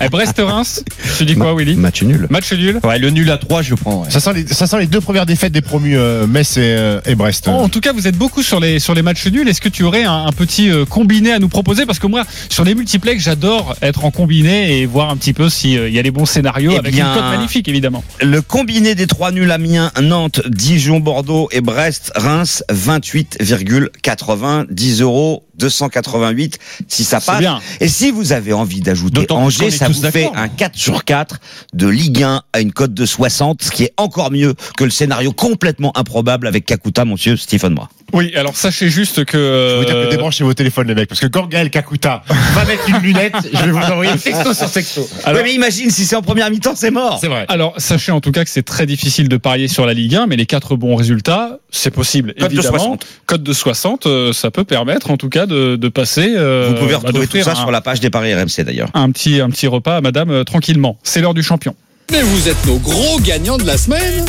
Eh, 0.00 0.08
Brest-Reims, 0.08 0.84
tu 1.16 1.24
dis 1.24 1.34
quoi, 1.34 1.54
Willy 1.54 1.76
Match 1.76 2.02
nul. 2.02 2.26
Match 2.30 2.52
nul 2.52 2.80
Ouais, 2.84 2.98
le 2.98 3.10
nul 3.10 3.30
à 3.30 3.38
3, 3.38 3.62
je 3.62 3.74
prends. 3.74 4.02
ouais. 4.02 4.10
Ça 4.10 4.20
sent 4.20 4.32
les, 4.34 4.46
ça 4.46 4.66
sent 4.66 4.78
les 4.80 4.86
deux 4.86 5.00
premières 5.00 5.24
défaites 5.26 5.52
des 5.52 5.60
promus 5.62 5.96
euh, 5.96 6.26
Metz 6.26 6.56
et, 6.56 6.60
euh, 6.76 7.00
et 7.06 7.14
Brest. 7.14 7.46
Oh, 7.48 7.52
en 7.52 7.68
tout 7.68 7.80
cas, 7.80 7.92
vous 7.92 8.06
êtes 8.06 8.16
beaucoup 8.16 8.42
sur 8.42 8.60
les 8.60 8.78
sur 8.78 8.94
les 8.94 9.02
matchs 9.02 9.26
nuls. 9.28 9.48
Est-ce 9.48 9.60
que 9.60 9.68
tu 9.68 9.82
aurais 9.84 10.04
un, 10.04 10.26
un 10.26 10.32
petit 10.32 10.70
euh, 10.70 10.84
combiné 10.84 11.32
à 11.32 11.38
nous 11.38 11.48
proposer? 11.48 11.86
Parce 11.86 11.98
que 11.98 12.06
moi, 12.06 12.24
sur 12.48 12.64
les 12.64 12.74
multiplex, 12.74 13.22
j'adore 13.22 13.76
être 13.82 14.04
en 14.04 14.10
combiné 14.10 14.78
et 14.80 14.86
voir 14.86 15.10
un 15.10 15.16
petit 15.16 15.32
peu 15.32 15.48
s'il 15.48 15.88
y 15.88 15.98
a 15.98 16.02
les 16.02 16.10
bons 16.10 16.26
scénarios 16.26 16.72
Eh 16.74 16.78
avec 16.78 16.92
bien, 16.92 17.08
une 17.08 17.14
cote 17.20 17.30
magnifique, 17.30 17.68
évidemment. 17.68 18.04
Le 18.20 18.42
combiné 18.42 18.94
des 18.94 19.06
trois 19.06 19.30
nuls 19.32 19.50
Amiens, 19.50 19.90
Nantes, 20.02 20.42
Dijon, 20.48 21.00
Bordeaux 21.00 21.48
et 21.52 21.60
Brest, 21.60 22.12
Reims, 22.16 22.64
28,80, 22.72 24.66
10 24.70 25.00
euros, 25.00 25.44
288 25.58 26.58
si 26.88 27.04
ça 27.04 27.20
passe. 27.20 27.38
bien. 27.38 27.60
Et 27.80 27.88
si 27.88 28.10
vous 28.10 28.32
avez 28.32 28.52
envie 28.52 28.80
d'ajouter 28.80 29.26
Angers, 29.30 29.70
ça 29.70 29.88
vous 29.88 30.10
fait 30.10 30.30
un 30.34 30.48
4 30.48 30.76
sur 30.76 31.04
4 31.04 31.38
de 31.74 31.88
Ligue 31.88 32.22
1 32.22 32.42
à 32.52 32.60
une 32.60 32.72
cote 32.72 32.94
de 32.94 33.06
60, 33.06 33.62
ce 33.62 33.70
qui 33.70 33.84
est 33.84 33.94
encore 33.96 34.30
mieux 34.30 34.54
que 34.76 34.84
le 34.84 34.90
scénario 34.90 35.32
complètement 35.32 35.96
improbable 35.96 36.46
avec 36.46 36.66
Kakuta, 36.66 37.04
monsieur 37.04 37.36
Stephen 37.36 37.74
Bras. 37.74 37.88
Oui, 38.12 38.32
alors 38.36 38.56
sachez 38.56 38.88
juste 38.88 39.24
que. 39.24 39.38
Je 39.38 39.78
veux 39.80 39.84
dire 39.86 39.94
que 39.94 40.06
euh, 40.06 40.10
débranchez 40.10 40.44
vos 40.44 40.54
téléphones 40.54 40.88
les 40.88 40.94
mecs 40.94 41.08
parce 41.08 41.20
que 41.20 41.26
quand 41.26 41.46
Gaël 41.48 41.70
Kakuta 41.70 42.22
va 42.28 42.64
mettre 42.64 42.88
une 42.88 42.98
lunette, 42.98 43.34
je 43.52 43.58
vais 43.64 43.70
vous 43.70 43.78
envoyer 43.78 44.12
texto 44.16 44.52
sur 44.54 44.70
texto. 44.70 45.08
Alors- 45.24 45.38
Ouais, 45.40 45.44
mais 45.48 45.54
imagine 45.54 45.90
si 45.90 46.04
c'est 46.04 46.16
en 46.16 46.22
première 46.22 46.50
mi-temps, 46.50 46.74
c'est 46.76 46.90
mort. 46.90 47.18
C'est 47.20 47.28
vrai. 47.28 47.46
Alors, 47.48 47.74
sachez 47.78 48.12
en 48.12 48.20
tout 48.20 48.32
cas 48.32 48.44
que 48.44 48.50
c'est 48.50 48.62
très 48.62 48.86
difficile 48.86 49.28
de 49.28 49.36
parier 49.36 49.68
sur 49.68 49.86
la 49.86 49.94
Ligue 49.94 50.14
1, 50.14 50.26
mais 50.26 50.36
les 50.36 50.46
quatre 50.46 50.76
bons 50.76 50.94
résultats, 50.96 51.58
c'est 51.70 51.90
possible. 51.90 52.34
Cote 52.38 52.50
de 52.50 52.54
évidemment. 52.56 52.78
60. 52.78 53.06
Cote 53.26 53.42
de 53.42 53.52
60, 53.52 54.06
euh, 54.06 54.32
ça 54.32 54.50
peut 54.50 54.64
permettre 54.64 55.10
en 55.10 55.16
tout 55.16 55.28
cas 55.30 55.46
de, 55.46 55.76
de 55.76 55.88
passer. 55.88 56.34
euh, 56.36 56.68
Vous 56.70 56.74
pouvez 56.76 56.92
bah, 56.92 57.00
retrouver 57.04 57.26
tout 57.26 57.40
ça 57.42 57.52
un, 57.52 57.54
sur 57.54 57.70
la 57.70 57.80
page 57.80 58.00
des 58.00 58.10
paris 58.10 58.34
RMC 58.34 58.62
d'ailleurs. 58.64 58.88
un 58.94 59.10
petit 59.10 59.40
un 59.40 59.48
petit 59.50 59.66
repas 59.66 59.96
à 59.96 60.00
Madame 60.00 60.30
euh, 60.30 60.44
tranquillement. 60.44 60.98
C'est 61.02 61.20
l'heure 61.20 61.34
du 61.34 61.42
champion. 61.42 61.74
Mais 62.10 62.20
vous 62.22 62.48
êtes 62.48 62.64
nos 62.66 62.76
gros 62.76 63.18
gagnants 63.20 63.56
de 63.56 63.64
la 63.64 63.78
semaine. 63.78 64.24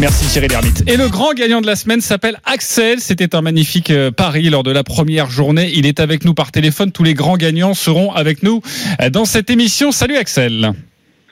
Merci 0.00 0.26
Thierry 0.26 0.48
Lhermitte. 0.48 0.82
Et 0.88 0.96
le 0.96 1.08
grand 1.08 1.32
gagnant 1.34 1.60
de 1.60 1.66
la 1.66 1.76
semaine 1.76 2.00
s'appelle 2.00 2.38
Axel. 2.44 3.00
C'était 3.00 3.34
un 3.34 3.42
magnifique 3.42 3.90
euh, 3.90 4.10
pari 4.10 4.50
lors 4.50 4.62
de 4.62 4.70
la 4.70 4.82
première 4.82 5.30
journée. 5.30 5.70
Il 5.74 5.86
est 5.86 6.00
avec 6.00 6.24
nous 6.24 6.34
par 6.34 6.52
téléphone. 6.52 6.92
Tous 6.92 7.04
les 7.04 7.14
grands 7.14 7.36
gagnants 7.36 7.74
seront 7.74 8.12
avec 8.12 8.42
nous 8.42 8.60
euh, 9.00 9.10
dans 9.10 9.24
cette 9.24 9.50
émission. 9.50 9.92
Salut 9.92 10.16
Axel. 10.16 10.72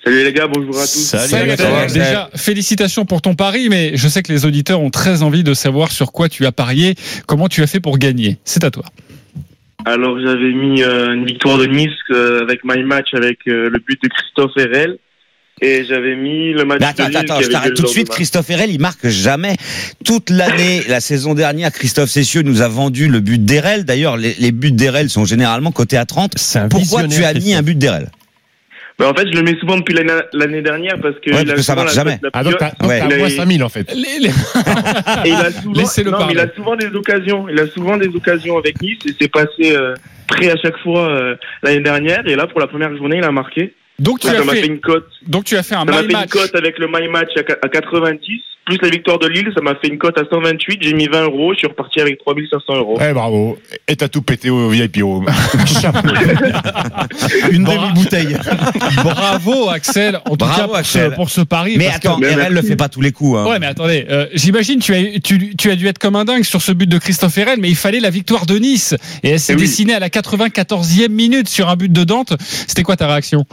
Salut 0.05 0.25
les 0.25 0.33
gars, 0.33 0.49
bonjour 0.49 0.77
à 0.77 0.83
tous. 0.83 1.15
Salut, 1.17 1.51
Axel. 1.51 1.93
Déjà, 1.93 2.29
félicitations 2.35 3.05
pour 3.05 3.23
ton 3.23 3.35
pari, 3.35 3.69
mais 3.69 3.93
je 3.95 4.09
sais 4.09 4.23
que 4.23 4.33
les 4.33 4.47
auditeurs 4.47 4.81
ont 4.81 4.91
très 4.91 5.23
envie 5.23 5.45
de 5.45 5.55
savoir 5.55 5.93
sur 5.93 6.11
quoi 6.11 6.29
tu 6.29 6.45
as 6.45 6.51
parié, 6.51 6.97
comment 7.27 7.49
tu 7.49 7.63
as 7.63 7.69
fait 7.69 7.79
pour 7.79 7.99
gagner. 7.99 8.39
C'est 8.45 8.65
à 8.65 8.71
toi. 8.71 8.85
Alors 9.85 10.19
j'avais 10.21 10.53
mis 10.53 10.83
euh, 10.83 11.15
une 11.15 11.25
victoire 11.25 11.59
de 11.59 11.67
Nice 11.67 11.91
euh, 12.11 12.43
avec 12.43 12.61
My 12.65 12.83
Match 12.85 13.15
avec 13.15 13.41
euh, 13.49 13.69
le 13.69 13.79
but 13.79 14.01
de 14.03 14.09
Christophe 14.09 14.53
Herel. 14.57 14.99
Et 15.61 15.85
j'avais 15.85 16.17
mis 16.17 16.53
le 16.53 16.65
match 16.65 16.81
Mais 16.81 16.87
attends, 16.87 17.05
de 17.05 17.09
Lille 17.11 17.19
attends, 17.19 17.41
je 17.41 17.49
t'arrête 17.49 17.75
tout 17.75 17.83
de 17.83 17.87
suite. 17.89 18.09
Christophe 18.09 18.51
Herel, 18.51 18.71
il 18.71 18.81
marque 18.81 19.07
jamais. 19.07 19.55
Toute 20.05 20.31
l'année, 20.31 20.83
la 20.89 21.01
saison 21.01 21.35
dernière, 21.35 21.71
Christophe 21.71 22.09
Cessieux 22.11 22.43
nous 22.43 22.63
a 22.63 22.69
vendu 22.69 23.07
le 23.09 23.21
but 23.21 23.45
d'Herel. 23.45 23.85
D'ailleurs, 23.85 24.17
les, 24.17 24.35
les 24.41 24.51
buts 24.51 24.73
d'Herel 24.73 25.09
sont 25.09 25.25
généralement 25.25 25.71
cotés 25.71 25.97
à 25.99 26.05
30. 26.05 26.33
C'est 26.37 26.59
un 26.59 26.69
Pourquoi 26.69 27.03
tu 27.07 27.23
as 27.25 27.33
mis 27.35 27.41
Christophe. 27.41 27.59
un 27.59 27.63
but 27.63 27.79
d'Herel 27.79 28.09
Bah, 28.99 29.09
en 29.11 29.15
fait, 29.15 29.29
je 29.31 29.37
le 29.37 29.43
mets 29.43 29.57
souvent 29.61 29.77
depuis 29.77 29.95
l'année 29.95 30.63
dernière 30.63 30.99
parce 31.01 31.15
que, 31.25 31.31
Ouais, 31.31 31.45
parce 31.45 31.57
que 31.57 31.63
ça 31.63 31.77
marche 31.77 31.95
jamais. 31.95 32.19
Ah 32.33 32.43
donc 32.43 32.57
t'as 32.59 32.73
Ouais. 32.85 32.99
t'as 32.99 33.07
Il 33.07 33.13
a- 33.13 33.19
moins 33.19 33.31
5000 33.31 33.63
en 33.63 33.69
fait. 33.69 33.93
Les- 33.95 34.19
les- 34.19 34.29
Et 34.29 34.33
il 35.27 35.33
a 35.35 35.53
souvent, 35.53 35.73
Laissez-le 35.81 36.11
non, 36.11 36.27
mais 36.27 36.33
il 36.33 36.41
a 36.41 36.53
souvent 36.57 36.75
des 36.75 36.87
occasions. 36.87 37.47
Il 37.49 37.61
a 37.61 37.69
souvent 37.69 37.97
des 37.99 38.09
occasions 38.09 38.59
avec 38.59 38.83
Nice 38.83 38.99
et 39.07 39.15
c'est 39.21 39.31
passé 39.31 39.77
euh, 39.77 39.95
près 40.27 40.51
à 40.51 40.57
chaque 40.57 40.77
fois 40.79 41.09
euh, 41.09 41.37
l'année 41.63 41.83
dernière. 41.83 42.27
Et 42.27 42.35
là, 42.35 42.49
pour 42.49 42.59
la 42.59 42.67
première 42.67 42.97
journée, 42.97 43.19
il 43.19 43.25
a 43.25 43.31
marqué. 43.31 43.75
Donc 43.99 44.21
tu 44.21 44.29
as 44.29 44.43
fait 44.43 44.67
une 44.67 44.81
cote. 44.81 45.09
donc 45.27 45.45
tu 45.45 45.57
as 45.57 45.63
fait 45.63 45.75
un 45.75 45.85
Ça 45.87 45.93
my 45.93 45.97
fait 45.99 46.05
une 46.07 46.13
match. 46.13 46.31
cote 46.31 46.55
avec 46.55 46.79
le 46.79 46.89
My 46.89 47.09
Match 47.09 47.31
à 47.63 47.69
90, 47.69 48.41
plus 48.79 48.87
la 48.89 48.91
victoire 48.91 49.19
de 49.19 49.27
Lille, 49.29 49.51
ça 49.55 49.61
m'a 49.63 49.75
fait 49.77 49.89
une 49.89 49.99
cote 49.99 50.19
à 50.19 50.23
128. 50.29 50.79
J'ai 50.83 50.95
mis 50.95 51.07
20 51.07 51.25
euros, 51.25 51.53
je 51.55 51.59
suis 51.59 51.67
reparti 51.67 52.01
avec 52.01 52.19
3500 52.21 52.77
euros. 52.77 52.99
Eh 53.01 53.13
bravo. 53.13 53.59
Et 53.89 53.97
t'as 53.97 54.09
tout 54.09 54.23
pété 54.23 54.51
au 54.51 54.69
VIP 54.69 54.99
Room. 55.03 55.27
Une 57.51 57.65
Bra- 57.65 57.75
demi-bouteille. 57.77 58.37
Bravo 59.03 59.69
Axel, 59.69 60.17
en 60.25 60.31
tout 60.31 60.37
Bravo, 60.47 60.73
cas 60.73 60.79
Axel. 60.79 61.11
Ce, 61.11 61.15
pour 61.17 61.31
ce 61.31 61.41
pari. 61.43 61.75
Mais 61.77 61.87
parce 61.87 61.99
que- 62.01 62.09
attends, 62.09 62.23
Herel 62.23 62.37
merci. 62.39 62.55
le 62.55 62.63
fait 62.63 62.77
pas 62.77 62.89
tous 62.89 63.01
les 63.01 63.13
coups. 63.13 63.39
hein. 63.39 63.47
Ouais, 63.47 63.59
mais 63.59 63.67
attendez, 63.67 64.07
euh, 64.11 64.27
j'imagine 64.35 64.81
tu 64.81 64.95
as, 64.95 65.21
tu, 65.21 65.55
tu 65.57 65.71
as 65.71 65.77
dû 65.77 65.87
être 65.87 65.99
comme 65.99 66.17
un 66.17 66.25
dingue 66.25 66.45
sur 66.45 66.63
ce 66.63 66.73
but 66.73 66.89
de 66.89 66.99
Christophe 66.99 67.37
Herel, 67.39 67.59
mais 67.61 67.69
il 67.69 67.77
fallait 67.77 68.01
la 68.01 68.11
victoire 68.11 68.47
de 68.47 68.57
Nice. 68.59 68.95
Et 69.23 69.31
elle 69.31 69.41
s'est 69.41 69.53
Eh 69.55 69.57
oui. 69.57 69.63
dessinée 69.63 69.95
à 69.95 69.99
la 69.99 70.09
94e 70.09 71.09
minute 71.09 71.49
sur 71.49 71.69
un 71.69 71.77
but 71.77 71.93
de 71.93 72.05
Dante. 72.05 72.35
C'était 72.41 72.83
quoi 72.83 72.97
ta 72.97 73.07
réaction? 73.07 73.45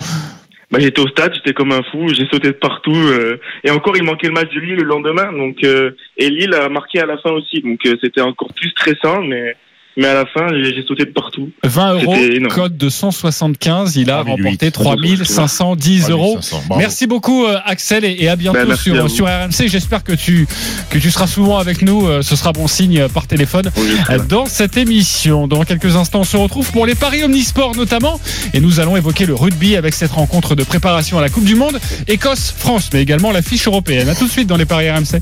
Bah, 0.71 0.77
j'étais 0.79 1.01
au 1.01 1.07
stade, 1.07 1.33
j'étais 1.33 1.53
comme 1.53 1.71
un 1.71 1.81
fou, 1.81 2.09
j'ai 2.09 2.27
sauté 2.27 2.49
de 2.49 2.53
partout. 2.53 2.95
euh, 2.95 3.39
et 3.63 3.71
encore, 3.71 3.97
il 3.97 4.03
manquait 4.03 4.27
le 4.27 4.33
match 4.33 4.53
de 4.53 4.59
Lille 4.59 4.75
le 4.75 4.83
lendemain. 4.83 5.31
Donc, 5.33 5.63
euh, 5.63 5.91
et 6.17 6.29
Lille 6.29 6.53
a 6.53 6.69
marqué 6.69 6.99
à 6.99 7.07
la 7.07 7.17
fin 7.17 7.31
aussi. 7.31 7.61
Donc, 7.61 7.79
euh, 7.87 7.95
c'était 8.01 8.21
encore 8.21 8.53
plus 8.53 8.69
stressant. 8.69 9.23
Mais, 9.23 9.55
mais 9.97 10.07
à 10.07 10.13
la 10.13 10.25
fin, 10.25 10.47
j'ai 10.63 10.83
sauté 10.87 11.05
de 11.05 11.11
partout. 11.11 11.49
20 11.63 11.93
euros, 11.95 12.15
code 12.49 12.77
de 12.77 12.89
175. 12.89 13.95
Il 13.97 14.09
a 14.11 14.21
3008. 14.23 14.43
remporté 14.45 14.71
3510 14.71 16.09
euros. 16.09 16.33
3500. 16.33 16.63
Bravo. 16.67 16.79
Merci 16.79 17.07
beaucoup 17.07 17.45
euh, 17.45 17.57
Axel 17.65 18.05
et, 18.05 18.27
à 18.29 18.35
bientôt 18.35 18.59
Ben, 18.65 18.75
sur, 18.75 18.95
à 18.97 19.01
vous. 19.03 19.09
sur 19.09 19.25
RMC. 19.25 19.67
J'espère 19.67 20.03
que 20.03 20.13
tu, 20.13 20.47
que 20.89 20.97
tu 20.97 21.11
seras 21.11 21.27
souvent 21.27 21.57
avec 21.57 21.81
nous. 21.81 22.07
euh, 22.07 22.21
Ce 22.21 22.35
sera 22.35 22.53
bon 22.53 22.67
signe 22.67 22.99
euh, 22.99 23.07
par 23.09 23.27
téléphone 23.27 23.69
Oui, 23.77 23.89
dans 24.29 24.45
cette 24.45 24.77
émission. 24.77 25.47
Dans 25.47 25.63
quelques 25.63 25.95
instants, 25.95 26.21
on 26.21 26.23
se 26.23 26.37
retrouve 26.37 26.71
pour 26.71 26.85
les 26.85 26.95
paris 26.95 27.23
omnisports 27.23 27.75
notamment. 27.75 28.19
Et 28.53 28.59
nous 28.61 28.79
allons 28.79 28.95
évoquer 28.95 29.25
le 29.25 29.35
rugby 29.35 29.75
avec 29.75 29.93
cette 29.93 30.11
rencontre 30.11 30.55
de 30.55 30.63
préparation 30.63 31.17
à 31.17 31.21
la 31.21 31.29
Coupe 31.29 31.45
du 31.45 31.55
Monde. 31.55 31.79
Écosse-France, 32.07 32.89
mais 32.93 33.01
également 33.01 33.31
la 33.31 33.41
fiche 33.41 33.67
européenne. 33.67 34.07
À 34.09 34.15
tout 34.15 34.25
de 34.25 34.31
suite 34.31 34.47
dans 34.47 34.57
les 34.57 34.65
paris 34.65 34.89
RMC. 34.89 35.19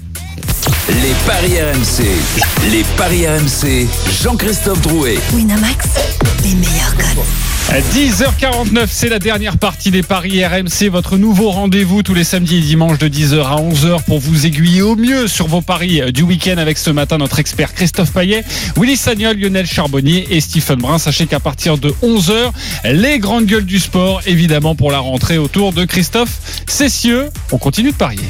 Les 0.89 1.13
paris 1.25 1.61
RMC. 1.61 2.71
Les 2.71 2.83
paris 2.95 3.27
RMC. 3.27 3.87
Jean-Christophe 4.21 4.81
Drouet. 4.81 5.17
Winamax, 5.33 5.85
les 6.43 6.53
meilleurs 6.55 6.95
codes. 6.95 7.23
À 7.69 7.81
10h49, 7.81 8.87
c'est 8.89 9.09
la 9.09 9.19
dernière 9.19 9.57
partie 9.57 9.91
des 9.91 10.01
paris 10.01 10.45
RMC, 10.45 10.89
votre 10.89 11.17
nouveau 11.17 11.51
rendez-vous 11.51 12.01
tous 12.01 12.13
les 12.13 12.23
samedis 12.23 12.57
et 12.57 12.61
dimanches 12.61 12.97
de 12.97 13.09
10h 13.09 13.41
à 13.41 13.57
11h 13.57 14.03
pour 14.05 14.19
vous 14.19 14.45
aiguiller 14.45 14.81
au 14.81 14.95
mieux 14.95 15.27
sur 15.27 15.47
vos 15.47 15.61
paris 15.61 16.01
du 16.13 16.23
week-end 16.23 16.57
avec 16.57 16.77
ce 16.77 16.89
matin 16.91 17.17
notre 17.17 17.39
expert 17.39 17.73
Christophe 17.73 18.13
Payet, 18.13 18.45
Willy 18.77 18.95
Sagnol, 18.95 19.37
Lionel 19.37 19.65
Charbonnier 19.65 20.27
et 20.29 20.39
Stephen 20.39 20.79
Brun. 20.79 20.97
Sachez 20.97 21.27
qu'à 21.27 21.41
partir 21.41 21.77
de 21.77 21.89
11h, 22.01 22.51
les 22.85 23.19
grandes 23.19 23.45
gueules 23.45 23.65
du 23.65 23.79
sport, 23.79 24.21
évidemment 24.25 24.73
pour 24.73 24.91
la 24.91 24.99
rentrée 24.99 25.37
autour 25.37 25.73
de 25.73 25.83
Christophe 25.83 26.39
Cessieux. 26.67 27.29
On 27.51 27.57
continue 27.57 27.91
de 27.91 27.97
parier. 27.97 28.23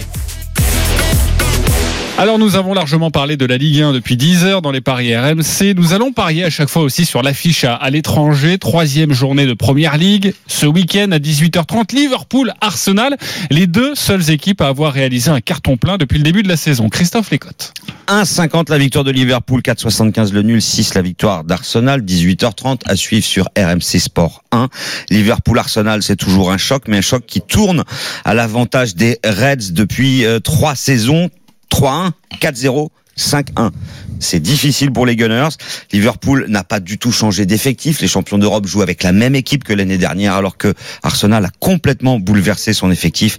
Alors 2.19 2.39
nous 2.39 2.56
avons 2.56 2.73
largement 2.73 3.12
parlé 3.12 3.38
de 3.38 3.45
la 3.45 3.58
Ligue 3.58 3.80
1 3.80 3.93
depuis 3.93 4.17
10 4.17 4.43
heures 4.45 4.62
dans 4.63 4.71
les 4.71 4.82
paris 4.82 5.15
RMC. 5.15 5.75
Nous 5.75 5.93
allons 5.93 6.13
parier 6.13 6.43
à 6.43 6.49
chaque 6.49 6.67
fois 6.67 6.82
aussi 6.82 7.06
sur 7.06 7.21
l'affiche 7.21 7.63
à, 7.63 7.88
l'étranger. 7.91 8.58
Troisième 8.58 9.13
journée 9.13 9.45
de 9.45 9.53
Première 9.53 9.97
Ligue. 9.97 10.34
Ce 10.47 10.65
week-end 10.65 11.12
à 11.12 11.19
18h30, 11.19 11.93
Liverpool-Arsenal. 11.93 13.17
Les 13.51 13.67
deux 13.67 13.93
seules 13.93 14.32
équipes 14.32 14.62
à 14.62 14.67
avoir 14.67 14.93
réalisé 14.93 15.30
un 15.30 15.41
carton 15.41 15.77
plein 15.77 15.97
depuis 15.97 16.17
le 16.17 16.23
début 16.23 16.41
de 16.41 16.47
la 16.47 16.58
saison. 16.58 16.89
Christophe 16.89 17.30
Lécotte. 17.30 17.75
1,50 18.08 18.71
la 18.71 18.80
victoire 18.80 19.03
de 19.03 19.12
Liverpool, 19.12 19.62
4,75 19.62 20.34
le 20.34 20.41
nul, 20.41 20.62
6 20.62 20.95
la 20.95 21.03
victoire 21.03 21.43
d'Arsenal, 21.43 22.01
18h30 22.01 22.80
à 22.88 22.95
suivre 22.95 23.25
sur 23.25 23.47
RMC 23.56 23.99
Sport 23.99 24.43
1. 24.51 24.69
Liverpool-Arsenal, 25.12 26.01
c'est 26.01 26.15
toujours 26.15 26.51
un 26.51 26.58
choc, 26.58 26.86
mais 26.88 26.97
un 26.97 27.01
choc 27.01 27.25
qui 27.27 27.41
tourne 27.41 27.84
à 28.25 28.34
l'avantage 28.34 28.95
des 28.95 29.19
Reds 29.23 29.71
depuis 29.73 30.25
euh, 30.25 30.39
trois 30.39 30.73
saisons. 30.73 31.30
3-1, 31.71 32.13
4-0, 32.39 32.89
5-1. 33.17 33.71
C'est 34.19 34.39
difficile 34.39 34.91
pour 34.91 35.06
les 35.06 35.15
Gunners. 35.15 35.49
Liverpool 35.91 36.45
n'a 36.47 36.63
pas 36.63 36.80
du 36.80 36.97
tout 36.97 37.12
changé 37.12 37.45
d'effectif. 37.45 38.01
Les 38.01 38.08
champions 38.08 38.38
d'Europe 38.38 38.65
jouent 38.65 38.82
avec 38.82 39.03
la 39.03 39.12
même 39.12 39.36
équipe 39.36 39.63
que 39.63 39.73
l'année 39.73 39.97
dernière, 39.97 40.34
alors 40.34 40.58
que 40.58 40.73
Arsenal 41.03 41.45
a 41.45 41.49
complètement 41.60 42.19
bouleversé 42.19 42.73
son 42.73 42.91
effectif. 42.91 43.38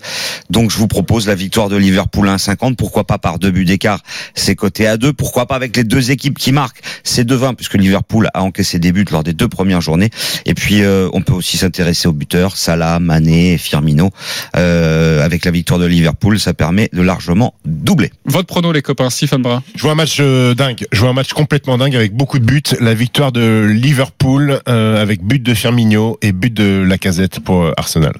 Donc, 0.51 0.71
je 0.71 0.79
vous 0.79 0.89
propose 0.89 1.27
la 1.27 1.35
victoire 1.35 1.69
de 1.69 1.77
Liverpool 1.77 2.29
à 2.29 2.37
1,50. 2.37 2.77
Pourquoi 2.77 3.05
pas 3.05 3.19
par 3.19 3.39
deux 3.39 3.51
buts 3.51 3.65
d'écart 3.65 4.03
C'est 4.35 4.55
coté 4.55 4.87
à 4.87 4.97
2. 4.97 5.13
Pourquoi 5.13 5.47
pas 5.47 5.57
avec 5.57 5.77
les 5.77 5.85
deux 5.85 6.11
équipes 6.11 6.39
qui 6.39 6.53
marquent 6.53 6.81
C'est 7.03 7.29
2-20 7.29 7.57
puisque 7.57 7.75
Liverpool 7.75 8.29
a 8.35 8.43
encaissé 8.43 8.79
des 8.79 8.93
buts 8.93 9.07
lors 9.11 9.25
des 9.25 9.33
deux 9.33 9.49
premières 9.49 9.81
journées. 9.81 10.11
Et 10.47 10.55
puis, 10.55 10.83
euh, 10.83 11.09
on 11.13 11.23
peut 11.23 11.33
aussi 11.33 11.59
s'intéresser 11.59 12.09
aux 12.09 12.13
buteurs. 12.13 12.57
Salah, 12.57 13.01
Mané, 13.01 13.59
Firmino. 13.59 14.11
Euh, 14.57 15.25
avec 15.25 15.45
la 15.45 15.51
victoire 15.51 15.81
de 15.81 15.87
Liverpool, 15.87 16.39
ça 16.39 16.55
permet 16.55 16.89
de 16.93 17.03
largement 17.03 17.55
doubler. 17.65 18.13
Votre 18.25 18.47
prono, 18.47 18.73
les 18.73 18.83
copains, 18.83 19.11
Stephen 19.11 19.43
Brun. 19.43 19.63
Je 19.75 19.83
vois 19.83 19.93
un 19.93 19.97
match 19.97 20.19
euh, 20.21 20.55
dingue. 20.55 20.87
Je 20.93 21.01
vois 21.01 21.11
un 21.11 21.15
match 21.15 21.33
complètement 21.33 21.79
dingue 21.79 21.95
avec 21.95 22.15
beaucoup 22.15 22.39
de 22.39 22.45
buts. 22.45 22.63
La 22.81 22.95
victoire 22.95 23.33
de 23.33 23.67
Liverpool 23.71 24.61
euh, 24.69 25.01
avec 25.01 25.23
but 25.23 25.43
de 25.43 25.55
Firmino 25.55 26.19
et 26.23 26.33
but 26.33 26.53
de 26.53 26.83
Lacazette 26.83 27.41
pour 27.41 27.63
euh, 27.63 27.73
Arsenal. 27.77 28.15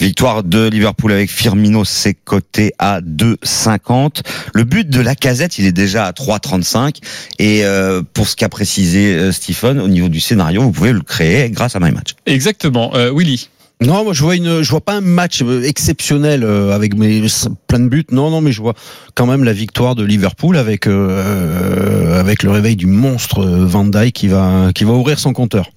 Victoire 0.00 0.42
de 0.42 0.66
Liverpool 0.66 1.12
avec 1.12 1.30
Firmino, 1.30 1.84
c'est 1.84 2.14
coté 2.14 2.72
à 2.78 3.02
2,50. 3.02 4.22
Le 4.54 4.64
but 4.64 4.88
de 4.88 4.98
la 4.98 5.14
casette, 5.14 5.58
il 5.58 5.66
est 5.66 5.72
déjà 5.72 6.06
à 6.06 6.12
3,35. 6.12 6.96
Et 7.38 7.66
euh, 7.66 8.00
pour 8.14 8.26
ce 8.26 8.34
qu'a 8.34 8.48
précisé 8.48 9.14
euh, 9.14 9.30
Stephen, 9.30 9.78
au 9.78 9.88
niveau 9.88 10.08
du 10.08 10.20
scénario, 10.20 10.62
vous 10.62 10.72
pouvez 10.72 10.92
le 10.92 11.02
créer 11.02 11.50
grâce 11.50 11.76
à 11.76 11.80
MyMatch. 11.80 12.14
Exactement. 12.24 12.94
Euh, 12.94 13.12
Willy. 13.14 13.50
Non, 13.82 14.04
moi 14.04 14.12
je 14.12 14.22
vois 14.22 14.36
une, 14.36 14.62
je 14.62 14.70
vois 14.70 14.82
pas 14.82 14.94
un 14.94 15.00
match 15.00 15.40
euh, 15.42 15.62
exceptionnel 15.62 16.44
euh, 16.44 16.72
avec 16.72 16.94
mes 16.94 17.22
plein 17.66 17.80
de 17.80 17.88
buts. 17.88 18.04
Non, 18.10 18.30
non, 18.30 18.40
mais 18.42 18.52
je 18.52 18.60
vois 18.60 18.74
quand 19.14 19.24
même 19.26 19.42
la 19.42 19.54
victoire 19.54 19.94
de 19.94 20.04
Liverpool 20.04 20.58
avec 20.58 20.86
euh, 20.86 22.20
avec 22.20 22.42
le 22.42 22.50
réveil 22.50 22.76
du 22.76 22.86
monstre 22.86 23.40
euh, 23.42 23.64
Van 23.64 23.84
Dijk 23.84 24.12
qui 24.14 24.28
va 24.28 24.70
qui 24.74 24.84
va 24.84 24.92
ouvrir 24.92 25.18
son 25.18 25.32
compteur. 25.32 25.70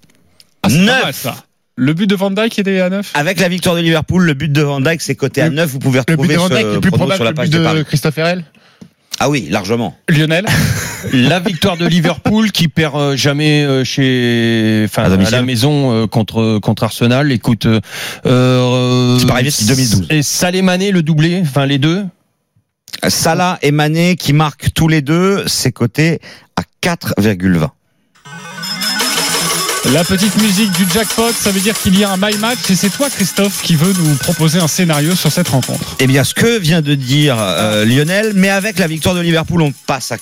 Ah, 0.64 0.70
c'est 0.70 0.78
pas 0.80 0.84
Neuf. 0.84 1.04
mal, 1.04 1.14
ça. 1.14 1.36
Le 1.76 1.94
but 1.94 2.06
de 2.08 2.16
Van 2.16 2.30
Dijk 2.30 2.60
est 2.60 2.80
à 2.82 2.90
9 2.90 3.12
Avec 3.16 3.40
la 3.40 3.48
victoire 3.50 3.76
de 3.76 3.82
Liverpool, 3.82 4.24
le 4.26 4.34
but 4.36 4.52
de 4.52 4.62
Van 4.62 4.80
Dijk, 4.80 5.02
c'est 5.02 5.16
coté 5.16 5.42
à 5.42 5.50
Le- 5.50 5.56
9. 5.56 5.70
Vous 5.72 5.80
pouvez 5.80 6.00
Le 6.08 6.16
but 6.16 6.22
retrouver 6.22 6.36
de 6.36 6.40
Van 6.40 6.50
Dijk 6.50 6.62
ce 6.72 6.78
est 6.78 6.80
plus 6.82 6.92
probable 6.92 7.16
sur 7.16 7.24
la 7.24 7.34
page 7.34 7.48
le 7.48 7.52
de 7.54 7.58
but 7.58 7.64
de 7.64 7.68
Paris. 7.68 7.86
Christophe 7.86 8.18
Herrel 8.20 8.46
Ah 9.26 9.30
oui, 9.30 9.48
largement. 9.50 9.96
Lionel 10.10 10.46
La 11.14 11.40
victoire 11.40 11.78
de 11.78 11.86
Liverpool 11.86 12.52
qui 12.52 12.68
perd 12.68 12.98
euh, 12.98 13.16
jamais 13.16 13.64
euh, 13.64 13.86
chez, 13.86 14.84
enfin 14.84 15.04
À 15.04 15.30
la 15.32 15.42
maison 15.44 15.94
euh, 15.94 16.08
contre 16.08 16.60
contre 16.60 16.84
Arsenal. 16.84 17.32
Écoute, 17.32 17.66
euh, 17.66 17.80
euh, 18.26 19.18
C'est 19.18 19.26
pas 19.26 19.36
arrivé 19.36 19.50
depuis 19.50 19.66
2012. 19.66 20.08
Et 20.10 20.24
Salah 20.24 20.62
Mané 20.62 20.92
le 20.92 21.04
doublé, 21.04 21.40
enfin 21.42 21.66
les 21.66 21.78
deux. 21.78 22.04
Salah 23.08 23.60
et 23.62 23.72
Mané 23.72 24.18
qui 24.18 24.34
marquent 24.34 24.74
tous 24.74 24.90
les 24.90 25.02
deux, 25.02 25.46
c'est 25.48 25.72
coté 25.72 26.20
à 26.58 26.64
4,20. 26.82 27.70
La 29.92 30.04
petite 30.06 30.42
musique 30.42 30.72
du 30.72 30.86
jackpot, 30.92 31.32
ça 31.34 31.52
veut 31.52 31.60
dire 31.60 31.78
qu'il 31.78 32.00
y 32.00 32.06
a 32.06 32.12
un 32.12 32.18
my 32.18 32.38
match 32.38 32.70
et 32.70 32.76
c'est 32.76 32.90
toi 32.90 33.10
Christophe 33.10 33.62
qui 33.62 33.76
veut 33.76 33.94
nous 33.94 34.16
proposer 34.16 34.60
un 34.60 34.68
scénario 34.68 35.14
sur 35.14 35.30
cette 35.32 35.50
rencontre. 35.50 35.96
Eh 36.00 36.08
bien, 36.08 36.24
ce 36.24 36.34
que 36.34 36.58
vient 36.58 36.82
de 36.82 36.96
dire 36.96 37.36
euh, 37.38 37.84
Lionel, 37.84 38.32
mais 38.34 38.50
avec 38.50 38.80
la 38.80 38.88
victoire 38.88 39.14
de 39.14 39.20
Liverpool, 39.20 39.62
on 39.62 39.74
passe 39.86 40.14
à 40.14 40.18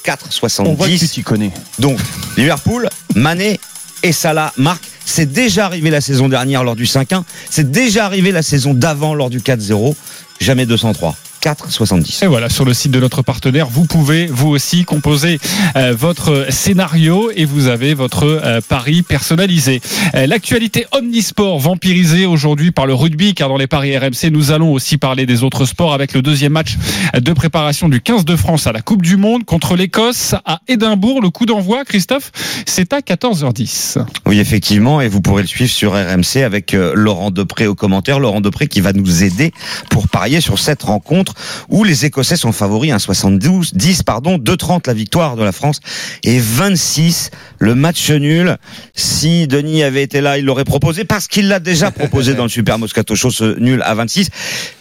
On 0.60 0.74
voit 0.74 0.88
que 0.88 0.98
tu 0.98 1.22
4,70. 1.22 1.24
connais. 1.24 1.52
Donc, 1.78 2.00
Liverpool, 2.38 2.90
Mané 3.16 3.60
et 4.02 4.12
Salah 4.12 4.52
marquent. 4.58 4.88
C'est 5.06 5.32
déjà 5.32 5.66
arrivé 5.68 5.92
la 5.92 6.02
saison 6.02 6.28
dernière 6.28 6.64
lors 6.64 6.76
du 6.76 6.86
5-1. 6.86 7.24
C'est 7.50 7.70
déjà 7.70 8.06
arrivé 8.06 8.32
la 8.32 8.42
saison 8.42 8.74
d'avant 8.74 9.14
lors 9.14 9.30
du 9.30 9.40
4-0. 9.42 9.94
Jamais 10.40 10.66
203. 10.66 11.16
4,70. 11.42 12.24
Et 12.24 12.28
voilà, 12.28 12.50
sur 12.50 12.66
le 12.66 12.74
site 12.74 12.92
de 12.92 13.00
notre 13.00 13.22
partenaire, 13.22 13.68
vous 13.68 13.86
pouvez 13.86 14.28
vous 14.28 14.50
aussi 14.50 14.86
composer 14.86 15.40
euh, 15.76 15.94
votre 15.98 16.48
scénario 16.50 17.32
et 17.36 17.46
vous 17.46 17.68
avez 17.68 17.94
votre 17.94 18.26
euh, 18.26 18.62
pari 18.62 19.02
personnalisé. 19.02 19.82
Euh, 20.16 20.28
L'actualité 20.28 20.86
omnisport 20.92 21.60
vampirisée 21.60 22.26
aujourd'hui 22.26 22.72
par 22.72 22.86
le 22.86 22.94
rugby, 22.94 23.34
car 23.34 23.50
dans 23.50 23.58
les 23.58 23.68
paris 23.68 23.98
RMC, 23.98 24.30
nous 24.32 24.52
allons 24.52 24.72
aussi 24.72 24.98
parler 24.98 25.26
des 25.26 25.44
autres 25.44 25.66
sports 25.66 25.94
avec 25.94 26.14
le 26.14 26.22
deuxième 26.22 26.54
match 26.54 26.78
de 27.14 27.34
préparation 27.34 27.90
du 27.90 28.02
15 28.02 28.24
de 28.26 28.36
France 28.36 28.68
à 28.68 28.72
la 28.72 28.82
Coupe 28.82 29.02
du 29.02 29.18
Monde 29.18 29.44
contre 29.46 29.76
l'Écosse 29.76 30.36
à 30.46 30.62
Édimbourg. 30.68 31.22
Le 31.22 31.30
coup 31.30 31.46
d'envoi, 31.46 31.84
Christophe, 31.86 32.32
c'est 32.66 32.94
à 32.94 33.00
14h10. 33.00 34.04
Oui, 34.26 34.40
effectivement, 34.40 35.02
et 35.02 35.08
vous 35.08 35.22
pourrez 35.22 35.42
le 35.42 35.48
suivre 35.48 35.72
sur 35.72 35.94
RMC 35.94 36.44
avec 36.44 36.74
euh, 36.74 36.94
Laurent 36.96 37.32
Depré 37.32 37.68
au 37.68 37.76
commentaire. 37.76 38.20
Laurent 38.20 38.42
Depré 38.42 38.68
qui 38.68 38.82
va 38.82 38.94
nous 38.94 39.24
aider 39.24 39.52
pour 39.90 40.08
parier 40.08 40.42
sur 40.42 40.60
cette 40.60 40.84
rencontre 40.84 41.31
où 41.70 41.84
les 41.84 42.06
Écossais 42.06 42.36
sont 42.36 42.52
favoris 42.52 42.92
à 42.92 43.00
72, 43.00 43.74
10 43.74 44.04
pardon, 44.04 44.38
2,30 44.38 44.82
la 44.88 44.94
victoire 44.94 45.36
de 45.36 45.44
la 45.44 45.52
France 45.52 45.80
et 46.24 46.40
26 46.40 47.32
le 47.60 47.76
match 47.76 48.10
nul. 48.12 48.58
Si 48.94 49.48
Denis 49.48 49.84
avait 49.84 50.04
été 50.04 50.22
là, 50.22 50.38
il 50.38 50.46
l'aurait 50.46 50.66
proposé 50.66 51.04
parce 51.06 51.28
qu'il 51.28 51.48
l'a 51.48 51.60
déjà 51.60 51.92
proposé 51.92 52.34
dans 52.34 52.44
le 52.44 52.50
Super 52.50 52.78
Moscato 52.80 53.16
Show 53.16 53.32
ce 53.32 53.60
nul 53.60 53.82
à 53.84 53.94
26. 53.94 54.30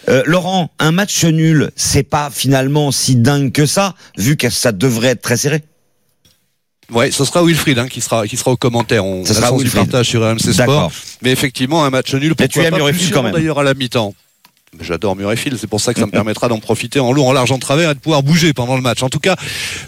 Euh, 0.09 0.23
Laurent, 0.27 0.71
un 0.79 0.93
match 0.93 1.25
nul, 1.25 1.71
c'est 1.77 2.03
pas 2.03 2.31
finalement 2.33 2.91
si 2.93 3.17
dingue 3.17 3.53
que 3.53 3.67
ça, 3.67 3.95
vu 4.17 4.37
que 4.37 4.51
ça 4.51 4.73
devrait 4.73 5.09
être 5.09 5.23
très 5.23 5.37
serré. 5.37 5.63
Ouais, 6.93 7.13
ce 7.13 7.25
sera 7.25 7.45
Wilfried 7.45 7.79
hein, 7.79 7.87
qui 7.87 8.01
sera 8.01 8.27
qui 8.27 8.37
sera 8.37 8.51
au 8.51 8.57
commentaire. 8.57 9.05
On 9.05 9.25
Ce 9.25 9.31
a 9.31 9.35
sera 9.35 9.53
du 9.53 9.59
Wilfried. 9.59 9.85
partage 9.85 10.07
sur 10.09 10.23
RMC 10.29 10.39
Sport. 10.41 10.55
D'accord. 10.57 10.93
Mais 11.23 11.31
effectivement, 11.31 11.85
un 11.85 11.91
match 11.91 12.13
nul. 12.15 12.31
Tu 12.31 12.35
Pourquoi 12.35 12.65
aimes 12.65 12.71
pas 12.71 12.77
Murrayfield 12.79 13.07
plus 13.11 13.15
quand 13.15 13.23
même. 13.23 13.33
D'ailleurs 13.33 13.61
à 13.61 13.63
la 13.63 13.75
mi-temps. 13.75 14.13
J'adore 14.79 15.17
Murrayfield, 15.17 15.59
c'est 15.61 15.67
pour 15.67 15.81
ça 15.81 15.93
que 15.93 15.99
ça 15.99 16.07
me 16.07 16.13
permettra 16.13 16.47
d'en 16.47 16.61
profiter 16.61 17.01
en 17.01 17.11
long, 17.13 17.27
en 17.27 17.33
large, 17.33 17.51
en 17.51 17.59
travers 17.59 17.91
et 17.91 17.95
de 17.95 17.99
pouvoir 17.99 18.23
bouger 18.23 18.53
pendant 18.53 18.77
le 18.77 18.83
match. 18.83 19.03
En 19.03 19.09
tout 19.09 19.19
cas, 19.19 19.35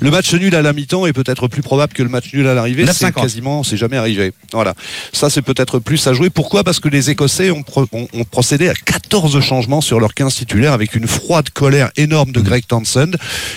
le 0.01 0.11
match 0.11 0.35
nul 0.35 0.53
à 0.57 0.61
la 0.61 0.72
mi-temps 0.72 1.07
est 1.07 1.12
peut-être 1.12 1.47
plus 1.47 1.62
probable 1.62 1.93
que 1.93 2.03
le 2.03 2.09
match 2.09 2.33
nul 2.35 2.49
à 2.49 2.55
l'arrivée. 2.55 2.85
9,50. 2.85 2.93
C'est 2.93 3.12
quasiment, 3.12 3.62
c'est 3.62 3.76
jamais 3.76 3.97
arrivé. 3.97 4.33
Voilà. 4.51 4.74
Ça, 5.12 5.30
c'est 5.30 5.41
peut-être 5.41 5.78
plus 5.78 6.05
à 6.09 6.14
jouer. 6.14 6.30
Pourquoi? 6.30 6.64
Parce 6.64 6.80
que 6.80 6.89
les 6.89 7.11
Écossais 7.11 7.53
ont, 7.53 7.62
pro- 7.62 7.87
ont- 7.93 8.09
ont 8.12 8.24
procédé 8.24 8.68
à 8.68 8.74
14 8.74 9.39
changements 9.41 9.80
sur 9.80 10.01
leur 10.01 10.14
15 10.14 10.35
titulaires 10.35 10.72
avec 10.72 10.97
une 10.97 11.07
froide 11.07 11.51
colère 11.51 11.93
énorme 11.97 12.33
de 12.33 12.41
Greg 12.41 12.66
Townsend 12.66 13.12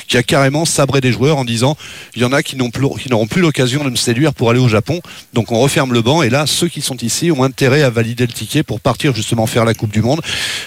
qui 0.07 0.17
a 0.17 0.23
carrément 0.23 0.63
sabré 0.65 1.01
des 1.01 1.11
joueurs 1.11 1.38
en 1.38 1.43
disant 1.45 1.76
il 2.15 2.21
y 2.21 2.26
en 2.26 2.34
a 2.34 2.43
qui 2.43 2.55
n'auront 2.55 3.26
plus 3.28 3.41
l'occasion 3.41 3.84
de 3.84 3.89
me 3.89 3.95
séduire 3.95 4.32
pour 4.36 4.51
aller 4.51 4.59
au 4.59 4.67
Japon. 4.69 5.01
Donc 5.34 5.51
on 5.51 5.59
referme 5.59 5.91
le 5.91 6.03
banc 6.03 6.21
et 6.21 6.30
là, 6.30 6.45
ceux 6.45 6.67
qui 6.67 6.82
sont 6.82 6.97
ici 6.97 7.32
ont 7.32 7.41
intérêt 7.43 7.82
à 7.82 7.89
valider 7.89 8.28
le 8.28 8.34
ticket 8.34 8.61
pour 8.61 8.80
partir 8.80 9.15
justement 9.15 9.47
faire 9.47 9.65
la 9.65 9.73
Coupe 9.73 9.91
du 9.91 10.03
Monde. 10.03 10.21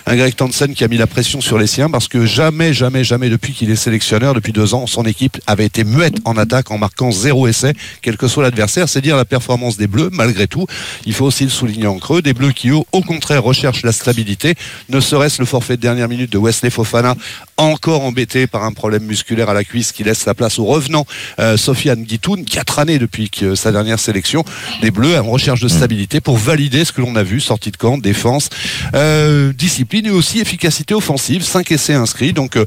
Un 0.07 0.17
Greg 0.17 0.35
Townsend 0.35 0.48
qui 0.51 0.85
a 0.85 0.89
mis 0.89 0.97
la 0.97 1.07
pression 1.07 1.41
sur 1.41 1.59
les 1.59 1.67
siens 1.67 1.91
parce 1.91 2.09
que 2.09 2.25
jamais, 2.25 2.73
jamais, 2.73 3.05
jamais 3.05 3.29
depuis 3.29 3.53
qu'il 3.53 3.71
est 3.71 3.77
sélectionneur, 3.77 4.35
depuis 4.35 4.53
deux 4.53 4.75
ans, 4.75 4.87
son 4.87 5.05
équipe 5.05 5.39
avait 5.47 5.67
été 5.67 5.85
muette 5.85 6.17
en 6.25 6.37
attaque 6.37 6.71
en 6.71 6.79
marquant 6.79 7.11
zéro 7.11 7.47
essai, 7.47 7.75
quel 8.03 8.17
que 8.17 8.29
soit 8.29 8.43
l'adversaire. 8.43 8.89
C'est 8.89 9.01
dire 9.01 9.17
la 9.17 9.25
performance 9.25 9.77
des 9.77 9.87
Bleus, 9.87 10.11
malgré 10.13 10.47
tout. 10.47 10.67
Il 11.07 11.15
faut 11.15 11.27
aussi 11.27 11.45
le 11.45 11.51
souligner 11.51 11.87
en 11.87 11.99
creux. 11.99 12.23
Des 12.23 12.35
Bleus 12.35 12.53
qui, 12.53 12.71
au 12.71 12.85
contraire, 13.03 13.43
recherchent 13.43 13.83
la 13.83 13.93
stabilité. 13.93 14.55
Ne 14.89 15.01
serait-ce 15.01 15.41
le 15.41 15.47
forfait 15.47 15.77
de 15.77 15.83
dernière 15.83 16.09
minute 16.09 16.33
de 16.33 16.39
Wesley 16.39 16.71
Fofana, 16.71 17.15
encore 17.59 18.03
embêté 18.03 18.47
par 18.47 18.65
un 18.65 18.73
problème 18.73 19.05
musculaire 19.05 19.51
à 19.51 19.55
la 19.55 19.65
cuisse 19.65 19.93
qui 19.93 20.05
laisse 20.05 20.25
la 20.25 20.35
place 20.35 20.59
au 20.59 20.65
revenant 20.65 21.07
euh, 21.39 21.57
Sofiane 21.57 22.03
Guitoun, 22.05 22.45
quatre 22.45 22.79
années 22.79 22.99
depuis 22.99 23.29
que 23.31 23.55
sa 23.55 23.73
dernière 23.73 23.99
sélection. 23.99 24.45
Les 24.83 24.91
Bleus 24.91 25.19
en 25.19 25.25
recherche 25.25 25.61
de 25.61 25.69
stabilité 25.69 26.21
pour 26.21 26.37
valider 26.37 26.85
ce 26.85 26.93
que 26.93 27.01
l'on 27.01 27.17
a 27.17 27.23
vu, 27.23 27.41
sortie 27.41 27.71
de 27.71 27.77
camp, 27.77 27.99
défense, 27.99 28.49
euh, 28.95 29.53
discipline 29.53 30.07
et 30.07 30.11
aussi 30.11 30.41
efficacité 30.41 30.95
offensive. 30.95 31.43
5 31.43 31.71
essais 31.73 31.95
inscrits, 31.95 32.33
donc 32.33 32.57
euh, 32.57 32.65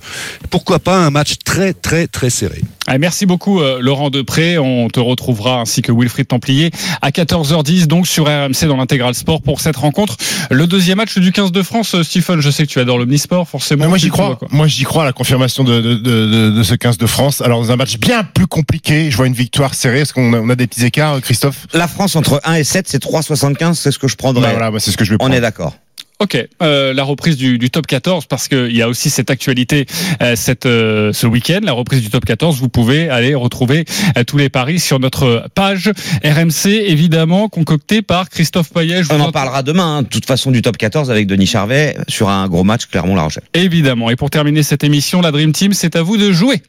pourquoi 0.49 0.79
pas 0.79 0.97
un 0.97 1.09
match 1.09 1.35
très 1.43 1.73
très 1.73 2.07
très 2.07 2.29
serré. 2.29 2.61
Allez, 2.87 2.99
merci 2.99 3.25
beaucoup 3.25 3.61
euh, 3.61 3.77
Laurent 3.79 4.09
Depré. 4.09 4.57
On 4.57 4.87
te 4.89 4.99
retrouvera 4.99 5.59
ainsi 5.61 5.81
que 5.81 5.91
Wilfried 5.91 6.27
Templier 6.27 6.71
à 7.01 7.11
14h10 7.11 7.85
donc 7.85 8.07
sur 8.07 8.25
RMC 8.25 8.65
dans 8.67 8.77
l'intégral 8.77 9.13
sport 9.13 9.41
pour 9.41 9.61
cette 9.61 9.77
rencontre. 9.77 10.17
Le 10.49 10.65
deuxième 10.67 10.97
match 10.97 11.17
du 11.17 11.31
15 11.31 11.51
de 11.51 11.61
France. 11.61 11.95
Euh, 11.95 12.03
Stephen, 12.03 12.41
je 12.41 12.49
sais 12.49 12.65
que 12.65 12.71
tu 12.71 12.79
adores 12.79 12.97
l'omnisport 12.97 13.47
forcément. 13.47 13.83
Mais 13.83 13.89
moi 13.89 13.97
j'y 13.97 14.09
crois. 14.09 14.35
quoi. 14.35 14.47
Moi 14.51 14.67
j'y 14.67 14.80
crois 14.85 15.03
à 15.03 15.05
la 15.05 15.13
confirmation 15.13 15.63
de, 15.63 15.81
de, 15.81 15.95
de, 15.95 16.25
de- 16.25 16.51
de 16.51 16.63
ce 16.63 16.75
15 16.75 16.97
de 16.97 17.05
France. 17.07 17.41
Alors 17.41 17.61
dans 17.61 17.71
un 17.71 17.75
match 17.75 17.97
bien 17.97 18.23
plus 18.23 18.47
compliqué, 18.47 19.09
je 19.11 19.17
vois 19.17 19.27
une 19.27 19.33
victoire 19.33 19.73
serrée. 19.75 20.01
Est-ce 20.01 20.13
qu'on 20.13 20.33
a, 20.33 20.39
on 20.39 20.49
a 20.49 20.55
des 20.55 20.67
petits 20.67 20.85
écarts, 20.85 21.19
Christophe? 21.21 21.67
La 21.73 21.87
France 21.87 22.15
entre 22.15 22.41
1 22.43 22.55
et 22.55 22.63
7, 22.63 22.87
c'est 22.87 23.03
3,75, 23.03 23.73
c'est 23.75 23.91
ce 23.91 23.99
que 23.99 24.07
je 24.07 24.15
prendrais. 24.15 24.53
Bah 24.53 24.57
voilà, 24.59 24.79
c'est 24.79 24.91
ce 24.91 24.97
que 24.97 25.05
je 25.05 25.11
vais 25.11 25.17
On 25.19 25.31
est 25.31 25.41
d'accord. 25.41 25.75
Ok, 26.21 26.37
euh, 26.61 26.93
la 26.93 27.03
reprise 27.03 27.35
du, 27.35 27.57
du 27.57 27.71
top 27.71 27.87
14 27.87 28.27
parce 28.27 28.47
qu'il 28.47 28.75
y 28.75 28.83
a 28.83 28.87
aussi 28.87 29.09
cette 29.09 29.31
actualité 29.31 29.87
euh, 30.21 30.35
cette, 30.35 30.67
euh, 30.67 31.11
ce 31.13 31.25
week-end, 31.25 31.61
la 31.63 31.71
reprise 31.71 32.03
du 32.03 32.11
top 32.11 32.25
14. 32.25 32.59
Vous 32.59 32.69
pouvez 32.69 33.09
aller 33.09 33.33
retrouver 33.33 33.85
euh, 34.17 34.23
tous 34.23 34.37
les 34.37 34.49
paris 34.49 34.79
sur 34.79 34.99
notre 34.99 35.47
page 35.55 35.91
RMC, 36.23 36.67
évidemment 36.67 37.49
concoctée 37.49 38.03
par 38.03 38.29
Christophe 38.29 38.71
Payet. 38.71 39.01
On 39.09 39.19
en 39.19 39.31
parlera 39.31 39.63
demain, 39.63 39.97
hein, 39.97 40.01
de 40.03 40.09
toute 40.09 40.27
façon, 40.27 40.51
du 40.51 40.61
top 40.61 40.77
14 40.77 41.09
avec 41.09 41.25
Denis 41.25 41.47
Charvet 41.47 41.97
sur 42.07 42.29
un 42.29 42.47
gros 42.47 42.63
match 42.63 42.85
Clermont-La 42.85 43.23
Rochelle. 43.23 43.45
Évidemment. 43.55 44.11
Et 44.11 44.15
pour 44.15 44.29
terminer 44.29 44.61
cette 44.61 44.83
émission, 44.83 45.21
la 45.21 45.31
Dream 45.31 45.53
Team, 45.53 45.73
c'est 45.73 45.95
à 45.95 46.03
vous 46.03 46.17
de 46.17 46.31
jouer. 46.31 46.61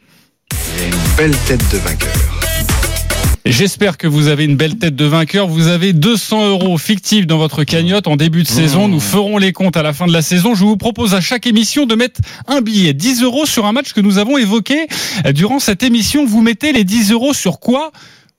Une 0.83 1.17
belle 1.17 1.37
tête 1.47 1.63
de 1.71 1.77
vainqueur. 1.77 2.42
J'espère 3.45 3.99
que 3.99 4.07
vous 4.07 4.29
avez 4.29 4.45
une 4.45 4.55
belle 4.55 4.79
tête 4.79 4.95
de 4.95 5.05
vainqueur. 5.05 5.49
Vous 5.49 5.67
avez 5.67 5.93
200 5.93 6.51
euros 6.51 6.79
fictifs 6.79 7.27
dans 7.27 7.39
votre 7.39 7.65
cagnotte 7.65 8.07
en 8.07 8.15
début 8.15 8.45
de 8.45 8.49
saison. 8.49 8.87
Nous 8.87 9.01
ferons 9.01 9.37
les 9.37 9.53
comptes 9.53 9.77
à 9.77 9.83
la 9.83 9.93
fin 9.93 10.07
de 10.07 10.13
la 10.13 10.23
saison. 10.23 10.55
Je 10.55 10.65
vous 10.65 10.77
propose 10.77 11.15
à 11.15 11.21
chaque 11.21 11.49
émission 11.49 11.85
de 11.85 11.97
mettre 11.97 12.21
un 12.47 12.61
billet, 12.61 12.93
10 12.95 13.23
euros 13.25 13.45
sur 13.45 13.67
un 13.67 13.73
match 13.73 13.95
que 13.95 14.01
nous 14.01 14.19
avons 14.19 14.39
évoqué 14.39 14.87
durant 15.35 15.59
cette 15.59 15.83
émission. 15.83 16.25
Vous 16.25 16.41
mettez 16.41 16.73
les 16.73 16.85
10 16.85 17.11
euros 17.11 17.35
sur 17.35 17.59
quoi 17.59 17.91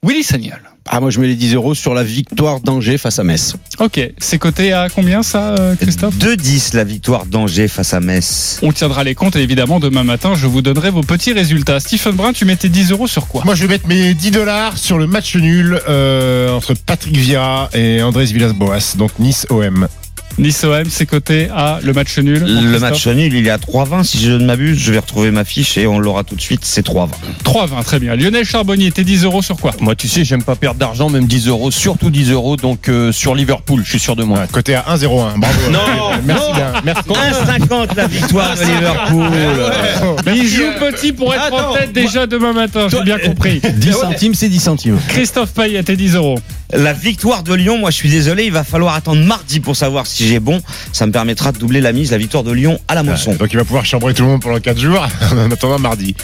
Willy 0.03 0.23
Sagnol? 0.23 0.72
Ah, 0.89 0.99
moi, 0.99 1.09
je 1.09 1.19
mets 1.19 1.27
les 1.27 1.35
10 1.35 1.55
euros 1.55 1.73
sur 1.73 1.93
la 1.93 2.03
victoire 2.03 2.59
d'Angers 2.59 2.97
face 2.97 3.17
à 3.17 3.23
Metz. 3.23 3.55
Ok, 3.79 3.99
c'est 4.17 4.37
coté 4.37 4.73
à 4.73 4.89
combien 4.89 5.23
ça, 5.23 5.55
euh, 5.55 5.75
Christophe 5.75 6.17
2-10 6.17 6.75
la 6.75 6.83
victoire 6.83 7.25
d'Angers 7.25 7.67
face 7.69 7.93
à 7.93 7.99
Metz. 7.99 8.59
On 8.61 8.71
tiendra 8.71 9.03
les 9.03 9.15
comptes 9.15 9.35
et 9.35 9.41
évidemment 9.41 9.79
demain 9.79 10.03
matin, 10.03 10.33
je 10.35 10.45
vous 10.45 10.61
donnerai 10.61 10.89
vos 10.89 11.01
petits 11.01 11.33
résultats. 11.33 11.79
Stephen 11.79 12.15
Brun, 12.15 12.33
tu 12.33 12.45
mettais 12.45 12.69
10 12.69 12.91
euros 12.91 13.07
sur 13.07 13.27
quoi? 13.27 13.43
Moi, 13.45 13.55
je 13.55 13.61
vais 13.61 13.69
mettre 13.69 13.87
mes 13.87 14.13
10 14.13 14.31
dollars 14.31 14.77
sur 14.77 14.97
le 14.97 15.07
match 15.07 15.35
nul 15.35 15.79
euh, 15.87 16.51
entre 16.51 16.73
Patrick 16.73 17.15
Vieira 17.15 17.69
et 17.73 18.01
Andrés 18.01 18.25
Villas-Boas, 18.25 18.95
donc 18.97 19.11
Nice-OM. 19.19 19.87
Nice 20.37 20.63
OM, 20.63 20.85
c'est 20.89 21.05
coté 21.05 21.47
à 21.55 21.79
le 21.83 21.93
match 21.93 22.17
nul. 22.17 22.43
Le 22.43 22.79
match 22.79 23.05
nul, 23.07 23.33
il 23.33 23.47
est 23.47 23.51
à 23.51 23.57
3-20 23.57 24.03
si 24.03 24.19
je 24.19 24.31
ne 24.31 24.45
m'abuse. 24.45 24.77
Je 24.79 24.91
vais 24.91 24.99
retrouver 24.99 25.31
ma 25.31 25.43
fiche 25.45 25.77
et 25.77 25.85
on 25.85 25.99
l'aura 25.99 26.23
tout 26.23 26.35
de 26.35 26.41
suite. 26.41 26.61
C'est 26.63 26.85
3-20. 26.85 27.09
3-20, 27.43 27.83
très 27.83 27.99
bien. 27.99 28.15
Lionel 28.15 28.45
Charbonnier, 28.45 28.91
t'es 28.91 29.03
10 29.03 29.25
euros 29.25 29.41
sur 29.41 29.57
quoi? 29.57 29.71
Moi, 29.79 29.95
tu 29.95 30.07
sais, 30.07 30.23
j'aime 30.23 30.43
pas 30.43 30.55
perdre 30.55 30.79
d'argent, 30.79 31.09
même 31.09 31.27
10 31.27 31.47
euros, 31.47 31.69
surtout 31.71 32.09
10 32.09 32.31
euros, 32.31 32.57
donc 32.57 32.89
euh, 32.89 33.11
sur 33.11 33.35
Liverpool, 33.35 33.81
je 33.83 33.89
suis 33.89 33.99
sûr 33.99 34.15
de 34.15 34.23
moi. 34.23 34.47
Côté 34.51 34.75
à 34.75 34.85
1-0-1. 34.95 35.37
Bravo. 35.37 35.71
Non, 35.71 35.79
merci 36.25 36.47
non. 36.49 36.55
bien. 36.55 36.73
Merci. 36.83 37.03
1,50 37.09 37.95
la 37.95 38.07
victoire 38.07 38.55
de 38.55 38.63
Liverpool. 38.63 39.25
Il 40.35 40.47
joue 40.47 40.63
petit 40.79 41.13
pour 41.13 41.33
être 41.33 41.53
en 41.53 41.57
Attends, 41.57 41.73
tête 41.73 41.93
déjà 41.93 42.25
demain 42.27 42.53
matin, 42.53 42.87
j'ai 42.89 43.03
bien 43.03 43.19
compris. 43.19 43.61
10 43.75 43.91
centimes, 43.93 44.33
c'est 44.33 44.49
10 44.49 44.59
centimes. 44.59 44.99
Christophe 45.09 45.51
Payet, 45.53 45.83
t'es 45.83 45.95
10 45.95 46.15
euros. 46.15 46.39
La 46.73 46.93
victoire 46.93 47.43
de 47.43 47.53
Lyon, 47.53 47.77
moi 47.77 47.91
je 47.91 47.97
suis 47.97 48.09
désolé, 48.09 48.45
il 48.45 48.51
va 48.51 48.63
falloir 48.63 48.95
attendre 48.95 49.23
mardi 49.23 49.59
pour 49.59 49.75
savoir 49.75 50.07
si 50.07 50.22
j'ai 50.27 50.39
bon. 50.39 50.61
Ça 50.91 51.05
me 51.05 51.11
permettra 51.11 51.51
de 51.51 51.57
doubler 51.57 51.81
la 51.81 51.91
mise, 51.91 52.11
la 52.11 52.17
victoire 52.17 52.43
de 52.43 52.51
Lyon 52.51 52.79
à 52.87 52.95
la 52.95 53.03
moisson. 53.03 53.33
Donc 53.35 53.51
il 53.51 53.57
va 53.57 53.63
pouvoir 53.63 53.85
chambrer 53.85 54.13
tout 54.13 54.23
le 54.23 54.29
monde 54.29 54.41
pendant 54.41 54.59
4 54.59 54.79
jours 54.79 55.05
en 55.31 55.51
attendant 55.51 55.79
mardi. 55.79 56.15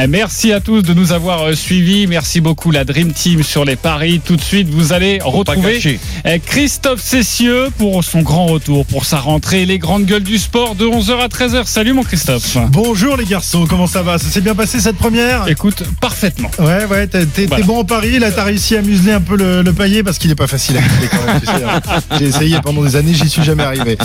Eh, 0.00 0.06
Merci 0.06 0.52
à 0.52 0.60
tous 0.60 0.82
de 0.82 0.94
nous 0.94 1.12
avoir 1.12 1.42
euh, 1.42 1.54
suivis. 1.54 2.06
Merci 2.06 2.40
beaucoup 2.40 2.70
la 2.70 2.84
Dream 2.84 3.12
Team 3.12 3.42
sur 3.42 3.64
les 3.64 3.74
paris. 3.76 4.20
Tout 4.24 4.36
de 4.36 4.40
suite, 4.40 4.68
vous 4.68 4.92
allez 4.92 5.18
retrouver 5.22 5.98
eh, 6.24 6.38
Christophe 6.40 7.00
Cessieux 7.02 7.68
pour 7.78 8.04
son 8.04 8.22
grand 8.22 8.46
retour, 8.46 8.86
pour 8.86 9.04
sa 9.04 9.18
rentrée, 9.18 9.64
les 9.66 9.78
grandes 9.78 10.04
gueules 10.04 10.22
du 10.22 10.38
sport 10.38 10.74
de 10.76 10.84
11h 10.84 11.18
à 11.18 11.26
13h. 11.28 11.66
Salut 11.66 11.94
mon 11.94 12.02
Christophe. 12.04 12.56
Bonjour 12.70 13.16
les 13.16 13.24
garçons, 13.24 13.66
comment 13.68 13.86
ça 13.86 14.02
va? 14.02 14.18
Ça 14.18 14.28
s'est 14.28 14.40
bien 14.40 14.54
passé 14.54 14.78
cette 14.80 14.96
première? 14.96 15.48
Écoute, 15.48 15.82
parfaitement. 16.00 16.50
Ouais, 16.58 16.84
ouais, 16.84 17.06
t'es 17.06 17.46
Voilà. 17.46 17.64
bon 17.64 17.78
en 17.80 17.84
Paris, 17.84 18.18
là 18.18 18.30
t'as 18.30 18.44
réussi 18.44 18.76
à 18.76 18.82
museler 18.82 19.12
un 19.12 19.20
peu 19.20 19.36
le, 19.36 19.62
le 19.62 19.72
paillet 19.72 20.02
parce 20.02 20.18
qu'il 20.18 20.30
est 20.30 20.34
pas 20.36 20.46
facile 20.46 20.76
à 20.76 20.80
museler 20.80 21.08
quand 21.10 21.26
même, 21.26 21.40
tu 21.40 21.46
sais, 21.46 21.64
hein. 21.64 21.80
J'ai 22.18 22.26
essayé 22.26 22.58
pendant 22.62 22.82
des 22.82 22.96
années, 22.96 23.14
j'y 23.14 23.28
suis 23.28 23.42
jamais 23.42 23.64
arrivé. 23.64 23.96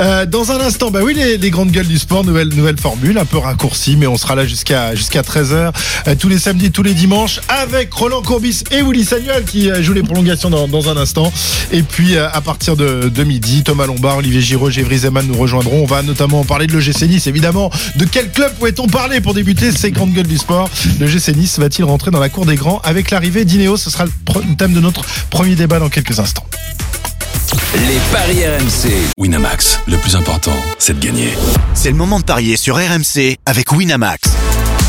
Euh, 0.00 0.26
dans 0.26 0.50
un 0.52 0.60
instant, 0.60 0.90
bah 0.90 1.00
oui, 1.04 1.14
les, 1.14 1.38
les 1.38 1.50
grandes 1.50 1.70
gueules 1.70 1.86
du 1.86 1.98
sport, 1.98 2.24
nouvelle, 2.24 2.48
nouvelle 2.48 2.78
formule, 2.78 3.18
un 3.18 3.24
peu 3.24 3.38
raccourcie, 3.38 3.96
mais 3.96 4.06
on 4.06 4.16
sera 4.16 4.34
là 4.34 4.46
jusqu'à 4.46 4.94
jusqu'à 4.94 5.22
13h, 5.22 5.35
tous 6.18 6.28
les 6.28 6.38
samedis, 6.38 6.70
tous 6.70 6.82
les 6.82 6.94
dimanches, 6.94 7.40
avec 7.48 7.92
Roland 7.92 8.22
Courbis 8.22 8.64
et 8.70 8.82
Willy 8.82 9.04
Sagnol 9.04 9.44
qui 9.44 9.70
euh, 9.70 9.82
jouent 9.82 9.92
les 9.92 10.02
prolongations 10.02 10.50
dans, 10.50 10.66
dans 10.68 10.88
un 10.88 10.96
instant. 10.96 11.32
Et 11.72 11.82
puis 11.82 12.16
euh, 12.16 12.28
à 12.32 12.40
partir 12.40 12.76
de, 12.76 13.08
de 13.08 13.24
midi, 13.24 13.62
Thomas 13.62 13.86
Lombard, 13.86 14.18
Olivier 14.18 14.40
Giraud, 14.40 14.70
Gévry 14.70 14.98
Zeman 14.98 15.26
nous 15.26 15.36
rejoindront. 15.38 15.82
On 15.82 15.86
va 15.86 16.02
notamment 16.02 16.44
parler 16.44 16.66
de 16.66 16.72
l'OGC 16.72 17.02
Nice, 17.02 17.26
évidemment. 17.26 17.70
De 17.96 18.04
quel 18.04 18.30
club 18.30 18.54
pouvait-on 18.54 18.86
parler 18.86 19.20
pour 19.20 19.34
débuter 19.34 19.72
ces 19.72 19.90
grandes 19.90 20.12
gueules 20.12 20.26
du 20.26 20.38
sport? 20.38 20.70
Le 20.98 21.06
GC 21.06 21.34
Nice 21.34 21.58
va-t-il 21.58 21.84
rentrer 21.84 22.10
dans 22.10 22.20
la 22.20 22.28
cour 22.28 22.46
des 22.46 22.56
grands 22.56 22.80
avec 22.84 23.10
l'arrivée 23.10 23.44
d'Ineos 23.44 23.76
Ce 23.76 23.90
sera 23.90 24.04
le 24.04 24.10
thème 24.56 24.72
de 24.72 24.80
notre 24.80 25.02
premier 25.30 25.54
débat 25.54 25.78
dans 25.78 25.88
quelques 25.88 26.18
instants. 26.18 26.46
Les 27.74 27.98
paris 28.12 28.38
RMC. 28.46 28.90
Winamax, 29.18 29.80
le 29.86 29.98
plus 29.98 30.16
important, 30.16 30.56
c'est 30.78 30.98
de 30.98 31.04
gagner. 31.04 31.34
C'est 31.74 31.90
le 31.90 31.96
moment 31.96 32.18
de 32.18 32.24
parier 32.24 32.56
sur 32.56 32.76
RMC 32.76 33.36
avec 33.44 33.72
Winamax. 33.72 34.20